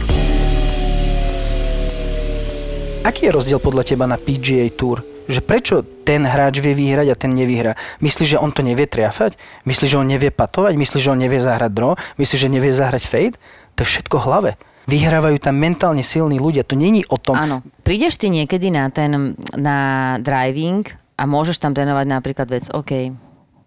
Aký 3.08 3.32
je 3.32 3.36
rozdiel 3.40 3.64
podľa 3.64 3.88
teba 3.88 4.04
na 4.04 4.20
PGA 4.20 4.68
Tour? 4.76 5.00
Že 5.32 5.40
prečo 5.44 5.76
ten 6.04 6.28
hráč 6.28 6.60
vie 6.60 6.76
vyhrať 6.76 7.08
a 7.12 7.16
ten 7.16 7.32
nevyhrá? 7.32 7.80
Myslíš, 8.04 8.36
že 8.36 8.42
on 8.44 8.52
to 8.52 8.60
nevie 8.60 8.84
triafať? 8.84 9.40
Myslíš, 9.64 9.96
že 9.96 10.00
on 10.00 10.08
nevie 10.08 10.28
patovať? 10.28 10.76
Myslíš, 10.76 11.04
že 11.08 11.12
on 11.16 11.20
nevie 11.20 11.40
zahrať 11.40 11.72
draw? 11.72 11.96
Myslíš, 12.20 12.48
že 12.48 12.52
nevie 12.52 12.76
zahrať 12.76 13.04
fade? 13.08 13.40
To 13.80 13.84
je 13.84 13.88
všetko 13.88 14.16
v 14.20 14.26
hlave. 14.28 14.52
Vyhrávajú 14.88 15.36
tam 15.44 15.60
mentálne 15.60 16.00
silní 16.00 16.40
ľudia. 16.40 16.64
To 16.64 16.80
není 16.80 17.04
o 17.12 17.20
tom... 17.20 17.36
Áno. 17.36 17.60
Prídeš 17.84 18.16
ty 18.16 18.32
niekedy 18.32 18.72
na 18.72 18.88
ten, 18.88 19.36
na 19.60 20.16
driving 20.24 20.88
a 21.20 21.28
môžeš 21.28 21.60
tam 21.60 21.76
trénovať 21.76 22.08
napríklad 22.08 22.48
vec, 22.48 22.72
OK, 22.72 23.12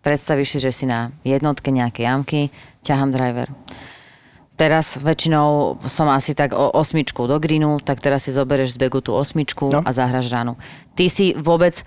predstavíš 0.00 0.56
si, 0.56 0.58
že 0.64 0.72
si 0.72 0.84
na 0.88 1.12
jednotke 1.20 1.68
nejakej 1.68 2.08
jamky, 2.08 2.40
ťahám 2.80 3.12
driver. 3.12 3.52
Teraz 4.56 5.00
väčšinou 5.00 5.80
som 5.88 6.04
asi 6.12 6.36
tak 6.36 6.52
o 6.52 6.68
osmičku 6.76 7.24
do 7.24 7.40
greenu, 7.40 7.80
tak 7.80 7.96
teraz 8.00 8.28
si 8.28 8.32
zoberieš 8.32 8.76
z 8.76 8.80
begu 8.80 9.00
tú 9.00 9.16
osmičku 9.16 9.72
No. 9.72 9.80
a 9.80 9.88
zahraš 9.88 10.28
ránu. 10.28 10.56
Ty 10.92 11.08
si 11.08 11.32
vôbec 11.32 11.80
e, 11.80 11.84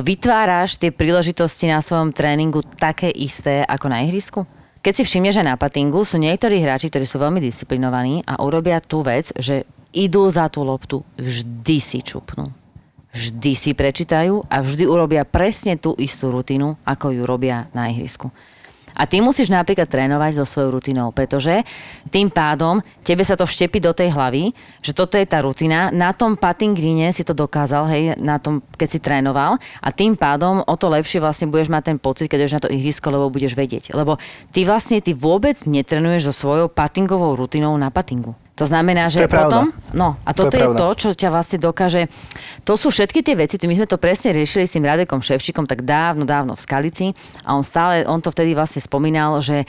vytváraš 0.00 0.80
tie 0.80 0.88
príležitosti 0.88 1.68
na 1.68 1.84
svojom 1.84 2.16
tréningu 2.16 2.64
také 2.80 3.12
isté 3.12 3.68
ako 3.68 3.92
na 3.92 4.00
ihrisku? 4.08 4.48
Keď 4.86 5.02
si 5.02 5.02
všimneš, 5.02 5.42
že 5.42 5.48
na 5.50 5.58
patingu 5.58 6.06
sú 6.06 6.14
niektorí 6.14 6.62
hráči, 6.62 6.94
ktorí 6.94 7.10
sú 7.10 7.18
veľmi 7.18 7.42
disciplinovaní 7.42 8.22
a 8.22 8.38
urobia 8.38 8.78
tú 8.78 9.02
vec, 9.02 9.34
že 9.34 9.66
idú 9.90 10.30
za 10.30 10.46
tú 10.46 10.62
loptu, 10.62 11.02
vždy 11.18 11.82
si 11.82 12.06
čupnú. 12.06 12.54
Vždy 13.10 13.52
si 13.58 13.74
prečítajú 13.74 14.46
a 14.46 14.62
vždy 14.62 14.86
urobia 14.86 15.26
presne 15.26 15.74
tú 15.74 15.98
istú 15.98 16.30
rutinu, 16.30 16.78
ako 16.86 17.18
ju 17.18 17.26
robia 17.26 17.66
na 17.74 17.90
ihrisku. 17.90 18.30
A 18.96 19.04
ty 19.04 19.20
musíš 19.20 19.52
napríklad 19.52 19.86
trénovať 19.86 20.40
so 20.40 20.44
svojou 20.48 20.80
rutinou, 20.80 21.12
pretože 21.12 21.60
tým 22.08 22.32
pádom 22.32 22.80
tebe 23.04 23.20
sa 23.22 23.36
to 23.36 23.44
vštepí 23.44 23.76
do 23.78 23.92
tej 23.92 24.16
hlavy, 24.16 24.56
že 24.80 24.96
toto 24.96 25.20
je 25.20 25.28
tá 25.28 25.44
rutina. 25.44 25.92
Na 25.92 26.16
tom 26.16 26.34
putting 26.40 26.72
greene 26.72 27.12
si 27.12 27.20
to 27.22 27.36
dokázal, 27.36 27.84
hej, 27.92 28.16
na 28.16 28.40
tom, 28.40 28.64
keď 28.80 28.88
si 28.88 28.98
trénoval 28.98 29.60
a 29.84 29.88
tým 29.92 30.16
pádom 30.16 30.64
o 30.64 30.74
to 30.80 30.88
lepšie 30.88 31.20
vlastne 31.20 31.52
budeš 31.52 31.68
mať 31.68 31.92
ten 31.92 31.98
pocit, 32.00 32.32
keď 32.32 32.48
ideš 32.48 32.56
na 32.56 32.62
to 32.64 32.72
ihrisko, 32.72 33.12
lebo 33.12 33.28
budeš 33.28 33.52
vedieť. 33.52 33.92
Lebo 33.92 34.16
ty 34.50 34.64
vlastne 34.64 35.04
ty 35.04 35.12
vôbec 35.12 35.60
netrenuješ 35.68 36.32
so 36.32 36.48
svojou 36.48 36.72
puttingovou 36.72 37.36
rutinou 37.36 37.76
na 37.76 37.92
puttingu. 37.92 38.45
To 38.56 38.64
znamená, 38.64 39.12
že 39.12 39.20
To 39.20 39.28
je 39.28 39.32
pravda. 39.32 39.48
potom... 39.52 39.64
No, 39.92 40.16
a 40.24 40.30
To 40.32 40.48
je 40.48 40.48
toto 40.48 40.56
je, 40.56 40.64
pravda. 40.64 40.78
to, 40.80 40.86
čo 40.96 41.08
ťa 41.12 41.28
vlastne 41.28 41.58
dokáže... 41.60 42.00
To 42.64 42.80
sú 42.80 42.88
všetky 42.88 43.20
tie 43.20 43.36
veci, 43.36 43.60
my 43.60 43.76
sme 43.76 43.84
to 43.84 44.00
presne 44.00 44.32
riešili 44.32 44.64
s 44.64 44.72
tým 44.72 44.88
Radekom 44.88 45.20
Ševčikom 45.20 45.68
tak 45.68 45.84
dávno, 45.84 46.24
dávno 46.24 46.56
v 46.56 46.60
Skalici 46.64 47.12
a 47.44 47.52
on 47.52 47.60
stále, 47.60 48.08
on 48.08 48.24
to 48.24 48.32
vtedy 48.32 48.56
vlastne 48.56 48.80
spomínal, 48.80 49.44
že 49.44 49.68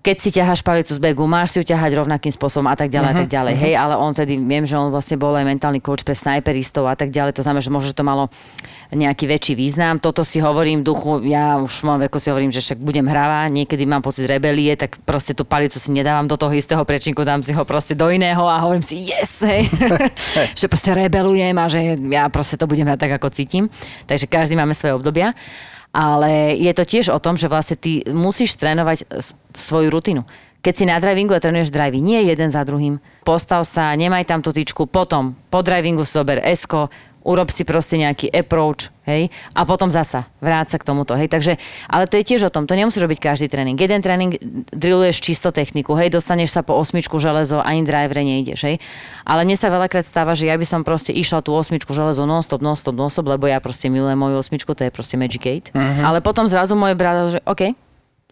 keď 0.00 0.16
si 0.22 0.30
ťaháš 0.30 0.62
palicu 0.62 0.94
z 0.94 1.02
begu, 1.02 1.26
máš 1.26 1.50
si 1.50 1.56
ju 1.58 1.66
ťahať 1.66 1.98
rovnakým 1.98 2.30
spôsobom 2.30 2.70
a 2.70 2.78
tak 2.78 2.94
ďalej, 2.94 3.10
uh-huh, 3.10 3.18
a 3.18 3.22
tak 3.26 3.28
ďalej. 3.28 3.54
Hej, 3.58 3.74
ale 3.74 3.98
on 3.98 4.14
tedy, 4.14 4.38
viem, 4.38 4.62
že 4.62 4.78
on 4.78 4.94
vlastne 4.94 5.18
bol 5.18 5.34
aj 5.34 5.42
mentálny 5.42 5.82
coach 5.82 6.06
pre 6.06 6.14
snajperistov 6.14 6.86
a 6.86 6.94
tak 6.94 7.10
ďalej. 7.10 7.34
To 7.34 7.42
znamená, 7.42 7.58
že 7.58 7.74
možno 7.74 7.90
že 7.90 7.98
to 7.98 8.06
malo 8.06 8.30
nejaký 8.94 9.26
väčší 9.26 9.54
význam. 9.58 9.98
Toto 9.98 10.22
si 10.22 10.38
hovorím 10.38 10.82
v 10.82 10.86
duchu, 10.86 11.10
ja 11.26 11.58
už 11.58 11.82
mojom 11.82 12.06
veku 12.06 12.22
si 12.22 12.30
hovorím, 12.30 12.54
že 12.54 12.62
však 12.62 12.78
budem 12.78 13.06
hravať, 13.06 13.50
niekedy 13.50 13.82
mám 13.88 14.04
pocit 14.04 14.30
rebelie, 14.30 14.78
tak 14.78 15.02
proste 15.02 15.34
tú 15.34 15.42
palicu 15.42 15.82
si 15.82 15.90
nedávam 15.90 16.30
do 16.30 16.38
toho 16.38 16.54
istého 16.54 16.82
prečinku, 16.86 17.26
dám 17.26 17.42
si 17.42 17.50
ho 17.50 17.62
proste 17.66 17.98
do 17.98 18.06
iného 18.06 18.46
a 18.46 18.62
hovorím 18.62 18.86
si 18.86 19.10
yes, 19.10 19.42
hej. 19.42 19.66
že 20.60 20.70
proste 20.70 20.94
rebelujem 20.94 21.56
a 21.58 21.66
že 21.66 21.98
ja 22.12 22.30
proste 22.30 22.54
to 22.54 22.70
budem 22.70 22.86
hrať 22.86 23.00
tak, 23.02 23.12
ako 23.18 23.34
cítim. 23.34 23.66
Takže 24.06 24.30
každý 24.30 24.54
máme 24.54 24.76
svoje 24.76 24.94
obdobia. 24.94 25.34
Ale 25.96 26.52
je 26.60 26.68
to 26.76 26.84
tiež 26.84 27.08
o 27.08 27.16
tom, 27.16 27.40
že 27.40 27.48
vlastne 27.48 27.80
ty 27.80 28.04
musíš 28.04 28.60
trénovať 28.60 29.08
svoju 29.56 29.88
rutinu. 29.88 30.28
Keď 30.60 30.74
si 30.74 30.84
na 30.84 30.98
drivingu 30.98 31.30
a 31.30 31.38
trénuješ 31.38 31.70
driving, 31.70 32.02
nie 32.02 32.20
jeden 32.26 32.50
za 32.50 32.66
druhým. 32.66 32.98
Postav 33.22 33.62
sa, 33.62 33.94
nemaj 33.94 34.26
tam 34.26 34.42
tú 34.42 34.50
tyčku, 34.50 34.90
potom 34.90 35.38
po 35.46 35.62
drivingu 35.62 36.02
si 36.02 36.18
zober 36.18 36.42
esko, 36.42 36.90
urob 37.26 37.50
si 37.50 37.66
proste 37.66 37.98
nejaký 37.98 38.30
approach, 38.30 38.94
hej, 39.02 39.34
a 39.50 39.66
potom 39.66 39.90
zasa 39.90 40.30
vráť 40.38 40.74
sa 40.74 40.76
k 40.78 40.86
tomuto, 40.86 41.18
hej. 41.18 41.26
Takže, 41.26 41.58
ale 41.90 42.06
to 42.06 42.22
je 42.22 42.24
tiež 42.24 42.46
o 42.46 42.50
tom, 42.54 42.70
to 42.70 42.78
nemusíš 42.78 43.02
robiť 43.02 43.18
každý 43.18 43.50
tréning. 43.50 43.74
Jeden 43.74 43.98
tréning 43.98 44.38
drilluješ 44.70 45.18
čisto 45.18 45.50
techniku, 45.50 45.98
hej, 45.98 46.14
dostaneš 46.14 46.54
sa 46.54 46.62
po 46.62 46.78
osmičku 46.78 47.18
železo, 47.18 47.58
ani 47.58 47.82
drivere 47.82 48.22
nejdeš, 48.22 48.60
hej. 48.62 48.76
Ale 49.26 49.42
mne 49.42 49.58
sa 49.58 49.66
veľakrát 49.74 50.06
stáva, 50.06 50.38
že 50.38 50.46
ja 50.46 50.54
by 50.54 50.66
som 50.66 50.86
proste 50.86 51.10
išla 51.10 51.42
tú 51.42 51.50
osmičku 51.54 51.90
železo 51.90 52.22
non-stop, 52.24 52.62
non-stop, 52.62 52.94
non-stop, 52.94 53.26
lebo 53.26 53.50
ja 53.50 53.58
proste 53.58 53.90
milujem 53.90 54.18
moju 54.18 54.38
osmičku, 54.38 54.74
to 54.78 54.86
je 54.86 54.94
proste 54.94 55.18
Magic 55.18 55.42
8. 55.42 55.74
Ale 56.06 56.22
potom 56.22 56.46
zrazu 56.46 56.78
môj 56.78 56.94
brat, 56.94 57.34
že 57.34 57.40
OK, 57.42 57.74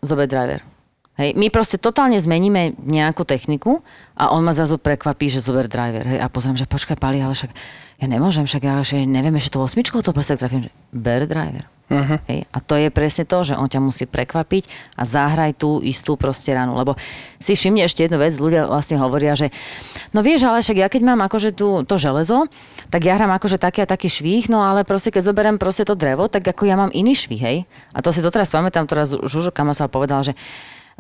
zober 0.03 0.31
driver. 0.31 0.74
Hej, 1.15 1.39
my 1.39 1.47
proste 1.47 1.79
totálne 1.79 2.19
zmeníme 2.19 2.75
nejakú 2.83 3.23
techniku 3.23 3.87
a 4.19 4.35
on 4.35 4.43
ma 4.43 4.51
zrazu 4.51 4.83
prekvapí, 4.83 5.31
že 5.31 5.39
zober 5.39 5.71
driver. 5.71 6.03
Hej, 6.03 6.19
a 6.19 6.27
pozriem, 6.27 6.59
že 6.59 6.67
počkaj, 6.67 6.99
Pali, 6.99 7.23
ale 7.23 7.39
však 7.39 7.55
ja 8.03 8.07
nemôžem, 8.11 8.43
však 8.51 8.63
ja 8.67 8.83
že 8.83 9.07
neviem 9.07 9.39
ešte 9.39 9.55
tú 9.55 9.63
osmičku, 9.63 10.03
to 10.03 10.11
proste 10.11 10.35
trafím, 10.35 10.67
že 10.67 10.71
ber 10.91 11.31
driver. 11.31 11.71
Uh-huh. 11.85 12.17
Hej, 12.27 12.49
a 12.49 12.59
to 12.65 12.81
je 12.81 12.89
presne 12.89 13.29
to, 13.29 13.45
že 13.45 13.55
on 13.61 13.69
ťa 13.69 13.79
musí 13.79 14.09
prekvapiť 14.09 14.97
a 14.97 15.05
zahraj 15.05 15.53
tú 15.55 15.85
istú 15.85 16.17
proste 16.17 16.51
ranu. 16.57 16.75
Lebo 16.75 16.97
si 17.37 17.53
všimne 17.53 17.85
ešte 17.85 18.09
jednu 18.09 18.17
vec, 18.17 18.33
ľudia 18.35 18.65
vlastne 18.65 18.97
hovoria, 18.97 19.37
že 19.37 19.53
no 20.17 20.25
vieš, 20.25 20.49
ale 20.49 20.65
však 20.65 20.81
ja 20.81 20.89
keď 20.89 21.03
mám 21.05 21.21
akože 21.29 21.53
tú, 21.53 21.85
to 21.85 22.01
železo, 22.01 22.49
tak 22.89 23.05
ja 23.05 23.21
hrám 23.21 23.37
akože 23.37 23.61
taký 23.61 23.85
a 23.85 23.87
taký 23.87 24.09
švih, 24.09 24.49
no 24.49 24.65
ale 24.65 24.83
proste 24.89 25.13
keď 25.13 25.29
zoberiem 25.29 25.57
proste 25.61 25.85
to 25.85 25.93
drevo, 25.93 26.25
tak 26.27 26.43
ako 26.43 26.65
ja 26.65 26.75
mám 26.75 26.89
iný 26.91 27.13
švih, 27.13 27.43
hej. 27.45 27.59
A 27.93 28.01
to 28.01 28.11
si 28.17 28.25
doteraz 28.25 28.49
pamätám, 28.49 28.89
teraz 28.89 29.13
Žužo 29.13 29.53
Kamasa 29.53 29.85
povedal, 29.85 30.25
že 30.25 30.33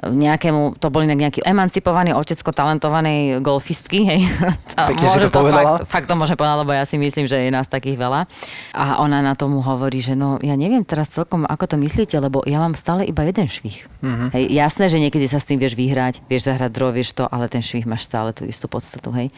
nejakému, 0.02 0.82
to 0.82 0.90
bol 0.90 1.06
inak 1.06 1.14
nejaký 1.14 1.40
emancipovaný 1.46 2.18
otecko 2.18 2.50
talentovanej 2.50 3.38
golfistky, 3.38 4.02
hej. 4.02 4.20
A 4.78 4.90
Pekne 4.90 5.06
si 5.06 5.22
môžem 5.22 5.30
to 5.30 5.38
povedala. 5.38 5.78
Fakt, 5.78 5.86
fakt 5.86 6.06
to 6.10 6.18
môžem 6.18 6.34
povedať, 6.34 6.56
lebo 6.66 6.72
ja 6.74 6.82
si 6.82 6.98
myslím, 6.98 7.30
že 7.30 7.38
je 7.38 7.50
nás 7.54 7.70
takých 7.70 7.94
veľa. 7.94 8.26
A 8.74 8.98
ona 8.98 9.22
na 9.22 9.38
tomu 9.38 9.62
hovorí, 9.62 10.02
že 10.02 10.18
no 10.18 10.42
ja 10.42 10.58
neviem 10.58 10.82
teraz 10.82 11.14
celkom, 11.14 11.46
ako 11.46 11.64
to 11.70 11.76
myslíte, 11.78 12.18
lebo 12.18 12.42
ja 12.42 12.58
mám 12.58 12.74
stále 12.74 13.06
iba 13.06 13.22
jeden 13.22 13.46
švih. 13.46 13.86
Mm-hmm. 14.02 14.28
Hej, 14.34 14.44
jasné, 14.50 14.84
že 14.90 14.98
niekedy 14.98 15.30
sa 15.30 15.38
s 15.38 15.46
tým 15.46 15.62
vieš 15.62 15.78
vyhrať, 15.78 16.26
vieš 16.26 16.50
zahrať 16.50 16.70
draw, 16.74 16.90
vieš 16.90 17.14
to, 17.14 17.30
ale 17.30 17.46
ten 17.46 17.62
švih 17.62 17.86
máš 17.86 18.10
stále 18.10 18.34
tú 18.34 18.42
istú 18.50 18.66
podstatu, 18.66 19.14
hej. 19.14 19.30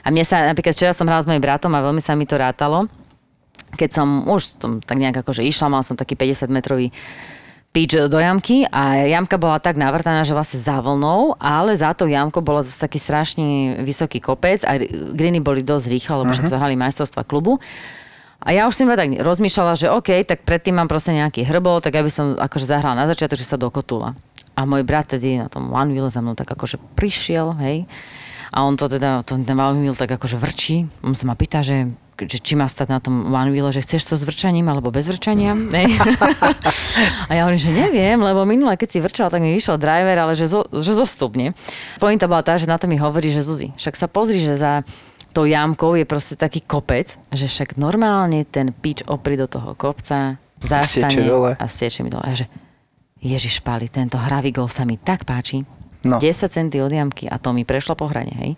A 0.00 0.08
mne 0.08 0.24
sa, 0.24 0.48
napríklad 0.48 0.72
včera 0.72 0.96
som 0.96 1.04
hrala 1.04 1.20
s 1.20 1.28
mojim 1.28 1.44
bratom 1.44 1.76
a 1.76 1.84
veľmi 1.84 2.00
sa 2.00 2.16
mi 2.16 2.24
to 2.24 2.40
rátalo. 2.40 2.88
Keď 3.76 3.90
som 3.92 4.24
už 4.24 4.42
som 4.56 4.72
tak 4.80 4.96
nejak 4.96 5.20
akože 5.20 5.44
išla, 5.44 5.68
mal 5.68 5.84
som 5.84 5.94
taký 5.94 6.16
50 6.16 6.48
metrový 6.48 6.88
pitch 7.70 7.94
do 8.10 8.18
jamky 8.18 8.66
a 8.66 9.06
jamka 9.06 9.38
bola 9.38 9.62
tak 9.62 9.78
navrtaná, 9.78 10.26
že 10.26 10.34
vlastne 10.34 10.58
za 10.58 10.82
vlnou, 10.82 11.38
ale 11.38 11.78
za 11.78 11.94
to 11.94 12.10
jamko 12.10 12.42
bolo 12.42 12.66
zase 12.66 12.82
taký 12.82 12.98
strašne 12.98 13.78
vysoký 13.86 14.18
kopec 14.18 14.66
a 14.66 14.74
greeny 15.14 15.38
boli 15.38 15.62
dosť 15.62 15.86
rýchle, 15.86 16.14
lebo 16.26 16.34
však 16.34 16.50
zahrali 16.50 16.74
majstrovstva 16.74 17.22
klubu. 17.22 17.62
A 18.40 18.56
ja 18.56 18.66
už 18.66 18.74
som 18.74 18.88
iba 18.88 18.96
tak 18.96 19.20
rozmýšľala, 19.20 19.76
že 19.76 19.92
OK, 19.92 20.24
tak 20.24 20.42
predtým 20.48 20.74
mám 20.74 20.88
proste 20.88 21.12
nejaký 21.12 21.44
hrbol, 21.44 21.78
tak 21.84 21.94
aby 21.94 22.08
som 22.08 22.34
akože 22.40 22.66
zahrala 22.66 22.96
na 22.96 23.06
začiatok, 23.06 23.38
že 23.38 23.46
sa 23.46 23.60
dokotula. 23.60 24.16
A 24.56 24.66
môj 24.66 24.82
brat 24.82 25.12
tedy 25.12 25.38
na 25.38 25.46
tom 25.46 25.70
one 25.70 25.92
wheel 25.92 26.10
za 26.10 26.24
mnou 26.24 26.34
tak 26.34 26.50
akože 26.50 26.80
prišiel, 26.98 27.54
hej. 27.60 27.86
A 28.50 28.66
on 28.66 28.74
to 28.74 28.90
teda, 28.90 29.22
to, 29.22 29.38
ten 29.38 29.56
wheel 29.56 29.94
tak 29.94 30.10
akože 30.10 30.34
vrčí. 30.34 30.90
On 31.06 31.14
sa 31.14 31.26
ma 31.30 31.38
pýta, 31.38 31.62
že, 31.62 31.86
že 32.18 32.38
či 32.42 32.58
má 32.58 32.66
stať 32.66 32.90
na 32.90 32.98
tom 32.98 33.30
one 33.30 33.54
že 33.70 33.80
chceš 33.86 34.10
to 34.10 34.14
s 34.18 34.26
vrčaním 34.26 34.66
alebo 34.66 34.90
bez 34.90 35.06
vrčania. 35.06 35.54
a 37.28 37.30
ja 37.30 37.46
hovorím, 37.46 37.62
že 37.62 37.70
neviem, 37.70 38.18
lebo 38.18 38.42
minule, 38.42 38.74
keď 38.74 38.88
si 38.90 38.98
vrčal, 38.98 39.30
tak 39.30 39.38
mi 39.38 39.54
vyšiel 39.54 39.78
driver, 39.78 40.26
ale 40.26 40.34
že, 40.34 40.50
zo, 40.50 40.66
že 40.74 40.98
zostupne. 40.98 41.54
Pointa 42.02 42.26
bola 42.26 42.42
tá, 42.42 42.58
že 42.58 42.66
na 42.66 42.74
to 42.74 42.90
mi 42.90 42.98
hovorí, 42.98 43.30
že 43.30 43.46
Zuzi, 43.46 43.70
však 43.78 43.94
sa 43.94 44.10
pozri, 44.10 44.42
že 44.42 44.58
za 44.58 44.82
tou 45.30 45.46
jamkou 45.46 45.94
je 45.94 46.02
proste 46.02 46.34
taký 46.34 46.66
kopec, 46.66 47.14
že 47.30 47.46
však 47.46 47.78
normálne 47.78 48.42
ten 48.42 48.74
pitch 48.74 49.06
opri 49.06 49.38
do 49.38 49.46
toho 49.46 49.78
kopca, 49.78 50.42
zastane 50.58 51.22
a 51.54 51.64
stieče 51.70 52.02
mi 52.02 52.10
dole. 52.10 52.26
A 52.26 52.34
že 52.34 52.50
Ježiš 53.20 53.60
Pali, 53.60 53.86
tento 53.86 54.16
hravý 54.16 54.50
golf 54.50 54.72
sa 54.72 54.88
mi 54.88 54.96
tak 54.98 55.22
páči. 55.22 55.79
No. 56.04 56.16
10 56.18 56.52
centy 56.52 56.80
od 56.80 56.92
jamky 56.92 57.28
a 57.28 57.36
to 57.36 57.52
mi 57.52 57.68
prešlo 57.68 57.94
po 57.94 58.08
hrane, 58.08 58.32
hej. 58.32 58.56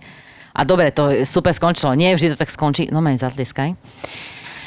A 0.52 0.68
dobre, 0.68 0.92
to 0.92 1.24
super 1.24 1.56
skončilo. 1.56 1.96
Nie 1.96 2.12
vždy 2.12 2.36
to 2.36 2.40
tak 2.44 2.52
skončí. 2.52 2.92
No 2.92 3.00
meň 3.00 3.16
zatlieskaj. 3.24 3.72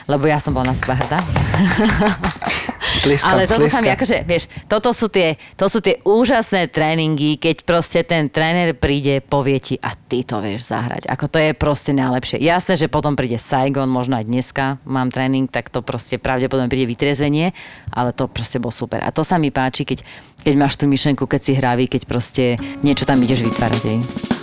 Lebo 0.10 0.26
ja 0.26 0.42
som 0.42 0.58
bola 0.58 0.74
na 0.74 0.76
seba. 0.78 0.98
Tlieskam, 3.04 3.36
Ale 3.36 3.50
toto 3.50 3.68
sa 3.68 3.82
mi 3.84 3.92
akože, 3.92 4.24
vieš, 4.24 4.48
toto 4.70 4.96
sú 4.96 5.12
tie, 5.12 5.36
to 5.60 5.68
sú 5.68 5.84
tie 5.84 6.00
úžasné 6.06 6.72
tréningy, 6.72 7.36
keď 7.36 7.66
proste 7.68 8.04
ten 8.06 8.32
tréner 8.32 8.78
príde, 8.78 9.20
povie 9.24 9.58
ti 9.60 9.76
a 9.82 9.94
ty 9.96 10.24
to 10.24 10.40
vieš 10.40 10.70
zahrať. 10.70 11.10
Ako 11.10 11.26
to 11.28 11.38
je 11.40 11.52
proste 11.58 11.92
najlepšie. 11.92 12.40
Jasné, 12.42 12.80
že 12.80 12.88
potom 12.92 13.18
príde 13.18 13.40
Saigon, 13.42 13.92
možno 13.92 14.20
aj 14.20 14.26
dneska 14.28 14.78
mám 14.88 15.10
tréning, 15.10 15.50
tak 15.50 15.74
to 15.74 15.82
proste 15.82 16.22
pravdepodobne 16.22 16.72
príde 16.72 16.88
vytrezvenie, 16.88 17.52
ale 17.92 18.12
to 18.14 18.30
proste 18.30 18.62
bol 18.62 18.72
super. 18.72 19.04
A 19.04 19.10
to 19.12 19.26
sa 19.26 19.40
mi 19.40 19.50
páči, 19.50 19.84
keď, 19.88 20.04
keď 20.44 20.54
máš 20.56 20.76
tú 20.80 20.86
myšlenku, 20.86 21.26
keď 21.26 21.42
si 21.42 21.54
hravý, 21.58 21.86
keď 21.90 22.02
proste 22.08 22.44
niečo 22.84 23.08
tam 23.08 23.22
ideš 23.22 23.46
vytvárať. 23.46 23.84
Hej. 23.86 24.35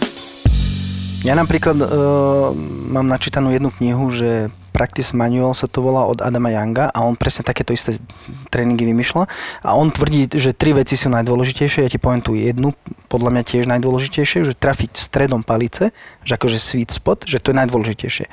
Ja 1.22 1.38
napríklad 1.38 1.78
uh, 1.78 1.88
mám 2.90 3.06
načítanú 3.06 3.54
jednu 3.54 3.70
knihu, 3.78 4.10
že 4.10 4.50
Practice 4.74 5.14
Manual 5.14 5.54
sa 5.54 5.70
to 5.70 5.78
volá 5.78 6.02
od 6.08 6.18
Adama 6.18 6.50
Younga 6.50 6.90
a 6.90 6.98
on 7.06 7.14
presne 7.14 7.46
takéto 7.46 7.70
isté 7.70 7.94
tréningy 8.50 8.90
vymýšľa 8.90 9.30
a 9.62 9.70
on 9.78 9.94
tvrdí, 9.94 10.26
že 10.34 10.50
tri 10.50 10.74
veci 10.74 10.98
sú 10.98 11.12
najdôležitejšie, 11.14 11.86
ja 11.86 11.92
ti 11.92 12.02
poviem 12.02 12.24
tu 12.24 12.34
jednu, 12.34 12.74
podľa 13.06 13.38
mňa 13.38 13.42
tiež 13.46 13.64
najdôležitejšie, 13.70 14.48
že 14.48 14.58
trafiť 14.58 14.98
stredom 14.98 15.46
palice, 15.46 15.94
že 16.26 16.34
akože 16.34 16.58
sweet 16.58 16.90
spot, 16.90 17.28
že 17.28 17.38
to 17.38 17.54
je 17.54 17.60
najdôležitejšie. 17.62 18.26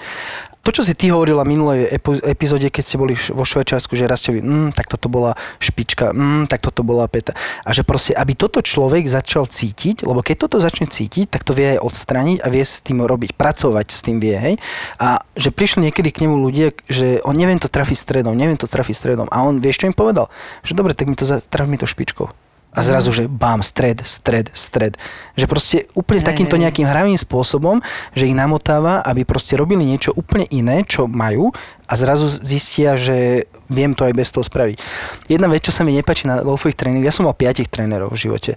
To, 0.59 0.75
čo 0.75 0.83
si 0.83 0.91
ty 0.91 1.07
hovorila 1.07 1.47
minulej 1.47 1.87
epizóde, 2.27 2.67
keď 2.67 2.83
ste 2.83 2.99
boli 2.99 3.15
vo 3.31 3.47
Švajčiarsku, 3.47 3.95
že 3.95 4.11
Rastovi, 4.11 4.43
mm, 4.43 4.75
tak 4.75 4.91
toto 4.91 5.07
bola 5.07 5.39
špička, 5.63 6.11
mm, 6.11 6.51
tak 6.51 6.59
toto 6.59 6.83
bola 6.83 7.07
peta. 7.07 7.31
A 7.63 7.71
že 7.71 7.87
proste, 7.87 8.11
aby 8.11 8.35
toto 8.35 8.59
človek 8.59 9.07
začal 9.07 9.47
cítiť, 9.47 10.03
lebo 10.03 10.19
keď 10.19 10.35
toto 10.45 10.59
začne 10.59 10.91
cítiť, 10.91 11.31
tak 11.31 11.47
to 11.47 11.55
vie 11.55 11.79
aj 11.79 11.79
odstraniť 11.79 12.43
a 12.43 12.47
vie 12.51 12.63
s 12.67 12.83
tým 12.83 12.99
robiť, 12.99 13.39
pracovať 13.39 13.87
s 13.87 13.99
tým 14.03 14.19
vie, 14.19 14.35
hej. 14.35 14.55
A 14.99 15.23
že 15.39 15.55
prišli 15.55 15.89
niekedy 15.89 16.11
k 16.11 16.27
nemu 16.27 16.35
ľudia, 16.35 16.75
že 16.91 17.23
on 17.23 17.39
neviem 17.39 17.57
to 17.57 17.71
trafiť 17.71 17.95
stredom, 17.95 18.35
neviem 18.35 18.59
to 18.59 18.67
trafiť 18.67 18.95
stredom. 18.99 19.31
A 19.31 19.47
on, 19.47 19.63
vieš, 19.63 19.79
čo 19.79 19.87
im 19.87 19.95
povedal? 19.95 20.27
Že 20.67 20.75
dobre, 20.75 20.91
tak 20.91 21.07
mi 21.07 21.15
to, 21.15 21.23
traf 21.23 21.71
to 21.71 21.87
špičkou. 21.87 22.48
A 22.79 22.87
zrazu, 22.87 23.11
že 23.11 23.27
bám, 23.27 23.59
stred, 23.59 23.99
stred, 24.07 24.47
stred. 24.55 24.95
Že 25.35 25.45
proste 25.51 25.77
úplne 25.91 26.23
Hej, 26.23 26.29
takýmto 26.31 26.55
nejakým 26.55 26.87
hravým 26.87 27.19
spôsobom, 27.19 27.83
že 28.15 28.31
ich 28.31 28.35
namotáva, 28.35 29.03
aby 29.03 29.27
proste 29.27 29.59
robili 29.59 29.83
niečo 29.83 30.15
úplne 30.15 30.47
iné, 30.47 30.87
čo 30.87 31.11
majú 31.11 31.51
a 31.89 31.93
zrazu 31.97 32.29
zistia, 32.29 32.93
že 32.93 33.49
viem 33.65 33.97
to 33.97 34.05
aj 34.05 34.13
bez 34.13 34.29
toho 34.29 34.45
spraviť. 34.45 34.77
Jedna 35.25 35.49
vec, 35.49 35.65
čo 35.65 35.73
sa 35.73 35.81
mi 35.81 35.97
nepáči 35.97 36.29
na 36.29 36.45
golfových 36.45 36.77
tréningoch, 36.77 37.09
ja 37.09 37.13
som 37.13 37.25
mal 37.25 37.33
piatich 37.33 37.65
trénerov 37.65 38.13
v 38.13 38.29
živote 38.29 38.51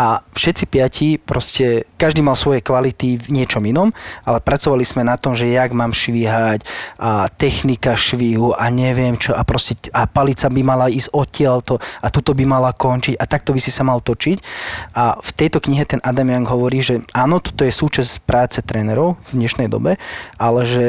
a 0.00 0.24
všetci 0.32 0.64
piati 0.64 1.08
proste, 1.20 1.84
každý 2.00 2.24
mal 2.24 2.36
svoje 2.36 2.64
kvality 2.64 3.20
v 3.20 3.28
niečom 3.40 3.60
inom, 3.68 3.92
ale 4.24 4.40
pracovali 4.40 4.84
sme 4.84 5.04
na 5.04 5.20
tom, 5.20 5.36
že 5.36 5.52
jak 5.52 5.76
mám 5.76 5.92
švíhať 5.92 6.64
a 6.96 7.28
technika 7.28 7.96
švíhu 7.96 8.56
a 8.56 8.72
neviem 8.72 9.20
čo 9.20 9.36
a 9.36 9.44
proste 9.44 9.76
a 9.92 10.08
palica 10.08 10.48
by 10.48 10.62
mala 10.64 10.86
ísť 10.88 11.12
odtiaľto 11.12 11.76
a 12.00 12.08
tuto 12.08 12.32
by 12.32 12.44
mala 12.48 12.72
končiť 12.72 13.20
a 13.20 13.24
takto 13.28 13.52
by 13.52 13.60
si 13.60 13.68
sa 13.68 13.84
mal 13.84 14.00
točiť. 14.00 14.38
A 14.96 15.20
v 15.20 15.30
tejto 15.36 15.60
knihe 15.60 15.84
ten 15.84 16.00
Adam 16.00 16.32
Young 16.32 16.48
hovorí, 16.48 16.80
že 16.80 17.04
áno, 17.12 17.44
toto 17.44 17.64
je 17.64 17.72
súčasť 17.72 18.24
práce 18.24 18.58
trénerov 18.64 19.20
v 19.28 19.44
dnešnej 19.44 19.68
dobe, 19.68 20.00
ale 20.40 20.60
že 20.64 20.84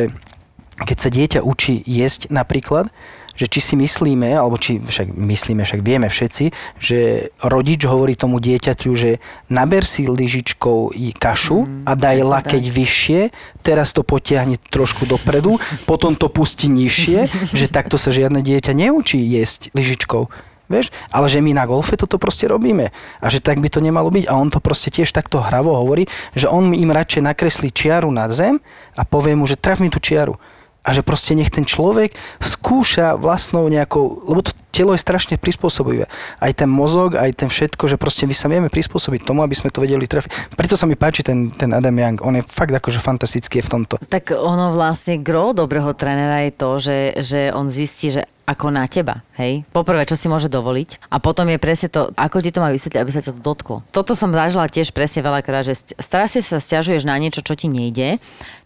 keď 0.84 0.98
sa 0.98 1.10
dieťa 1.10 1.40
učí 1.46 1.82
jesť 1.86 2.30
napríklad, 2.34 2.90
že 3.36 3.48
či 3.48 3.60
si 3.64 3.76
myslíme, 3.80 4.36
alebo 4.36 4.60
či 4.60 4.78
však 4.78 5.16
myslíme, 5.16 5.64
však 5.64 5.82
vieme 5.82 6.12
všetci, 6.12 6.52
že 6.78 7.32
rodič 7.42 7.82
hovorí 7.88 8.14
tomu 8.14 8.44
dieťaťu, 8.44 8.92
že 8.94 9.24
naber 9.48 9.88
si 9.88 10.06
lyžičkou 10.06 10.94
kašu 11.18 11.54
Mm, 11.62 11.84
a 11.84 11.94
daj 11.94 12.18
lakeť 12.22 12.64
vyššie, 12.64 13.22
teraz 13.62 13.94
to 13.94 14.02
potiahne 14.02 14.58
trošku 14.72 15.06
dopredu, 15.06 15.58
potom 15.90 16.16
to 16.16 16.30
pustí 16.30 16.70
nižšie, 16.72 17.28
že 17.52 17.66
takto 17.72 18.00
sa 18.00 18.10
žiadne 18.14 18.42
dieťa 18.42 18.74
neučí 18.74 19.20
jesť 19.20 19.74
lyžičkou. 19.76 20.30
Vieš? 20.72 20.88
Ale 21.12 21.28
že 21.28 21.44
my 21.44 21.52
na 21.52 21.68
golfe 21.68 22.00
toto 22.00 22.16
proste 22.16 22.48
robíme. 22.48 22.96
A 23.20 23.28
že 23.28 23.44
tak 23.44 23.60
by 23.60 23.68
to 23.68 23.84
nemalo 23.84 24.08
byť. 24.08 24.32
A 24.32 24.40
on 24.40 24.48
to 24.48 24.64
proste 24.64 24.96
tiež 24.96 25.12
takto 25.12 25.44
hravo 25.44 25.76
hovorí, 25.76 26.08
že 26.32 26.48
on 26.48 26.72
im 26.72 26.96
radšej 26.96 27.28
nakreslí 27.28 27.76
čiaru 27.76 28.08
na 28.08 28.32
zem 28.32 28.64
a 28.96 29.04
povie 29.04 29.36
mu, 29.36 29.44
že 29.44 29.60
traf 29.60 29.84
mi 29.84 29.92
tú 29.92 30.00
čiaru. 30.00 30.40
A 30.82 30.90
že 30.92 31.06
proste 31.06 31.38
nech 31.38 31.54
ten 31.54 31.62
človek 31.62 32.18
skúša 32.42 33.14
vlastnou 33.14 33.70
nejakou, 33.70 34.26
lebo 34.26 34.42
to 34.42 34.52
telo 34.74 34.98
je 34.98 35.04
strašne 35.04 35.38
prispôsobivé. 35.38 36.10
Aj 36.42 36.52
ten 36.56 36.66
mozog, 36.66 37.20
aj 37.20 37.38
ten 37.38 37.50
všetko, 37.52 37.92
že 37.92 38.00
proste 38.00 38.26
my 38.26 38.34
sa 38.34 38.50
vieme 38.50 38.72
prispôsobiť 38.72 39.28
tomu, 39.28 39.46
aby 39.46 39.54
sme 39.54 39.70
to 39.70 39.84
vedeli 39.84 40.08
trafiť. 40.08 40.58
Preto 40.58 40.80
sa 40.80 40.90
mi 40.90 40.98
páči 40.98 41.22
ten, 41.22 41.52
ten 41.54 41.70
Adam 41.76 41.94
Young. 41.94 42.18
On 42.24 42.34
je 42.34 42.42
fakt 42.42 42.74
akože 42.74 43.04
fantastický 43.04 43.62
v 43.62 43.70
tomto. 43.70 44.00
Tak 44.10 44.34
ono 44.34 44.74
vlastne 44.74 45.22
gro 45.22 45.54
dobrého 45.54 45.92
trénera 45.94 46.48
je 46.48 46.52
to, 46.56 46.70
že, 46.82 46.98
že 47.22 47.40
on 47.54 47.68
zistí, 47.70 48.10
že 48.10 48.26
ako 48.52 48.74
na 48.74 48.84
teba, 48.90 49.24
hej? 49.40 49.64
Poprvé, 49.72 50.04
čo 50.04 50.20
si 50.20 50.28
môže 50.28 50.52
dovoliť 50.52 51.08
a 51.08 51.24
potom 51.24 51.48
je 51.48 51.62
presne 51.62 51.88
to, 51.88 52.12
ako 52.20 52.44
ti 52.44 52.52
to 52.52 52.60
má 52.60 52.74
vysvetliť, 52.74 53.00
aby 53.00 53.12
sa 53.14 53.24
to 53.24 53.32
dotklo. 53.32 53.86
Toto 53.96 54.12
som 54.18 54.34
zažila 54.34 54.68
tiež 54.68 54.92
presne 54.92 55.24
veľakrát, 55.24 55.64
že 55.64 55.78
strašne 55.96 56.44
sa 56.44 56.60
stiažuješ 56.60 57.08
na 57.08 57.16
niečo, 57.22 57.46
čo 57.46 57.56
ti 57.56 57.72
nejde, 57.72 58.20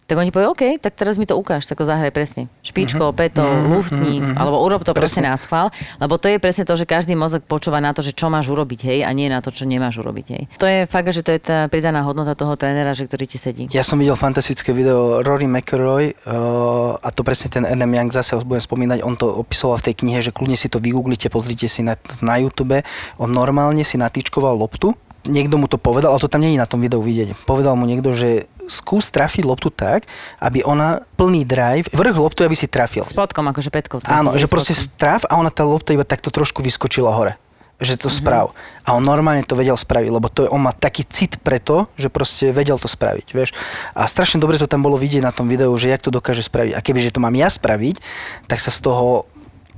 tak 0.06 0.22
oni 0.22 0.30
povie, 0.30 0.46
OK, 0.46 0.62
tak 0.78 0.94
teraz 0.94 1.18
mi 1.18 1.26
to 1.26 1.34
ukáž, 1.34 1.66
tak 1.66 1.82
zahraj 1.82 2.14
presne. 2.14 2.46
Špičko, 2.62 3.10
uh-huh. 3.10 3.18
peto, 3.18 3.42
uh-huh. 3.42 3.74
luftní, 3.74 4.22
uh-huh. 4.22 4.38
alebo 4.38 4.62
urob 4.62 4.86
to 4.86 4.94
presne. 4.94 5.02
proste 5.02 5.20
na 5.26 5.34
schvál, 5.34 5.74
lebo 5.98 6.14
to 6.14 6.30
je 6.30 6.38
presne 6.38 6.62
to, 6.62 6.78
že 6.78 6.86
každý 6.86 7.18
mozog 7.18 7.42
počúva 7.42 7.82
na 7.82 7.90
to, 7.90 8.06
že 8.06 8.14
čo 8.14 8.30
máš 8.30 8.46
urobiť, 8.46 8.86
hej, 8.86 8.98
a 9.02 9.10
nie 9.10 9.26
na 9.26 9.42
to, 9.42 9.50
čo 9.50 9.66
nemáš 9.66 9.98
urobiť, 9.98 10.26
hej. 10.30 10.42
To 10.62 10.66
je 10.70 10.86
fakt, 10.86 11.10
že 11.10 11.26
to 11.26 11.34
je 11.34 11.40
tá 11.42 11.58
pridaná 11.66 12.06
hodnota 12.06 12.38
toho 12.38 12.54
trénera, 12.54 12.94
že 12.94 13.10
ktorý 13.10 13.26
ti 13.26 13.38
sedí. 13.42 13.66
Ja 13.74 13.82
som 13.82 13.98
videl 13.98 14.14
fantastické 14.14 14.70
video 14.70 15.26
Rory 15.26 15.50
McElroy 15.50 16.14
uh, 16.22 17.02
a 17.02 17.08
to 17.10 17.26
presne 17.26 17.50
ten 17.50 17.64
Adam 17.66 17.90
Young 17.90 18.14
zase 18.14 18.38
budem 18.46 18.62
spomínať, 18.62 19.02
on 19.02 19.18
to 19.18 19.26
opisoval 19.26 19.82
v 19.82 19.90
tej 19.90 20.06
knihe, 20.06 20.22
že 20.22 20.30
kľudne 20.30 20.54
si 20.54 20.70
to 20.70 20.78
vygooglite, 20.78 21.26
pozrite 21.34 21.66
si 21.66 21.82
na, 21.82 21.98
na 22.22 22.38
YouTube. 22.38 22.78
On 23.18 23.26
normálne 23.26 23.82
si 23.82 23.98
natýčkoval 23.98 24.54
loptu 24.54 24.94
niekto 25.28 25.58
mu 25.58 25.66
to 25.66 25.76
povedal, 25.76 26.14
ale 26.14 26.22
to 26.22 26.30
tam 26.30 26.42
nie 26.42 26.54
je 26.54 26.62
na 26.62 26.70
tom 26.70 26.80
videu 26.80 27.02
vidieť. 27.02 27.34
Povedal 27.44 27.74
mu 27.74 27.84
niekto, 27.84 28.14
že 28.14 28.46
skús 28.66 29.10
trafiť 29.10 29.42
loptu 29.46 29.72
tak, 29.72 30.06
aby 30.42 30.62
ona 30.62 31.02
plný 31.18 31.46
drive, 31.46 31.86
vrch 31.90 32.16
loptu, 32.18 32.44
aby 32.44 32.54
si 32.54 32.66
trafil. 32.66 33.06
Spodkom, 33.06 33.46
akože 33.50 33.70
petkou. 33.70 33.98
Áno, 34.06 34.34
že 34.36 34.46
proste 34.50 34.74
traf 34.98 35.26
a 35.26 35.38
ona 35.38 35.50
tá 35.50 35.62
lopta 35.62 35.94
iba 35.94 36.06
takto 36.06 36.30
trošku 36.30 36.62
vyskočila 36.62 37.10
hore 37.14 37.38
že 37.76 38.00
to 38.00 38.08
mm-hmm. 38.08 38.20
sprav. 38.24 38.46
A 38.88 38.96
on 38.96 39.04
normálne 39.04 39.44
to 39.44 39.52
vedel 39.52 39.76
spraviť, 39.76 40.08
lebo 40.08 40.32
to 40.32 40.48
je, 40.48 40.52
on 40.52 40.64
má 40.64 40.72
taký 40.72 41.04
cit 41.04 41.36
pre 41.44 41.60
to, 41.60 41.84
že 42.00 42.08
proste 42.08 42.48
vedel 42.48 42.80
to 42.80 42.88
spraviť, 42.88 43.26
vieš. 43.36 43.52
A 43.92 44.08
strašne 44.08 44.40
dobre 44.40 44.56
to 44.56 44.64
tam 44.64 44.80
bolo 44.80 44.96
vidieť 44.96 45.20
na 45.20 45.32
tom 45.34 45.44
videu, 45.44 45.68
že 45.76 45.92
jak 45.92 46.00
to 46.00 46.08
dokáže 46.08 46.40
spraviť. 46.40 46.72
A 46.72 46.80
kebyže 46.80 47.12
to 47.12 47.20
mám 47.20 47.36
ja 47.36 47.52
spraviť, 47.52 48.00
tak 48.48 48.64
sa 48.64 48.72
z 48.72 48.80
toho 48.80 49.28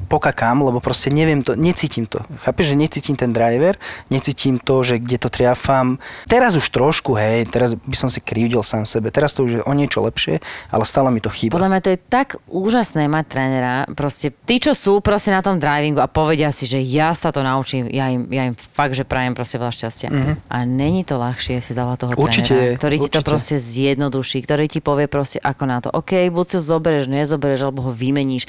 pokakám, 0.07 0.62
lebo 0.62 0.78
proste 0.78 1.11
neviem 1.11 1.42
to, 1.42 1.59
necítim 1.59 2.07
to. 2.07 2.22
Chápeš, 2.40 2.72
že 2.72 2.76
necítim 2.78 3.14
ten 3.18 3.34
driver, 3.34 3.74
necítim 4.09 4.62
to, 4.62 4.86
že 4.86 5.03
kde 5.03 5.18
to 5.18 5.28
triafam. 5.28 5.99
Teraz 6.30 6.55
už 6.55 6.70
trošku, 6.70 7.18
hej, 7.18 7.51
teraz 7.51 7.74
by 7.74 7.96
som 7.99 8.07
si 8.07 8.22
krivdil 8.22 8.62
sám 8.62 8.86
sebe. 8.86 9.11
Teraz 9.11 9.34
to 9.34 9.44
už 9.44 9.53
je 9.59 9.62
o 9.66 9.72
niečo 9.74 10.01
lepšie, 10.01 10.38
ale 10.70 10.84
stále 10.86 11.11
mi 11.11 11.18
to 11.18 11.28
chýba. 11.28 11.59
Podľa 11.59 11.70
mňa 11.74 11.80
to 11.82 11.90
je 11.92 12.01
tak 12.01 12.28
úžasné 12.46 13.11
mať 13.11 13.24
trénera. 13.26 13.74
Proste 13.92 14.30
tí, 14.30 14.62
čo 14.62 14.72
sú 14.72 15.03
proste 15.03 15.34
na 15.34 15.42
tom 15.42 15.59
drivingu 15.59 15.99
a 15.99 16.09
povedia 16.09 16.55
si, 16.55 16.64
že 16.64 16.78
ja 16.78 17.12
sa 17.12 17.34
to 17.34 17.42
naučím, 17.42 17.90
ja 17.90 18.09
im, 18.09 18.30
ja 18.30 18.49
im 18.49 18.55
fakt, 18.55 18.94
že 18.94 19.03
prajem 19.03 19.34
proste 19.34 19.59
veľa 19.59 19.74
šťastia. 19.74 20.09
Mm-hmm. 20.09 20.34
A 20.49 20.57
není 20.62 21.03
to 21.03 21.18
ľahšie 21.18 21.59
si 21.59 21.72
dávať 21.74 21.96
toho 22.07 22.11
určite, 22.16 22.55
trénera, 22.55 22.78
ktorý 22.78 22.96
určite. 23.03 23.11
ti 23.11 23.16
to 23.18 23.20
proste 23.26 23.57
zjednoduší, 23.59 24.38
ktorý 24.46 24.64
ti 24.70 24.80
povie 24.80 25.11
proste 25.11 25.42
ako 25.42 25.64
na 25.66 25.78
to. 25.82 25.88
OK, 25.90 26.30
buď 26.30 26.44
si 26.46 26.55
ho 26.57 26.62
zoberieš, 26.62 27.11
nezoberieš, 27.11 27.61
alebo 27.66 27.90
ho 27.90 27.92
vymeníš 27.92 28.46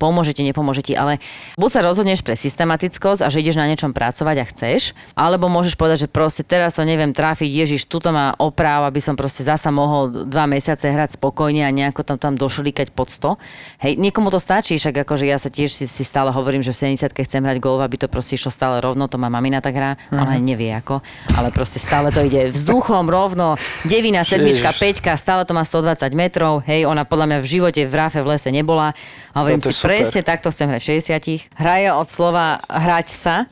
pomôže 0.00 0.32
ti, 0.32 0.40
nepomôže 0.40 0.80
ti, 0.80 0.96
ale 0.96 1.20
buď 1.60 1.68
sa 1.68 1.80
rozhodneš 1.84 2.24
pre 2.24 2.32
systematickosť 2.32 3.20
a 3.20 3.28
že 3.28 3.44
ideš 3.44 3.60
na 3.60 3.68
niečom 3.68 3.92
pracovať 3.92 4.36
a 4.40 4.44
chceš, 4.48 4.96
alebo 5.12 5.52
môžeš 5.52 5.76
povedať, 5.76 6.08
že 6.08 6.08
proste 6.08 6.40
teraz 6.40 6.80
to 6.80 6.88
neviem 6.88 7.12
trafiť, 7.12 7.52
Ježiš, 7.52 7.84
tuto 7.84 8.08
má 8.08 8.32
oprav, 8.40 8.88
aby 8.88 9.04
som 9.04 9.12
proste 9.12 9.44
zasa 9.44 9.68
mohol 9.68 10.24
dva 10.24 10.48
mesiace 10.48 10.88
hrať 10.88 11.20
spokojne 11.20 11.68
a 11.68 11.70
nejako 11.70 12.00
tam, 12.00 12.16
tam 12.16 12.34
došlikať 12.40 12.96
pod 12.96 13.12
100. 13.12 13.36
Hej, 13.84 13.92
niekomu 14.00 14.32
to 14.32 14.40
stačí, 14.40 14.80
však 14.80 15.04
akože 15.04 15.28
ja 15.28 15.36
sa 15.36 15.52
tiež 15.52 15.68
si, 15.68 15.84
si 15.84 16.02
stále 16.08 16.32
hovorím, 16.32 16.64
že 16.64 16.72
v 16.72 16.96
70 16.96 17.12
chcem 17.12 17.44
hrať 17.44 17.60
golf, 17.60 17.84
aby 17.84 18.00
to 18.00 18.08
proste 18.08 18.40
išlo 18.40 18.48
stále 18.48 18.80
rovno, 18.80 19.04
to 19.04 19.20
má 19.20 19.28
mamina 19.28 19.60
tak 19.60 19.76
hrá, 19.76 20.00
mm-hmm. 20.00 20.16
ona 20.16 20.34
nevie 20.40 20.72
ako, 20.72 21.04
ale 21.36 21.52
proste 21.52 21.76
stále 21.76 22.08
to 22.08 22.24
ide 22.24 22.48
vzduchom 22.54 23.10
rovno, 23.12 23.60
devina, 23.84 24.24
sedmička, 24.24 24.72
peťka, 24.72 25.18
stále 25.20 25.44
to 25.44 25.52
má 25.52 25.66
120 25.66 26.08
metrov, 26.16 26.64
hej, 26.64 26.88
ona 26.88 27.04
podľa 27.04 27.26
mňa 27.26 27.38
v 27.42 27.46
živote 27.50 27.82
v 27.84 27.94
ráfe 27.98 28.22
v 28.22 28.30
lese 28.30 28.48
nebola. 28.54 28.94
A 29.34 29.36
hovorím 29.42 29.60
si, 29.60 29.74
Presne 29.90 30.22
takto 30.22 30.54
chcem 30.54 30.70
hrať 30.70 30.82
60. 31.02 31.58
Hraje 31.58 31.88
od 31.90 32.06
slova 32.06 32.62
hrať 32.70 33.08
sa. 33.10 33.50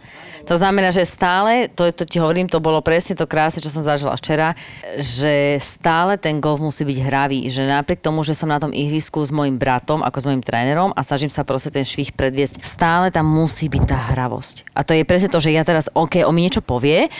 To 0.49 0.57
znamená, 0.57 0.89
že 0.89 1.05
stále, 1.05 1.69
to, 1.69 1.93
to 1.93 2.09
ti 2.09 2.17
hovorím, 2.17 2.49
to 2.49 2.57
bolo 2.57 2.81
presne 2.81 3.13
to 3.13 3.29
krásne, 3.29 3.61
čo 3.61 3.69
som 3.69 3.85
zažila 3.85 4.17
včera, 4.17 4.57
že 4.97 5.61
stále 5.61 6.17
ten 6.17 6.41
golf 6.41 6.57
musí 6.57 6.89
byť 6.89 6.99
hravý. 7.05 7.53
Že 7.53 7.69
napriek 7.69 8.01
tomu, 8.01 8.25
že 8.25 8.33
som 8.33 8.49
na 8.49 8.57
tom 8.57 8.73
ihrisku 8.73 9.21
s 9.21 9.29
mojim 9.29 9.61
bratom, 9.61 10.01
ako 10.01 10.25
s 10.25 10.27
mojim 10.31 10.41
trénerom 10.41 10.97
a 10.97 11.05
snažím 11.05 11.29
sa 11.29 11.45
proste 11.45 11.69
ten 11.69 11.85
švih 11.85 12.17
predviesť, 12.17 12.65
stále 12.65 13.13
tam 13.13 13.29
musí 13.29 13.69
byť 13.69 13.83
tá 13.85 14.17
hravosť. 14.17 14.73
A 14.73 14.81
to 14.87 14.97
je 14.97 15.05
presne 15.05 15.29
to, 15.29 15.37
že 15.37 15.53
ja 15.53 15.69
teraz, 15.69 15.93
OK, 15.93 16.25
on 16.25 16.33
mi 16.33 16.49
niečo 16.49 16.65
povie, 16.65 17.13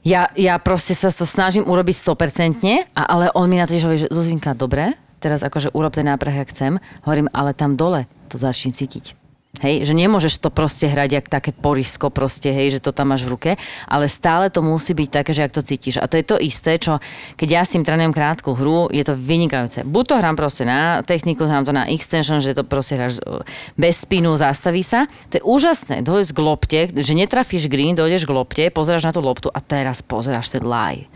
ja, 0.00 0.32
ja 0.32 0.56
proste 0.56 0.96
sa 0.96 1.12
to 1.12 1.28
snažím 1.28 1.68
urobiť 1.68 1.94
100%, 1.94 2.96
a, 2.96 3.02
ale 3.04 3.28
on 3.36 3.46
mi 3.52 3.60
na 3.60 3.68
to 3.68 3.76
tiež 3.76 3.84
hovorí, 3.84 4.00
že 4.00 4.10
Zuzinka, 4.10 4.56
dobre, 4.56 4.96
teraz 5.22 5.46
akože 5.46 5.70
urob 5.70 5.94
ten 5.94 6.10
náprah, 6.10 6.42
jak 6.42 6.50
chcem. 6.50 6.82
Hovorím, 7.06 7.30
ale 7.30 7.54
tam 7.54 7.78
dole 7.78 8.10
to 8.26 8.42
začni 8.42 8.74
cítiť. 8.74 9.22
Hej, 9.60 9.84
že 9.84 9.92
nemôžeš 9.92 10.40
to 10.40 10.48
proste 10.48 10.88
hrať 10.88 11.10
jak 11.12 11.26
také 11.28 11.52
porisko 11.52 12.08
proste, 12.08 12.48
hej, 12.48 12.72
že 12.72 12.80
to 12.80 12.88
tam 12.88 13.12
máš 13.12 13.28
v 13.28 13.36
ruke, 13.36 13.50
ale 13.84 14.08
stále 14.08 14.48
to 14.48 14.64
musí 14.64 14.96
byť 14.96 15.08
také, 15.12 15.36
že 15.36 15.44
ak 15.44 15.52
to 15.52 15.60
cítiš. 15.60 16.00
A 16.00 16.08
to 16.08 16.16
je 16.16 16.24
to 16.24 16.40
isté, 16.40 16.80
čo 16.80 17.04
keď 17.36 17.60
ja 17.60 17.62
si 17.68 17.76
trénujem 17.76 18.16
krátku 18.16 18.56
hru, 18.56 18.88
je 18.88 19.04
to 19.04 19.12
vynikajúce. 19.12 19.84
Buď 19.84 20.04
to 20.08 20.14
hrám 20.24 20.40
proste 20.40 20.64
na 20.64 21.04
techniku, 21.04 21.44
hrám 21.44 21.68
to 21.68 21.76
na 21.76 21.84
extension, 21.92 22.40
že 22.40 22.56
to 22.56 22.64
proste 22.64 22.96
hráš 22.96 23.20
e, 23.20 23.44
bez 23.76 24.08
spinu, 24.08 24.32
zastaví 24.40 24.80
sa. 24.80 25.04
To 25.28 25.36
je 25.36 25.42
úžasné, 25.44 26.00
dojsť 26.00 26.32
k 26.32 26.40
lopte, 26.40 26.80
že 26.88 27.12
netrafíš 27.12 27.68
green, 27.68 27.92
dojdeš 27.92 28.24
k 28.24 28.32
lopte, 28.32 28.64
pozeráš 28.72 29.04
na 29.04 29.12
tú 29.12 29.20
loptu 29.20 29.52
a 29.52 29.60
teraz 29.60 30.00
pozeráš 30.00 30.48
ten 30.48 30.64
lie 30.64 31.12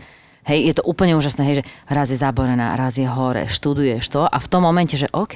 Hej, 0.47 0.59
je 0.63 0.73
to 0.79 0.87
úplne 0.87 1.11
úžasné, 1.19 1.43
hej, 1.43 1.55
že 1.59 1.67
raz 1.91 2.07
je 2.07 2.15
zaborená, 2.15 2.79
raz 2.79 2.95
je 2.95 3.03
hore, 3.03 3.51
študuješ 3.51 4.07
to 4.07 4.23
a 4.23 4.37
v 4.39 4.47
tom 4.47 4.63
momente, 4.63 4.95
že 4.95 5.11
OK, 5.11 5.35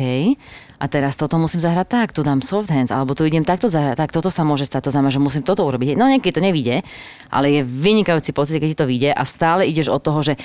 a 0.80 0.86
teraz 0.88 1.20
toto 1.20 1.36
musím 1.36 1.59
zahrať 1.59 1.88
tak, 1.91 2.07
tu 2.16 2.24
dám 2.24 2.39
soft 2.39 2.72
hands, 2.72 2.95
alebo 2.95 3.12
tu 3.12 3.28
idem 3.28 3.43
takto 3.43 3.68
zahrať, 3.68 3.99
tak 3.99 4.16
toto 4.16 4.32
sa 4.32 4.47
môže 4.47 4.64
stať, 4.64 4.88
to 4.88 4.93
znamená, 4.95 5.12
že 5.12 5.20
musím 5.20 5.43
toto 5.43 5.68
urobiť. 5.68 5.99
No 5.99 6.07
niekedy 6.07 6.32
to 6.32 6.39
nevíde, 6.39 6.88
ale 7.28 7.51
je 7.51 7.62
vynikajúci 7.62 8.32
pocit, 8.32 8.55
keď 8.55 8.70
ti 8.72 8.80
to 8.80 8.88
vyjde 8.88 9.12
a 9.12 9.24
stále 9.28 9.68
ideš 9.68 9.91
od 9.91 9.99
toho, 9.99 10.24
že 10.24 10.39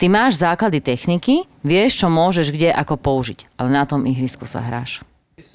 ty 0.00 0.08
máš 0.08 0.40
základy 0.40 0.80
techniky, 0.80 1.44
vieš, 1.60 2.00
čo 2.00 2.08
môžeš 2.08 2.56
kde 2.56 2.72
ako 2.72 2.96
použiť, 2.96 3.60
ale 3.60 3.68
na 3.68 3.84
tom 3.84 4.08
ihrisku 4.08 4.48
sa 4.48 4.64
hráš. 4.64 5.04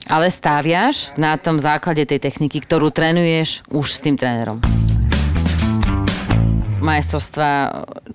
Ale 0.06 0.30
stáviaš 0.30 1.10
na 1.18 1.34
tom 1.42 1.58
základe 1.58 2.06
tej 2.06 2.22
techniky, 2.22 2.62
ktorú 2.62 2.94
trénuješ 2.94 3.66
už 3.74 3.90
s 3.90 4.06
tým 4.06 4.22
trénerom 4.22 4.62
majstrovstva 6.82 7.50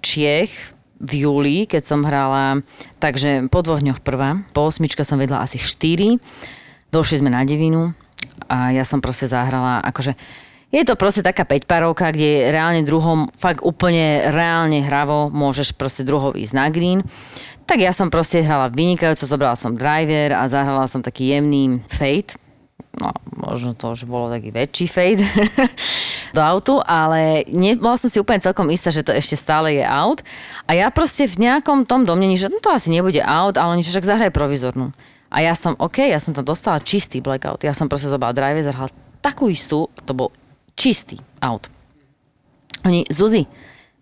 Čiech 0.02 0.52
v 0.96 1.12
júli, 1.24 1.56
keď 1.68 1.82
som 1.84 2.04
hrala, 2.04 2.64
takže 3.00 3.46
po 3.52 3.60
dvoch 3.60 3.84
dňoch 3.84 4.00
prvá, 4.00 4.42
po 4.56 4.68
osmičke 4.68 5.04
som 5.04 5.20
vedla 5.20 5.44
asi 5.44 5.60
4, 5.60 6.18
došli 6.90 7.20
sme 7.20 7.30
na 7.32 7.44
devinu 7.44 7.92
a 8.48 8.72
ja 8.72 8.84
som 8.84 9.04
proste 9.04 9.28
zahrala, 9.28 9.84
akože 9.84 10.16
je 10.74 10.82
to 10.82 10.98
proste 10.98 11.22
taká 11.22 11.46
peťparovka, 11.46 12.10
kde 12.10 12.50
reálne 12.50 12.82
druhom 12.82 13.30
fakt 13.38 13.62
úplne 13.62 14.28
reálne 14.34 14.82
hravo 14.82 15.30
môžeš 15.30 15.78
proste 15.78 16.02
druhov 16.02 16.34
ísť 16.34 16.54
na 16.58 16.66
green. 16.74 17.06
Tak 17.66 17.78
ja 17.82 17.94
som 17.94 18.10
proste 18.10 18.42
hrala 18.42 18.70
vynikajúco, 18.70 19.26
zobrala 19.26 19.54
som 19.54 19.78
driver 19.78 20.34
a 20.34 20.46
zahrala 20.50 20.90
som 20.90 21.02
taký 21.02 21.34
jemný 21.34 21.82
fade, 21.86 22.34
no 22.96 23.12
možno 23.36 23.76
to 23.76 23.92
už 23.92 24.08
bolo 24.08 24.32
taký 24.32 24.48
väčší 24.50 24.86
fade 24.88 25.24
do 26.36 26.40
autu, 26.40 26.80
ale 26.80 27.44
nebola 27.52 28.00
som 28.00 28.08
si 28.08 28.16
úplne 28.16 28.40
celkom 28.40 28.68
istá, 28.72 28.88
že 28.88 29.04
to 29.04 29.12
ešte 29.12 29.36
stále 29.36 29.76
je 29.76 29.84
aut. 29.84 30.24
A 30.64 30.72
ja 30.72 30.88
proste 30.88 31.28
v 31.28 31.44
nejakom 31.44 31.84
tom 31.84 32.08
domnení, 32.08 32.40
že 32.40 32.48
no 32.48 32.60
to 32.60 32.72
asi 32.72 32.88
nebude 32.88 33.20
aut, 33.20 33.60
ale 33.60 33.76
oni 33.76 33.84
však 33.84 34.08
zahraje 34.08 34.32
provizornú. 34.32 34.96
A 35.28 35.44
ja 35.44 35.52
som, 35.52 35.76
OK, 35.76 36.00
ja 36.00 36.16
som 36.22 36.32
tam 36.32 36.46
dostala 36.46 36.80
čistý 36.80 37.20
blackout. 37.20 37.66
Ja 37.66 37.76
som 37.76 37.90
proste 37.90 38.08
zobala 38.08 38.32
drive, 38.32 38.64
zahrala 38.64 38.88
takú 39.20 39.50
istú, 39.52 39.92
to 40.06 40.16
bol 40.16 40.32
čistý 40.78 41.20
aut. 41.42 41.68
Oni, 42.86 43.04
Zuzi, 43.10 43.44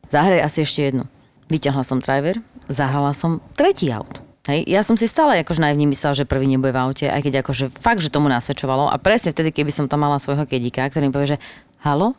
zahraj 0.07 0.45
asi 0.45 0.63
ešte 0.63 0.93
jednu. 0.93 1.09
Vyťahla 1.49 1.83
som 1.83 1.99
driver, 1.99 2.39
zahrala 2.69 3.17
som 3.17 3.41
tretí 3.57 3.89
aut. 3.89 4.21
Hej, 4.45 4.69
ja 4.69 4.85
som 4.85 5.01
si 5.01 5.09
stále 5.09 5.41
akože 5.41 5.65
naivne 5.65 5.89
myslela, 5.89 6.13
že 6.13 6.29
prvý 6.29 6.45
nebude 6.45 6.77
v 6.77 6.81
aute, 6.85 7.07
aj 7.09 7.25
keď 7.25 7.41
akože 7.41 7.73
fakt, 7.81 8.05
že 8.05 8.13
tomu 8.13 8.29
nasvedčovalo. 8.29 8.93
A 8.93 9.01
presne 9.01 9.33
vtedy, 9.33 9.57
keby 9.57 9.73
som 9.73 9.89
tam 9.89 10.05
mala 10.05 10.21
svojho 10.21 10.45
kedika, 10.45 10.85
ktorý 10.85 11.09
mi 11.09 11.17
povie, 11.17 11.37
že 11.37 11.43
halo, 11.81 12.13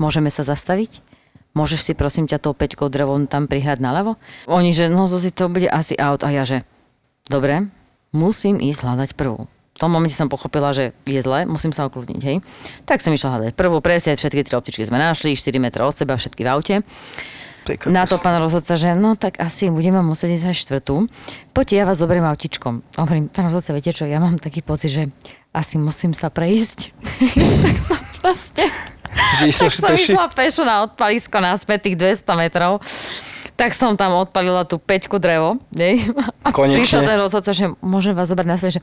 môžeme 0.00 0.32
sa 0.32 0.40
zastaviť? 0.48 1.04
Môžeš 1.52 1.80
si 1.84 1.92
prosím 1.92 2.24
ťa 2.24 2.40
tou 2.40 2.56
peťkou 2.56 2.88
drevom 2.88 3.28
tam 3.28 3.44
prihrať 3.44 3.84
naľavo? 3.84 4.16
Oni, 4.48 4.72
že 4.72 4.88
no 4.88 5.04
Zuzi, 5.04 5.28
to 5.28 5.52
bude 5.52 5.68
asi 5.68 5.92
aut. 6.00 6.24
A 6.24 6.32
ja, 6.32 6.48
že 6.48 6.64
dobre, 7.28 7.68
musím 8.16 8.56
ísť 8.64 8.88
hľadať 8.88 9.10
prvú. 9.12 9.44
V 9.76 9.78
tom 9.78 9.92
momente 9.92 10.16
som 10.16 10.32
pochopila, 10.32 10.72
že 10.72 10.96
je 11.04 11.20
zle, 11.20 11.44
musím 11.44 11.70
sa 11.70 11.86
okľudniť, 11.86 12.22
hej. 12.24 12.42
Tak 12.88 12.98
som 13.04 13.12
išla 13.12 13.38
hľadať 13.38 13.52
prvú, 13.54 13.78
presne 13.84 14.16
všetky 14.16 14.42
tri 14.42 14.54
optičky 14.56 14.82
sme 14.82 14.98
našli, 14.98 15.38
4 15.38 15.54
metre 15.60 15.84
od 15.84 15.94
seba, 15.94 16.18
všetky 16.18 16.42
v 16.42 16.48
aute. 16.48 16.74
Na 17.90 18.08
to 18.08 18.16
pán 18.16 18.40
rozhodca, 18.40 18.78
že 18.78 18.96
no 18.96 19.18
tak 19.18 19.36
asi 19.36 19.68
budeme 19.68 20.00
musieť 20.00 20.40
ísť 20.40 20.46
na 20.48 20.54
štvrtú. 20.56 20.96
Poďte, 21.52 21.74
ja 21.76 21.84
vás 21.84 22.00
zoberiem 22.00 22.24
autičkom. 22.24 22.80
Hovorím, 22.96 23.28
pán 23.28 23.52
rozhodca, 23.52 23.76
viete 23.76 23.92
čo, 23.92 24.08
ja 24.08 24.16
mám 24.16 24.40
taký 24.40 24.64
pocit, 24.64 24.88
že 24.88 25.02
asi 25.52 25.76
musím 25.76 26.16
sa 26.16 26.32
prejsť. 26.32 26.96
tak 27.66 27.76
som 27.82 28.00
proste... 28.24 28.64
Že 29.40 29.46
tak 29.50 29.72
som 29.72 29.88
peši? 29.90 30.12
išla 30.14 30.26
pešo 30.30 30.62
na 30.64 30.84
odpalisko 30.84 31.36
naspäť 31.40 31.90
tých 31.90 31.96
200 32.24 32.40
metrov. 32.40 32.80
Tak 33.58 33.74
som 33.74 33.98
tam 33.98 34.14
odpalila 34.14 34.62
tú 34.62 34.78
peťku 34.78 35.18
drevo. 35.18 35.58
Nie? 35.74 35.98
A 36.46 36.54
Konečne. 36.54 36.78
prišiel 36.78 37.02
ten 37.02 37.18
rozhodca, 37.18 37.50
že 37.50 37.74
môžem 37.82 38.14
vás 38.14 38.30
zobrať 38.30 38.46
naspäť, 38.46 38.70
že 38.78 38.82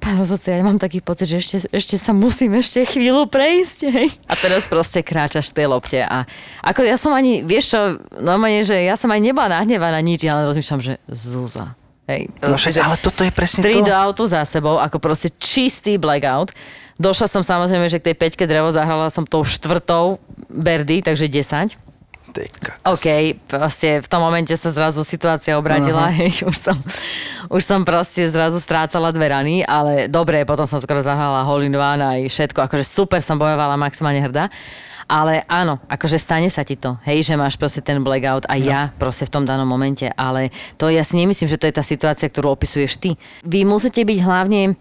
Pán 0.00 0.16
rozhodca, 0.16 0.48
ja 0.48 0.64
mám 0.64 0.80
taký 0.80 1.04
pocit, 1.04 1.28
že 1.28 1.36
ešte, 1.44 1.56
ešte 1.68 1.96
sa 2.00 2.16
musím 2.16 2.56
ešte 2.56 2.88
chvíľu 2.88 3.28
prejsť. 3.28 3.78
Hej. 3.92 4.08
A 4.24 4.34
teraz 4.34 4.64
proste 4.64 5.04
kráčaš 5.04 5.52
v 5.52 5.56
tej 5.60 5.66
lopte. 5.68 6.00
A 6.00 6.24
ako 6.64 6.88
ja 6.88 6.96
som 6.96 7.12
ani, 7.12 7.44
vieš 7.44 7.76
čo, 7.76 7.80
normálne, 8.16 8.64
že 8.64 8.80
ja 8.80 8.96
som 8.96 9.12
ani 9.12 9.28
nebola 9.28 9.60
nahnevaná 9.60 10.00
nič, 10.00 10.24
ale 10.24 10.48
rozmýšľam, 10.48 10.80
že 10.80 10.96
Zúza. 11.12 11.76
Hej, 12.08 12.32
No 12.40 12.56
proste, 12.56 12.72
však, 12.72 12.72
že 12.74 12.80
ale 12.80 12.96
toto 12.98 13.20
je 13.22 13.30
presne 13.30 13.60
tri 13.60 13.78
to. 13.84 13.86
do 13.86 13.94
autu 13.94 14.24
za 14.24 14.42
sebou, 14.48 14.80
ako 14.80 14.96
proste 14.98 15.30
čistý 15.36 16.00
blackout. 16.00 16.50
Došla 16.96 17.28
som 17.28 17.42
samozrejme, 17.44 17.86
že 17.86 18.00
k 18.00 18.10
tej 18.10 18.16
peťke 18.16 18.44
drevo 18.48 18.72
zahrala 18.72 19.12
som 19.12 19.28
tou 19.28 19.44
štvrtou 19.44 20.18
Berdy, 20.48 21.04
takže 21.04 21.28
10. 21.28 21.76
Ty 22.30 22.46
kokos. 22.62 22.82
OK, 22.86 23.06
proste 23.50 23.98
v 24.02 24.08
tom 24.10 24.22
momente 24.22 24.54
sa 24.54 24.70
zrazu 24.70 25.02
situácia 25.02 25.58
obradila, 25.58 26.10
uh-huh. 26.10 26.18
hej, 26.22 26.46
už 26.46 26.56
som, 26.56 26.76
už 27.50 27.62
som 27.66 27.82
proste 27.82 28.22
zrazu 28.30 28.62
strácala 28.62 29.10
dve 29.10 29.26
rany, 29.26 29.66
ale 29.66 30.06
dobre, 30.06 30.46
potom 30.46 30.70
som 30.70 30.78
skoro 30.78 31.02
zahrala 31.02 31.42
hole 31.42 31.66
in 31.66 31.74
one 31.74 31.98
aj 31.98 32.20
všetko, 32.30 32.70
akože 32.70 32.86
super 32.86 33.18
som 33.18 33.42
bojovala, 33.42 33.74
maximálne 33.74 34.22
hrdá. 34.22 34.46
Ale 35.10 35.42
áno, 35.50 35.82
akože 35.90 36.22
stane 36.22 36.46
sa 36.46 36.62
ti 36.62 36.78
to, 36.78 36.94
hej, 37.02 37.26
že 37.26 37.34
máš 37.34 37.58
proste 37.58 37.82
ten 37.82 37.98
blackout 37.98 38.46
a 38.46 38.54
ja 38.54 38.94
proste 38.94 39.26
v 39.26 39.34
tom 39.34 39.42
danom 39.42 39.66
momente, 39.66 40.06
ale 40.14 40.54
to 40.78 40.86
ja 40.86 41.02
si 41.02 41.18
nemyslím, 41.18 41.50
že 41.50 41.58
to 41.58 41.66
je 41.66 41.74
tá 41.74 41.82
situácia, 41.82 42.30
ktorú 42.30 42.54
opisuješ 42.54 42.94
ty. 43.02 43.18
Vy 43.42 43.66
musíte 43.66 44.06
byť 44.06 44.18
hlavne 44.22 44.78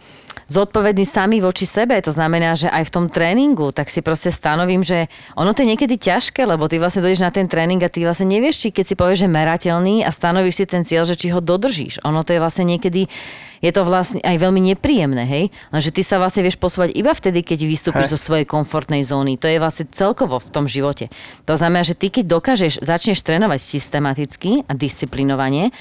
zodpovední 0.47 1.03
sami 1.03 1.43
voči 1.43 1.67
sebe, 1.67 1.99
to 1.99 2.13
znamená, 2.13 2.55
že 2.55 2.71
aj 2.71 2.87
v 2.87 2.93
tom 2.93 3.05
tréningu, 3.11 3.73
tak 3.75 3.91
si 3.91 3.99
proste 3.99 4.31
stanovím, 4.31 4.85
že 4.85 5.11
ono 5.35 5.51
to 5.51 5.65
je 5.65 5.75
niekedy 5.75 5.99
ťažké, 5.99 6.47
lebo 6.47 6.69
ty 6.71 6.79
vlastne 6.79 7.03
dojdeš 7.03 7.25
na 7.25 7.33
ten 7.33 7.49
tréning 7.49 7.81
a 7.83 7.91
ty 7.91 8.05
vlastne 8.05 8.29
nevieš, 8.29 8.63
či 8.63 8.67
keď 8.71 8.85
si 8.87 8.95
povieš, 8.95 9.25
že 9.25 9.29
merateľný 9.29 10.07
a 10.07 10.09
stanovíš 10.13 10.63
si 10.63 10.65
ten 10.69 10.87
cieľ, 10.87 11.03
že 11.03 11.19
či 11.19 11.33
ho 11.33 11.43
dodržíš. 11.43 11.99
Ono 12.07 12.23
to 12.23 12.37
je 12.37 12.39
vlastne 12.39 12.63
niekedy 12.63 13.11
je 13.59 13.71
to 13.75 13.83
vlastne 13.83 14.23
aj 14.23 14.39
veľmi 14.39 14.71
nepríjemné, 14.71 15.27
hej? 15.27 15.51
Lenže 15.71 15.91
ty 15.91 16.01
sa 16.03 16.15
vlastne 16.15 16.47
vieš 16.47 16.55
posúvať 16.55 16.95
iba 16.95 17.11
vtedy, 17.11 17.43
keď 17.43 17.67
vystúpiš 17.67 18.15
zo 18.15 18.19
svojej 18.19 18.47
komfortnej 18.47 19.03
zóny. 19.03 19.35
To 19.35 19.51
je 19.51 19.59
vlastne 19.59 19.85
celkovo 19.91 20.39
v 20.39 20.49
tom 20.49 20.65
živote. 20.65 21.11
To 21.43 21.59
znamená, 21.59 21.83
že 21.83 21.95
ty 21.95 22.07
keď 22.07 22.39
dokážeš, 22.39 22.79
začneš 22.79 23.19
trénovať 23.19 23.59
systematicky 23.59 24.63
a 24.63 24.71
disciplinovane, 24.71 25.75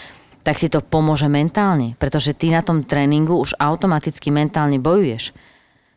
tak 0.49 0.64
ti 0.64 0.72
to 0.72 0.80
pomôže 0.80 1.28
mentálne, 1.28 1.92
pretože 2.01 2.32
ty 2.32 2.49
na 2.49 2.64
tom 2.64 2.80
tréningu 2.80 3.36
už 3.36 3.53
automaticky 3.61 4.32
mentálne 4.32 4.80
bojuješ. 4.80 5.36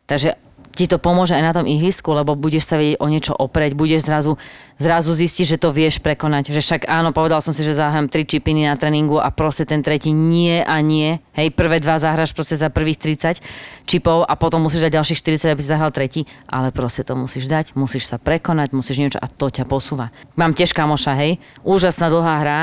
Takže 0.04 0.36
ti 0.76 0.84
to 0.84 1.00
pomôže 1.00 1.32
aj 1.32 1.44
na 1.44 1.56
tom 1.56 1.64
ihrisku, 1.64 2.12
lebo 2.12 2.36
budeš 2.36 2.68
sa 2.68 2.76
vedieť 2.76 3.00
o 3.00 3.08
niečo 3.08 3.32
opreť, 3.32 3.72
budeš 3.72 4.04
zrazu, 4.04 4.36
zrazu 4.76 5.16
zistiť, 5.16 5.56
že 5.56 5.60
to 5.60 5.72
vieš 5.72 6.04
prekonať. 6.04 6.52
Že 6.52 6.60
však 6.64 6.82
áno, 6.84 7.16
povedal 7.16 7.40
som 7.40 7.56
si, 7.56 7.64
že 7.64 7.76
zahrám 7.76 8.12
tri 8.12 8.28
čipiny 8.28 8.68
na 8.68 8.76
tréningu 8.76 9.24
a 9.24 9.32
proste 9.32 9.64
ten 9.64 9.80
tretí 9.80 10.12
nie 10.12 10.60
a 10.60 10.84
nie. 10.84 11.16
Hej, 11.32 11.56
prvé 11.56 11.80
dva 11.80 11.96
zahraš 11.96 12.36
proste 12.36 12.56
za 12.56 12.68
prvých 12.68 13.00
30 13.00 13.40
čipov 13.88 14.28
a 14.28 14.36
potom 14.36 14.64
musíš 14.64 14.84
dať 14.84 15.00
ďalších 15.00 15.48
40, 15.48 15.52
aby 15.56 15.60
si 15.64 15.72
zahral 15.72 15.96
tretí, 15.96 16.28
ale 16.48 16.76
proste 16.76 17.08
to 17.08 17.16
musíš 17.16 17.48
dať, 17.48 17.72
musíš 17.72 18.04
sa 18.04 18.20
prekonať, 18.20 18.76
musíš 18.76 19.00
niečo 19.00 19.20
a 19.20 19.28
to 19.32 19.48
ťa 19.48 19.64
posúva. 19.64 20.12
Mám 20.36 20.52
tiež 20.56 20.76
kamoša, 20.76 21.16
hej, 21.20 21.40
úžasná 21.64 22.12
dlhá 22.12 22.36
hra, 22.40 22.60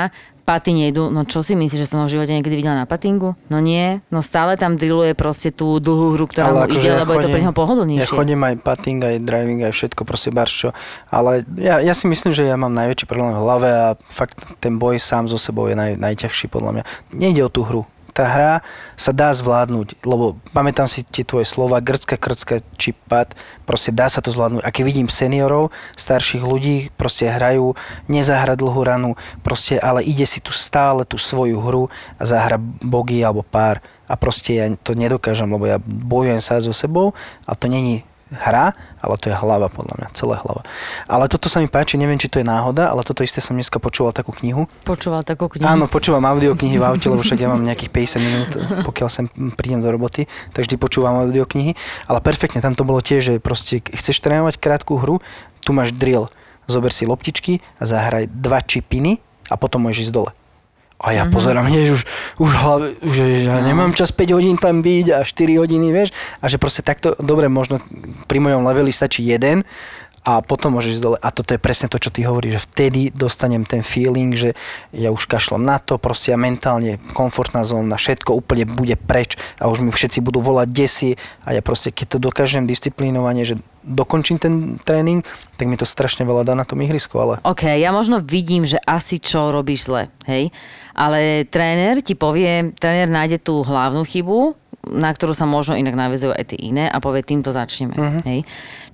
paty 0.50 0.74
nejdu, 0.74 1.14
no 1.14 1.22
čo 1.22 1.46
si 1.46 1.54
myslíš, 1.54 1.86
že 1.86 1.90
som 1.94 2.02
ho 2.02 2.10
v 2.10 2.18
živote 2.18 2.34
niekedy 2.34 2.58
videla 2.58 2.74
na 2.74 2.86
patingu? 2.90 3.38
No 3.46 3.62
nie, 3.62 4.02
no 4.10 4.18
stále 4.18 4.58
tam 4.58 4.74
drilluje 4.74 5.14
proste 5.14 5.54
tú 5.54 5.78
dlhú 5.78 6.18
hru, 6.18 6.26
ktorá 6.26 6.50
mu 6.50 6.66
akože 6.66 6.90
ide, 6.90 6.98
lebo 7.06 7.14
je 7.14 7.22
to 7.22 7.30
pre 7.30 7.38
neho 7.38 7.54
Ja 7.54 7.60
pohodlnejšie. 7.62 8.10
chodím 8.10 8.42
aj 8.42 8.54
putting, 8.58 8.98
aj 8.98 9.22
driving, 9.22 9.62
aj 9.62 9.70
všetko, 9.78 10.02
proste 10.02 10.34
barščo. 10.34 10.74
Ale 11.06 11.46
ja, 11.54 11.78
ja 11.78 11.94
si 11.94 12.10
myslím, 12.10 12.34
že 12.34 12.50
ja 12.50 12.58
mám 12.58 12.74
najväčší 12.74 13.06
problém 13.06 13.38
v 13.38 13.42
hlave 13.46 13.68
a 13.70 13.86
fakt 14.02 14.42
ten 14.58 14.74
boj 14.74 14.98
sám 14.98 15.30
so 15.30 15.38
sebou 15.38 15.70
je 15.70 15.78
naj, 15.78 15.94
najťažší 16.02 16.50
podľa 16.50 16.82
mňa. 16.82 16.82
Nejde 17.14 17.46
o 17.46 17.50
tú 17.54 17.62
hru. 17.62 17.86
Tá 18.20 18.28
hra 18.28 18.60
sa 19.00 19.16
dá 19.16 19.32
zvládnuť, 19.32 20.04
lebo 20.04 20.36
pamätám 20.52 20.84
si 20.84 21.00
tie 21.08 21.24
tvoje 21.24 21.48
slova, 21.48 21.80
grcka, 21.80 22.20
krcka, 22.20 22.60
či 22.76 22.92
pad, 22.92 23.32
proste 23.64 23.96
dá 23.96 24.12
sa 24.12 24.20
to 24.20 24.28
zvládnuť. 24.28 24.60
A 24.60 24.68
keď 24.68 24.84
vidím 24.84 25.08
seniorov, 25.08 25.72
starších 25.96 26.44
ľudí, 26.44 26.92
proste 27.00 27.32
hrajú, 27.32 27.80
nezahra 28.12 28.60
dlhú 28.60 28.84
ranu, 28.84 29.16
proste, 29.40 29.80
ale 29.80 30.04
ide 30.04 30.28
si 30.28 30.44
tu 30.44 30.52
stále 30.52 31.08
tú 31.08 31.16
svoju 31.16 31.64
hru 31.64 31.88
a 32.20 32.28
zahra 32.28 32.60
bogy 32.60 33.24
alebo 33.24 33.40
pár. 33.40 33.80
A 34.04 34.20
proste 34.20 34.52
ja 34.52 34.68
to 34.84 34.92
nedokážem, 34.92 35.48
lebo 35.48 35.64
ja 35.64 35.80
bojujem 35.80 36.44
sa 36.44 36.60
so 36.60 36.76
sebou 36.76 37.16
a 37.48 37.56
to 37.56 37.72
není 37.72 38.04
hra, 38.30 38.72
ale 39.02 39.14
to 39.18 39.28
je 39.30 39.34
hlava 39.34 39.66
podľa 39.66 39.94
mňa, 39.98 40.08
celá 40.14 40.38
hlava. 40.38 40.62
Ale 41.10 41.26
toto 41.26 41.50
sa 41.50 41.58
mi 41.58 41.66
páči, 41.66 41.98
neviem, 41.98 42.16
či 42.16 42.30
to 42.30 42.38
je 42.38 42.46
náhoda, 42.46 42.90
ale 42.90 43.02
toto 43.02 43.26
isté 43.26 43.42
som 43.42 43.58
dneska 43.58 43.82
počúval 43.82 44.14
takú 44.14 44.30
knihu. 44.38 44.70
Počúval 44.86 45.26
takú 45.26 45.50
knihu. 45.50 45.66
Áno, 45.66 45.90
počúvam 45.90 46.22
audioknihy 46.22 46.78
v 46.78 46.84
aute, 46.86 47.10
lebo 47.10 47.20
však 47.20 47.42
ja 47.42 47.50
mám 47.50 47.62
nejakých 47.62 47.90
50 47.90 48.22
minút, 48.22 48.50
pokiaľ 48.86 49.08
sem 49.10 49.26
prídem 49.58 49.82
do 49.82 49.90
roboty, 49.90 50.30
tak 50.54 50.66
vždy 50.66 50.76
počúvam 50.78 51.26
audioknihy. 51.26 51.74
Ale 52.06 52.18
perfektne, 52.22 52.62
tam 52.62 52.78
to 52.78 52.86
bolo 52.86 53.02
tiež, 53.02 53.34
že 53.34 53.34
proste 53.42 53.82
chceš 53.82 54.22
trénovať 54.22 54.62
krátku 54.62 54.96
hru, 55.02 55.18
tu 55.66 55.74
máš 55.74 55.90
drill. 55.90 56.30
Zober 56.70 56.94
si 56.94 57.02
loptičky 57.02 57.58
a 57.82 57.84
zahraj 57.84 58.30
dva 58.30 58.62
čipiny 58.62 59.18
a 59.50 59.58
potom 59.58 59.82
môžeš 59.82 60.10
ísť 60.10 60.14
dole. 60.14 60.30
A 61.00 61.16
ja 61.16 61.24
mm-hmm. 61.24 61.32
pozerám 61.32 61.64
hneď 61.64 61.96
už, 61.96 62.02
už, 62.36 62.50
hlave, 62.60 62.92
že, 63.00 63.24
že 63.44 63.48
ja 63.48 63.64
nemám 63.64 63.96
čas 63.96 64.12
5 64.12 64.36
hodín 64.36 64.60
tam 64.60 64.84
byť 64.84 65.06
a 65.16 65.18
4 65.24 65.56
hodiny, 65.56 65.88
vieš. 65.96 66.12
A 66.44 66.52
že 66.52 66.60
proste 66.60 66.84
takto, 66.84 67.16
dobre, 67.16 67.48
možno 67.48 67.80
pri 68.28 68.36
mojom 68.36 68.68
leveli 68.68 68.92
stačí 68.92 69.24
jeden 69.24 69.64
a 70.20 70.44
potom 70.44 70.76
môžeš 70.76 71.00
ísť 71.00 71.04
dole. 71.04 71.18
A 71.24 71.32
toto 71.32 71.56
je 71.56 71.60
presne 71.60 71.88
to, 71.88 71.96
čo 71.96 72.12
ty 72.12 72.28
hovoríš, 72.28 72.60
že 72.60 72.64
vtedy 72.68 73.00
dostanem 73.08 73.64
ten 73.64 73.80
feeling, 73.80 74.36
že 74.36 74.52
ja 74.92 75.08
už 75.08 75.24
kašlom 75.24 75.64
na 75.64 75.80
to, 75.80 75.96
proste 75.96 76.36
ja 76.36 76.38
mentálne 76.38 77.00
komfortná 77.16 77.64
zóna, 77.64 77.96
všetko 77.96 78.36
úplne 78.36 78.68
bude 78.68 79.00
preč 79.00 79.40
a 79.56 79.72
už 79.72 79.80
mi 79.80 79.88
všetci 79.88 80.20
budú 80.20 80.44
volať 80.44 80.68
desi 80.68 81.10
a 81.48 81.56
ja 81.56 81.64
proste, 81.64 81.88
keď 81.88 82.16
to 82.16 82.18
dokážem 82.20 82.68
disciplinovane, 82.68 83.48
že 83.48 83.56
dokončím 83.80 84.36
ten 84.36 84.76
tréning, 84.84 85.24
tak 85.56 85.64
mi 85.64 85.80
to 85.80 85.88
strašne 85.88 86.28
veľa 86.28 86.44
dá 86.44 86.52
na 86.52 86.68
tom 86.68 86.84
ihrisku, 86.84 87.16
ale 87.16 87.40
OK, 87.48 87.64
ja 87.64 87.88
možno 87.88 88.20
vidím, 88.20 88.68
že 88.68 88.76
asi 88.84 89.16
čo 89.16 89.48
robíš 89.48 89.88
zle, 89.88 90.12
hej? 90.28 90.52
Ale 90.92 91.48
tréner 91.48 92.04
ti 92.04 92.12
povie, 92.12 92.76
tréner 92.76 93.08
nájde 93.08 93.40
tú 93.40 93.64
hlavnú 93.64 94.04
chybu, 94.04 94.52
na 94.92 95.08
ktorú 95.12 95.32
sa 95.32 95.48
možno 95.48 95.80
inak 95.80 95.96
navezujú 95.96 96.32
aj 96.36 96.52
tie 96.52 96.60
iné 96.60 96.92
a 96.92 97.00
povie, 97.00 97.24
týmto 97.24 97.52
začneme, 97.52 97.96
uh-huh. 97.96 98.22
hej? 98.28 98.44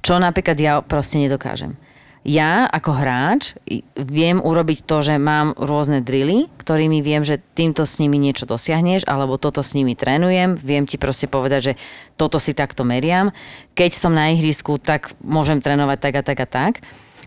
Čo 0.06 0.22
napríklad 0.22 0.54
ja 0.62 0.78
proste 0.86 1.18
nedokážem. 1.18 1.74
Ja 2.22 2.70
ako 2.70 2.94
hráč 2.94 3.58
viem 3.98 4.38
urobiť 4.38 4.86
to, 4.86 5.02
že 5.02 5.18
mám 5.18 5.58
rôzne 5.58 5.98
drily, 5.98 6.46
ktorými 6.62 7.02
viem, 7.02 7.26
že 7.26 7.42
týmto 7.58 7.82
s 7.82 7.98
nimi 7.98 8.14
niečo 8.14 8.46
dosiahneš, 8.46 9.02
alebo 9.10 9.34
toto 9.34 9.66
s 9.66 9.74
nimi 9.74 9.98
trénujem. 9.98 10.54
Viem 10.62 10.86
ti 10.86 10.94
proste 10.94 11.26
povedať, 11.26 11.60
že 11.62 11.72
toto 12.14 12.38
si 12.38 12.54
takto 12.54 12.86
meriam. 12.86 13.34
Keď 13.74 13.90
som 13.98 14.14
na 14.14 14.30
ihrisku, 14.30 14.78
tak 14.78 15.10
môžem 15.26 15.58
trénovať 15.58 15.98
tak 15.98 16.14
a 16.14 16.22
tak 16.22 16.38
a 16.38 16.46
tak. 16.46 16.72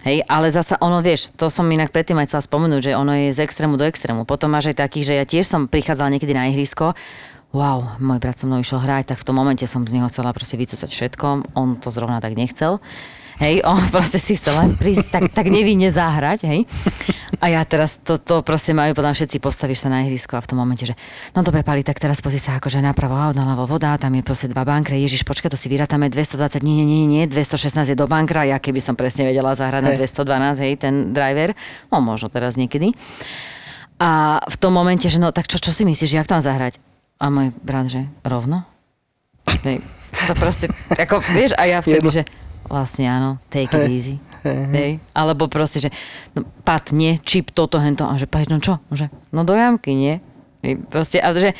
Hej, 0.08 0.24
ale 0.32 0.48
zasa 0.48 0.80
ono, 0.80 1.04
vieš, 1.04 1.36
to 1.36 1.52
som 1.52 1.68
inak 1.68 1.92
predtým 1.92 2.16
aj 2.16 2.32
chcela 2.32 2.48
spomenúť, 2.48 2.92
že 2.92 2.96
ono 2.96 3.12
je 3.12 3.36
z 3.36 3.44
extrému 3.44 3.76
do 3.76 3.84
extrému. 3.84 4.24
Potom 4.24 4.56
máš 4.56 4.72
aj 4.72 4.88
takých, 4.88 5.08
že 5.12 5.18
ja 5.20 5.26
tiež 5.28 5.44
som 5.44 5.68
prichádzala 5.68 6.16
niekedy 6.16 6.32
na 6.32 6.48
ihrisko, 6.48 6.96
wow, 7.50 7.98
môj 7.98 8.22
brat 8.22 8.38
so 8.38 8.46
mnou 8.46 8.62
išiel 8.62 8.78
hrať, 8.78 9.14
tak 9.16 9.22
v 9.22 9.26
tom 9.26 9.36
momente 9.38 9.66
som 9.66 9.82
z 9.82 9.98
neho 9.98 10.08
chcela 10.10 10.30
proste 10.34 10.54
vycúcať 10.54 10.90
všetko, 10.90 11.58
on 11.58 11.82
to 11.82 11.90
zrovna 11.90 12.22
tak 12.22 12.38
nechcel. 12.38 12.78
Hej, 13.40 13.64
on 13.72 13.80
proste 13.90 14.20
si 14.20 14.36
chcel 14.36 14.54
len 14.60 14.76
prísť 14.76 15.08
tak, 15.10 15.24
tak 15.32 15.48
nevinne 15.48 15.90
zahrať, 15.90 16.40
hej. 16.46 16.60
A 17.40 17.48
ja 17.48 17.64
teraz 17.64 18.04
to, 18.04 18.20
to 18.20 18.44
proste 18.44 18.76
majú 18.76 18.92
potom 18.92 19.16
všetci, 19.16 19.40
postavíš 19.40 19.88
sa 19.88 19.90
na 19.90 20.04
ihrisko 20.04 20.36
a 20.36 20.44
v 20.44 20.50
tom 20.52 20.60
momente, 20.60 20.84
že 20.84 20.94
no 21.34 21.40
dobre, 21.40 21.64
Pali, 21.64 21.82
tak 21.88 21.98
teraz 21.98 22.20
pozri 22.20 22.38
sa 22.38 22.60
akože 22.60 22.84
napravo, 22.84 23.16
a 23.16 23.32
naľavo 23.32 23.80
voda, 23.80 23.96
tam 23.96 24.12
je 24.14 24.28
proste 24.28 24.52
dva 24.52 24.68
bankre, 24.68 25.00
ježiš, 25.00 25.24
počkaj, 25.24 25.56
to 25.56 25.58
si 25.58 25.72
vyrátame 25.72 26.12
220, 26.12 26.60
nie, 26.62 26.84
nie, 26.84 27.08
nie, 27.08 27.08
nie, 27.08 27.24
216 27.32 27.88
je 27.88 27.98
do 27.98 28.12
bankra, 28.12 28.44
ja 28.44 28.60
keby 28.60 28.84
som 28.84 29.00
presne 29.00 29.24
vedela 29.24 29.56
zahrať 29.56 29.82
na 29.88 29.92
Hej. 29.96 30.20
212, 30.20 30.64
hej, 30.68 30.74
ten 30.76 30.94
driver, 31.16 31.56
no 31.88 32.04
možno 32.04 32.28
teraz 32.28 32.60
niekedy. 32.60 32.92
A 34.04 34.44
v 34.48 34.56
tom 34.60 34.76
momente, 34.76 35.08
že 35.08 35.20
no 35.20 35.32
tak 35.32 35.48
čo, 35.48 35.64
čo 35.64 35.72
si 35.72 35.88
myslíš, 35.88 36.20
jak 36.20 36.28
mám 36.28 36.44
zahrať? 36.44 36.89
A 37.20 37.28
môj 37.28 37.52
brat, 37.60 37.92
že 37.92 38.08
rovno? 38.24 38.64
Hej, 39.64 39.84
to 40.26 40.34
proste, 40.40 40.66
ako, 40.90 41.20
vieš, 41.36 41.52
a 41.60 41.68
ja 41.68 41.78
vtedy, 41.84 42.08
Jedno. 42.08 42.16
že 42.16 42.24
vlastne 42.70 43.06
áno, 43.12 43.30
take 43.52 43.68
it 43.76 43.84
Hej, 43.84 43.92
easy. 43.92 44.16
hej, 44.46 44.64
hej. 44.72 44.92
Alebo 45.12 45.52
proste, 45.52 45.84
že 45.84 45.90
no, 46.32 46.48
pad, 46.64 46.96
nie, 46.96 47.20
čip, 47.20 47.52
toto, 47.52 47.76
hento. 47.82 48.08
A 48.08 48.16
že 48.16 48.24
páč, 48.24 48.48
no 48.48 48.62
čo? 48.62 48.80
Že, 48.88 49.12
no 49.34 49.44
do 49.44 49.52
jamky, 49.52 49.92
nie? 49.92 50.22
Proste, 50.88 51.20
a 51.20 51.32
že 51.34 51.56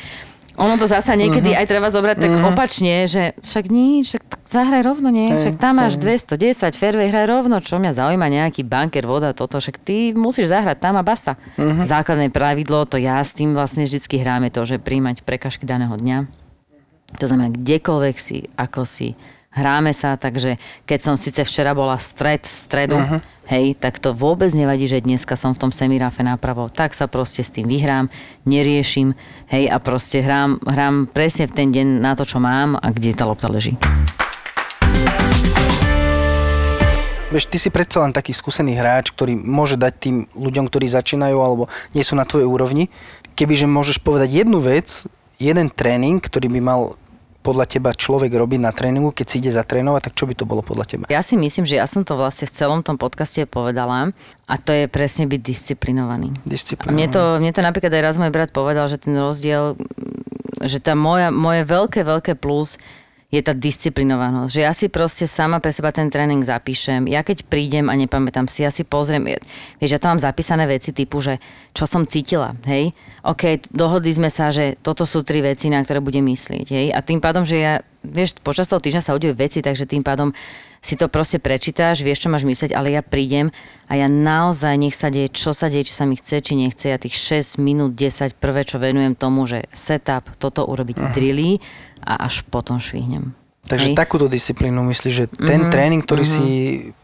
ono 0.60 0.76
to 0.76 0.84
zasa 0.84 1.16
niekedy 1.16 1.50
Mhm. 1.50 1.58
aj 1.58 1.66
treba 1.66 1.88
zobrať 1.88 2.16
tak 2.20 2.32
opačne, 2.44 3.08
že 3.08 3.32
však 3.40 3.64
nie, 3.66 4.04
však 4.04 4.22
zahraj 4.44 4.84
rovno, 4.84 5.08
nie? 5.08 5.32
Však 5.32 5.56
tam 5.56 5.80
máš 5.80 5.96
hej. 5.96 6.28
210, 6.36 6.76
fairway, 6.76 7.08
hraj 7.08 7.26
rovno, 7.26 7.56
čo 7.58 7.80
mňa 7.80 7.96
zaujíma, 7.96 8.28
nejaký 8.28 8.60
banker, 8.62 9.08
voda, 9.08 9.32
toto, 9.32 9.56
však 9.56 9.80
ty 9.80 10.12
musíš 10.12 10.52
zahrať 10.52 10.76
tam 10.78 10.94
a 10.94 11.02
basta. 11.02 11.40
Mhm. 11.56 11.88
Základné 11.88 12.28
pravidlo, 12.28 12.84
to 12.84 12.94
ja 12.94 13.18
s 13.18 13.32
tým 13.32 13.56
vlastne 13.56 13.88
vždycky 13.88 14.20
hráme 14.20 14.52
to, 14.52 14.62
že 14.62 14.76
príjmať 14.76 15.24
prekažky 15.24 15.64
daného 15.64 15.96
dňa. 15.96 16.28
To 17.18 17.24
znamená, 17.26 17.50
kdekoľvek 17.50 18.16
si, 18.20 18.46
ako 18.54 18.86
si, 18.86 19.18
hráme 19.50 19.90
sa, 19.90 20.14
takže 20.14 20.62
keď 20.86 20.98
som 21.02 21.14
síce 21.18 21.42
včera 21.42 21.74
bola 21.74 21.98
stred, 21.98 22.46
stredu, 22.46 22.94
uh-huh. 22.94 23.18
hej, 23.50 23.74
tak 23.74 23.98
to 23.98 24.14
vôbec 24.14 24.48
nevadí, 24.54 24.86
že 24.86 25.02
dneska 25.02 25.34
som 25.34 25.52
v 25.52 25.66
tom 25.66 25.72
semiráfe 25.74 26.22
nápravo. 26.22 26.70
Tak 26.70 26.94
sa 26.94 27.10
proste 27.10 27.42
s 27.42 27.50
tým 27.50 27.66
vyhrám, 27.66 28.06
neriešim, 28.46 29.18
hej, 29.50 29.66
a 29.66 29.82
proste 29.82 30.22
hrám, 30.22 30.62
hrám 30.62 31.10
presne 31.10 31.50
v 31.50 31.54
ten 31.54 31.68
deň 31.74 31.98
na 31.98 32.14
to, 32.14 32.22
čo 32.22 32.38
mám 32.38 32.78
a 32.78 32.86
kde 32.94 33.10
tá 33.10 33.26
lopta 33.26 33.50
leží. 33.50 33.74
Vieš, 37.30 37.46
ty 37.46 37.62
si 37.62 37.70
predsa 37.70 38.02
len 38.02 38.10
taký 38.10 38.34
skúsený 38.34 38.74
hráč, 38.74 39.14
ktorý 39.14 39.38
môže 39.38 39.78
dať 39.78 39.94
tým 40.02 40.16
ľuďom, 40.34 40.66
ktorí 40.66 40.90
začínajú 40.90 41.38
alebo 41.38 41.70
nie 41.94 42.02
sú 42.02 42.18
na 42.18 42.26
tvojej 42.26 42.46
úrovni. 42.46 42.90
Kebyže 43.38 43.70
môžeš 43.70 44.02
povedať 44.02 44.42
jednu 44.42 44.58
vec, 44.58 45.06
jeden 45.38 45.70
tréning, 45.70 46.18
ktorý 46.18 46.50
by 46.50 46.60
mal 46.62 46.80
podľa 47.40 47.64
teba 47.64 47.90
človek 47.96 48.28
robiť 48.36 48.60
na 48.60 48.68
tréningu, 48.68 49.16
keď 49.16 49.26
si 49.26 49.36
ide 49.40 49.50
zatrénovať, 49.52 50.12
tak 50.12 50.14
čo 50.16 50.28
by 50.28 50.34
to 50.36 50.44
bolo 50.44 50.60
podľa 50.60 50.84
teba? 50.84 51.04
Ja 51.08 51.24
si 51.24 51.40
myslím, 51.40 51.64
že 51.64 51.80
ja 51.80 51.88
som 51.88 52.04
to 52.04 52.12
vlastne 52.16 52.44
v 52.44 52.52
celom 52.52 52.80
tom 52.84 53.00
podcaste 53.00 53.48
povedala 53.48 54.12
a 54.44 54.54
to 54.60 54.76
je 54.76 54.84
presne 54.92 55.24
byť 55.24 55.40
disciplinovaný. 55.40 56.36
A 56.36 56.48
Disciplína. 56.48 56.92
mne 56.92 57.08
to, 57.08 57.22
mne 57.40 57.52
to 57.56 57.60
napríklad 57.64 57.92
aj 57.96 58.02
raz 58.04 58.16
môj 58.20 58.28
brat 58.28 58.52
povedal, 58.52 58.86
že 58.92 59.00
ten 59.00 59.16
rozdiel, 59.16 59.80
že 60.60 60.78
tá 60.84 60.92
moja, 60.92 61.32
moje 61.32 61.64
veľké, 61.64 62.04
veľké 62.04 62.32
plus 62.36 62.76
je 63.30 63.40
tá 63.46 63.54
disciplinovanosť. 63.54 64.50
Že 64.50 64.60
ja 64.66 64.72
si 64.74 64.90
proste 64.90 65.30
sama 65.30 65.62
pre 65.62 65.70
seba 65.70 65.94
ten 65.94 66.10
tréning 66.10 66.42
zapíšem. 66.42 67.06
Ja 67.06 67.22
keď 67.22 67.46
prídem 67.46 67.86
a 67.86 67.94
nepamätám 67.94 68.50
si, 68.50 68.66
ja 68.66 68.74
si 68.74 68.82
pozriem. 68.82 69.22
Ja- 69.30 69.42
Vieš, 69.78 69.90
ja 69.96 70.00
tam 70.02 70.18
mám 70.18 70.20
zapísané 70.22 70.66
veci 70.66 70.90
typu, 70.90 71.22
že 71.22 71.38
čo 71.70 71.86
som 71.86 72.02
cítila, 72.04 72.58
hej? 72.66 72.90
OK, 73.22 73.70
dohodli 73.70 74.10
sme 74.10 74.28
sa, 74.28 74.50
že 74.50 74.74
toto 74.82 75.06
sú 75.06 75.22
tri 75.22 75.38
veci, 75.46 75.70
na 75.70 75.78
ktoré 75.78 76.02
budem 76.02 76.26
myslieť, 76.26 76.66
hej? 76.74 76.86
A 76.90 76.98
tým 77.06 77.22
pádom, 77.22 77.46
že 77.46 77.62
ja, 77.62 77.74
vieš, 78.02 78.34
počas 78.42 78.66
toho 78.66 78.82
týždňa 78.82 79.02
sa 79.06 79.14
udejú 79.14 79.38
veci, 79.38 79.62
takže 79.62 79.86
tým 79.86 80.02
pádom 80.02 80.34
si 80.80 80.96
to 80.96 81.12
proste 81.12 81.36
prečítáš, 81.36 82.00
vieš, 82.00 82.24
čo 82.24 82.32
máš 82.32 82.48
mysleť, 82.48 82.72
ale 82.72 82.96
ja 82.96 83.04
prídem 83.04 83.52
a 83.84 84.00
ja 84.00 84.08
naozaj 84.08 84.80
nech 84.80 84.96
sa 84.96 85.12
deje, 85.12 85.28
čo 85.28 85.52
sa 85.52 85.68
deje, 85.68 85.92
či 85.92 85.94
sa 85.94 86.08
mi 86.08 86.16
chce, 86.16 86.40
či 86.40 86.56
nechce. 86.56 86.88
Ja 86.88 86.96
tých 86.96 87.20
6 87.20 87.60
minút, 87.60 87.92
10 87.92 88.32
prvé, 88.40 88.64
čo 88.64 88.80
venujem 88.80 89.12
tomu, 89.12 89.44
že 89.44 89.68
setup, 89.76 90.32
toto 90.40 90.64
urobiť 90.64 90.96
uh-huh. 90.96 91.12
drilly 91.12 91.60
a 92.08 92.24
až 92.24 92.48
potom 92.48 92.80
švihnem. 92.80 93.36
Takže 93.68 93.92
Hej. 93.92 93.96
takúto 94.00 94.26
disciplínu 94.26 94.80
myslíš, 94.88 95.14
že 95.14 95.26
ten 95.28 95.68
mm-hmm, 95.68 95.72
tréning, 95.72 96.02
ktorý 96.02 96.24
mm-hmm. 96.24 96.42
si 96.42 96.48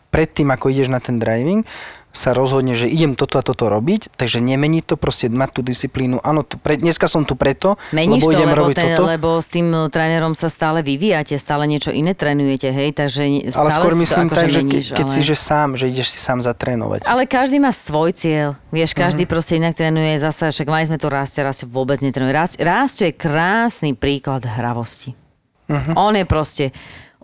predtým, 0.09 0.49
ako 0.49 0.73
ideš 0.73 0.89
na 0.89 0.99
ten 0.99 1.21
driving, 1.21 1.63
sa 2.17 2.33
rozhodne, 2.33 2.73
že 2.73 2.89
idem 2.89 3.13
toto 3.13 3.37
a 3.37 3.45
toto 3.45 3.69
robiť, 3.69 4.17
takže 4.17 4.41
nemení 4.41 4.81
to, 4.81 4.97
proste 4.97 5.29
mať 5.29 5.51
tú 5.53 5.61
disciplínu. 5.61 6.25
Áno, 6.25 6.43
tu 6.43 6.57
pre, 6.57 6.81
dneska 6.81 7.07
som 7.07 7.29
tu 7.29 7.37
preto, 7.37 7.77
Meníš 7.93 8.25
lebo 8.25 8.27
to, 8.27 8.35
idem 8.35 8.51
lebo, 8.51 8.59
robiť 8.65 8.77
ten, 8.77 8.89
toto. 8.97 9.05
lebo 9.07 9.29
s 9.39 9.49
tým 9.53 9.69
uh, 9.71 9.93
trénerom 9.93 10.33
sa 10.33 10.49
stále 10.49 10.81
vyvíjate, 10.81 11.37
stále 11.37 11.69
niečo 11.69 11.93
iné 11.93 12.17
trénujete, 12.17 12.73
hej, 12.73 12.97
takže 12.97 13.53
stále 13.53 13.69
Ale 13.69 13.71
skôr 13.77 13.93
myslím 14.01 14.27
to 14.27 14.35
akože 14.35 14.41
tak, 14.41 14.49
že 14.49 14.61
ke, 14.61 14.67
meníš, 14.67 14.87
keď 14.97 15.07
ale... 15.07 15.15
si 15.15 15.21
že 15.21 15.37
sám, 15.37 15.69
že 15.77 15.85
ideš 15.93 16.09
si 16.17 16.19
sám 16.19 16.41
zatrénovať. 16.41 17.05
Ale 17.05 17.29
každý 17.29 17.61
má 17.61 17.71
svoj 17.71 18.17
cieľ. 18.17 18.57
Vieš, 18.73 18.97
každý 18.97 19.23
Mhm. 19.23 19.29
uh-huh. 19.29 19.33
proste 19.37 19.53
inak 19.61 19.75
trénuje. 19.77 20.13
Zase, 20.17 20.49
však 20.49 20.69
mali 20.73 20.89
sme 20.89 20.97
tu 20.97 21.13
Rástia, 21.13 21.45
Rástia 21.45 21.69
vôbec 21.69 22.01
netrénuje. 22.01 22.33
Rástia 22.65 23.13
je 23.13 23.15
krásny 23.15 23.93
príklad 23.93 24.49
hravosti. 24.49 25.13
Uh-huh. 25.67 25.99
On 25.99 26.15
je 26.15 26.23
proste 26.23 26.65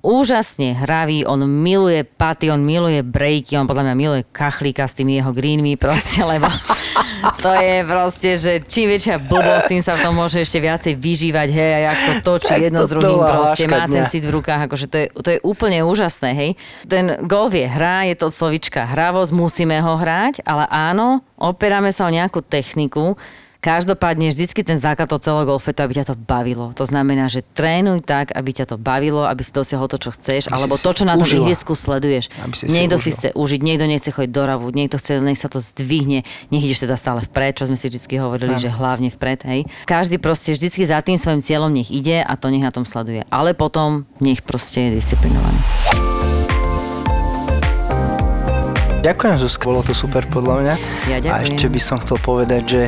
úžasne 0.03 0.75
hravý, 0.75 1.23
on 1.23 1.47
miluje 1.47 2.03
paty, 2.03 2.51
on 2.51 2.59
miluje 2.59 3.07
breaky, 3.07 3.55
on 3.55 3.71
podľa 3.71 3.87
mňa 3.87 3.95
miluje 3.95 4.23
kachlíka 4.35 4.91
s 4.91 4.99
tými 4.99 5.23
jeho 5.23 5.31
greenmi 5.31 5.79
proste, 5.79 6.27
lebo 6.33 6.51
to 7.39 7.55
je 7.55 7.87
proste, 7.87 8.31
že 8.35 8.53
čím 8.67 8.91
väčšia 8.91 9.23
blbosť, 9.23 9.71
tým 9.71 9.83
sa 9.83 9.95
v 9.95 10.03
tom 10.03 10.19
môže 10.19 10.43
ešte 10.43 10.59
viacej 10.59 10.99
vyžívať, 10.99 11.49
hej, 11.55 11.71
a 11.71 11.81
jak 11.87 11.99
to 12.03 12.13
točí 12.35 12.51
Tak 12.59 12.63
jedno 12.67 12.83
to 12.83 12.87
s 12.87 12.91
druhým, 12.91 13.19
proste 13.23 13.65
má 13.71 13.87
ten 13.87 14.05
cit 14.11 14.27
v 14.27 14.35
rukách, 14.35 14.61
akože 14.67 14.87
to 14.91 14.97
je, 14.99 15.07
to 15.15 15.29
je 15.31 15.39
úplne 15.47 15.79
úžasné, 15.87 16.31
hej. 16.35 16.51
Ten 16.83 17.23
golf 17.31 17.55
je 17.55 17.71
hra, 17.71 18.11
je 18.11 18.19
to 18.19 18.35
slovička 18.35 18.83
hravosť, 18.83 19.31
musíme 19.31 19.79
ho 19.79 19.95
hrať, 19.95 20.43
ale 20.43 20.67
áno, 20.67 21.23
operáme 21.39 21.95
sa 21.95 22.11
o 22.11 22.15
nejakú 22.15 22.43
techniku, 22.43 23.15
Každopádne 23.63 24.35
vždycky 24.35 24.67
ten 24.67 24.75
základ 24.75 25.07
toho 25.07 25.23
celého 25.23 25.47
golfu 25.55 25.71
je 25.71 25.79
to, 25.79 25.87
aby 25.87 25.95
ťa 26.03 26.11
to 26.11 26.17
bavilo. 26.19 26.75
To 26.75 26.83
znamená, 26.83 27.31
že 27.31 27.47
trénuj 27.47 28.03
tak, 28.03 28.35
aby 28.35 28.51
ťa 28.51 28.75
to 28.75 28.77
bavilo, 28.77 29.23
aby 29.23 29.39
si 29.47 29.55
dosiahol 29.55 29.87
to, 29.87 30.03
čo 30.03 30.11
chceš, 30.11 30.51
Aby 30.51 30.53
si 30.53 30.57
alebo 30.59 30.75
si 30.75 30.83
to, 30.83 30.91
čo 30.91 31.05
na 31.07 31.15
tom 31.15 31.31
užila. 31.31 31.47
ihrisku 31.47 31.79
sleduješ. 31.79 32.27
Aby 32.43 32.55
si 32.59 32.67
si 32.67 32.75
niekto 32.75 32.99
si 32.99 33.15
užila. 33.15 33.19
chce 33.23 33.29
užiť, 33.39 33.61
niekto 33.63 33.85
nechce 33.87 34.11
chodiť 34.11 34.33
do 34.35 34.43
ravu, 34.43 34.67
niekto 34.75 34.99
chce, 34.99 35.23
nech 35.23 35.39
sa 35.39 35.47
to 35.47 35.63
zdvihne, 35.63 36.27
nech 36.51 36.63
ideš 36.67 36.91
teda 36.91 36.99
stále 36.99 37.23
vpred, 37.23 37.55
čo 37.55 37.71
sme 37.71 37.79
si 37.79 37.87
vždy 37.87 38.03
hovorili, 38.19 38.59
že 38.59 38.67
hlavne 38.67 39.15
vpred, 39.15 39.47
hej. 39.47 39.61
Každý 39.87 40.19
proste 40.19 40.59
vždycky 40.59 40.83
za 40.83 40.99
tým 40.99 41.15
svojim 41.15 41.47
cieľom 41.47 41.71
nech 41.71 41.95
ide 41.95 42.19
a 42.19 42.35
to 42.35 42.51
nech 42.51 42.67
na 42.67 42.75
tom 42.75 42.83
sleduje. 42.83 43.23
Ale 43.31 43.55
potom 43.55 44.11
nech 44.19 44.43
proste 44.43 44.91
je 44.91 44.99
disciplinovaný. 44.99 46.12
Ďakujem 49.03 49.35
Zuzka, 49.35 49.67
bolo 49.67 49.83
to 49.83 49.91
super 49.99 50.23
podľa 50.31 50.55
mňa. 50.63 50.75
Ja 51.11 51.19
ďakujem. 51.19 51.35
A 51.35 51.43
ešte 51.43 51.67
by 51.67 51.81
som 51.83 51.99
chcel 51.99 52.23
povedať, 52.23 52.63
že 52.71 52.83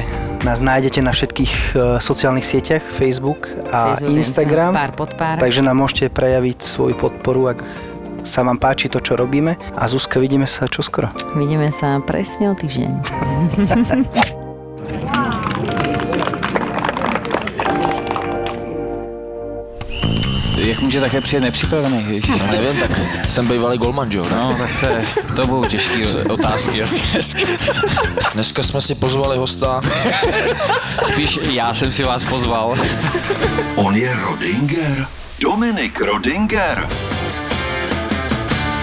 nás 0.47 0.63
nájdete 0.63 1.03
na 1.03 1.11
všetkých 1.11 1.75
e, 1.75 1.99
sociálnych 1.99 2.47
sieťach, 2.47 2.87
Facebook 2.87 3.51
a 3.75 3.99
Facebook, 3.99 4.23
Instagram. 4.23 4.79
Pár 4.79 4.95
pod 4.95 5.11
pár. 5.19 5.43
Takže 5.43 5.67
nám 5.67 5.83
môžete 5.83 6.15
prejaviť 6.15 6.63
svoju 6.63 6.95
podporu, 6.95 7.51
ak 7.51 7.67
sa 8.23 8.47
vám 8.47 8.63
páči 8.63 8.87
to, 8.87 9.03
čo 9.03 9.19
robíme. 9.19 9.59
A 9.75 9.91
Zuzka, 9.91 10.23
vidíme 10.23 10.47
sa 10.47 10.71
čoskoro. 10.71 11.11
Vidíme 11.35 11.75
sa 11.75 11.99
presne 11.99 12.51
o 12.51 12.55
týždeň. 12.55 12.93
Jak 20.65 20.81
může 20.81 21.01
také 21.01 21.21
přijet 21.21 21.43
nepřipravený? 21.43 22.05
Ježiš. 22.09 22.29
No, 22.41 22.47
nevím, 22.47 22.81
tak 22.81 22.91
jsem 23.29 23.49
bývalý 23.49 23.79
golman, 23.79 24.13
že 24.13 24.19
jo? 24.19 24.25
No, 24.31 24.57
tak 24.59 24.71
to, 24.81 24.87
je, 24.87 25.05
to 25.37 25.47
budou 25.47 25.65
těžké 25.65 26.07
otázky. 26.29 26.83
asi 26.85 27.03
dneska. 27.13 27.41
Dneska 28.35 28.63
jsme 28.63 28.81
si 28.81 28.95
pozvali 28.95 29.39
hosta. 29.39 29.81
Spíš 31.13 31.39
já 31.43 31.75
jsem 31.75 31.93
si 31.93 32.05
vás 32.05 32.25
pozval. 32.25 32.77
On 33.75 33.97
je 33.97 34.15
Rodinger. 34.15 35.07
Dominik 35.41 36.01
Rodinger. 36.01 36.89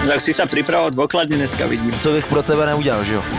Tak 0.02 0.20
si 0.20 0.34
sa 0.34 0.44
pripravoval 0.50 0.90
dôkladne 0.92 1.38
dneska, 1.40 1.64
vidím. 1.70 1.94
Co 1.94 2.12
bych 2.12 2.26
pro 2.26 2.42
tebe 2.42 2.66
neudělal, 2.66 3.04
že 3.04 3.14
jo? 3.14 3.22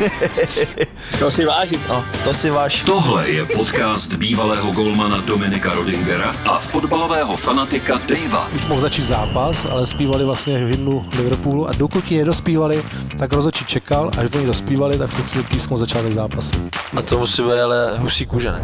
To 1.19 1.31
si 1.31 1.45
vážim. 1.45 1.79
No, 1.89 2.05
to 2.23 2.33
si 2.33 2.49
váš. 2.49 2.81
Tohle 2.83 3.29
je 3.29 3.45
podcast 3.45 4.13
bývalého 4.13 4.71
golmana 4.71 5.17
Dominika 5.21 5.73
Rodingera 5.73 6.35
a 6.45 6.59
fotbalového 6.59 7.37
fanatika 7.37 8.01
Davea. 8.07 8.47
už 8.55 8.65
mohl 8.65 8.81
začít 8.81 9.05
zápas, 9.05 9.65
ale 9.69 9.85
zpívali 9.85 10.25
vlastně 10.25 10.57
hymnu 10.57 11.05
Liverpoolu 11.17 11.69
a 11.69 11.71
dokud 11.73 12.11
ji 12.11 12.17
nedospívali, 12.17 12.83
tak 13.19 13.33
rozhodčí 13.33 13.65
čekal, 13.65 14.11
až 14.17 14.29
oni 14.35 14.45
dospívali, 14.45 14.97
tak 14.97 15.09
v 15.09 15.15
tu 15.15 15.23
chvíli 15.23 15.43
písmo 15.43 15.77
začal 15.77 16.13
zápas. 16.13 16.51
A 16.97 17.01
to 17.01 17.19
musí 17.19 17.41
být 17.43 17.59
ale 17.63 17.97
husí 17.97 18.25
kůže, 18.25 18.51
ne? 18.51 18.61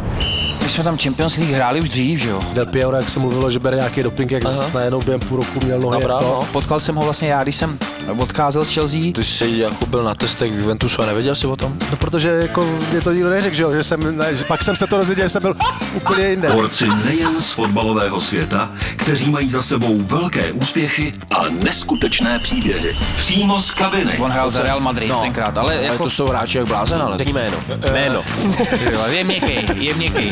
My 0.69 0.73
jsme 0.73 0.83
tam 0.83 0.97
Champions 0.97 1.37
League 1.37 1.53
hráli 1.53 1.81
už 1.81 1.89
dřív, 1.89 2.19
že 2.19 2.29
jo? 2.29 2.41
Del 2.53 2.65
Piero, 2.65 2.95
jak 2.97 3.09
se 3.09 3.19
mluvilo, 3.19 3.51
že 3.51 3.59
bere 3.59 3.77
nějaký 3.77 4.03
doping, 4.03 4.31
jak 4.31 4.45
Aha. 4.45 4.71
najednou 4.73 5.01
během 5.01 5.19
půl 5.19 5.37
roku 5.37 5.59
měl 5.65 5.79
nohy. 5.79 6.01
Dobrá, 6.01 6.19
no. 6.21 6.47
Potkal 6.51 6.79
jsem 6.79 6.95
ho 6.95 7.01
vlastně 7.01 7.27
já, 7.29 7.43
když 7.43 7.55
jsem 7.55 7.79
odcházel 8.17 8.65
z 8.65 8.73
Chelsea. 8.73 8.99
Ty 9.15 9.23
jsi 9.23 9.51
jako 9.57 9.85
byl 9.85 10.03
na 10.03 10.15
testech 10.15 10.51
v 10.51 10.59
Juventusu 10.59 11.01
a 11.01 11.05
nevěděl 11.05 11.35
jsi 11.35 11.47
o 11.47 11.55
tom? 11.55 11.77
No, 11.91 11.97
protože 11.97 12.29
jako 12.29 12.65
mě 12.91 13.01
to 13.01 13.11
nikdo 13.11 13.29
neřekl, 13.29 13.55
že, 13.55 13.63
jo, 13.63 13.73
že 13.73 13.83
jsem, 13.83 14.17
ne, 14.17 14.35
že 14.35 14.43
pak 14.43 14.63
jsem 14.63 14.75
se 14.75 14.87
to 14.87 14.97
dozvěděl, 14.97 15.25
že 15.25 15.29
jsem 15.29 15.41
byl 15.41 15.55
úplně 15.95 16.27
jinde. 16.27 16.49
Borci 16.49 16.87
nejen 17.05 17.39
z 17.39 17.51
fotbalového 17.51 18.19
světa, 18.19 18.71
kteří 18.95 19.29
mají 19.29 19.49
za 19.49 19.61
sebou 19.61 20.01
velké 20.01 20.51
úspěchy 20.51 21.13
a 21.35 21.45
neskutečné 21.63 22.39
příběhy. 22.39 22.95
Přímo 23.17 23.59
z 23.61 23.71
kabiny. 23.73 24.11
On 24.19 24.31
hrál 24.31 24.51
za 24.51 24.63
Real 24.63 24.79
Madrid 24.79 25.09
No. 25.09 25.21
tenkrát, 25.21 25.57
ale 25.57 25.73
Ale 25.73 25.83
jako... 25.83 26.03
to 26.03 26.09
jsou 26.09 26.27
hráči 26.27 26.57
jak 26.57 26.67
blázen, 26.67 27.01
ale... 27.01 27.17
Řekni 27.17 27.33
jméno. 27.33 27.57
Jméno. 27.91 28.23
Je 29.11 29.23
měkký, 29.23 29.85
je 29.85 29.93
měkký, 29.93 30.31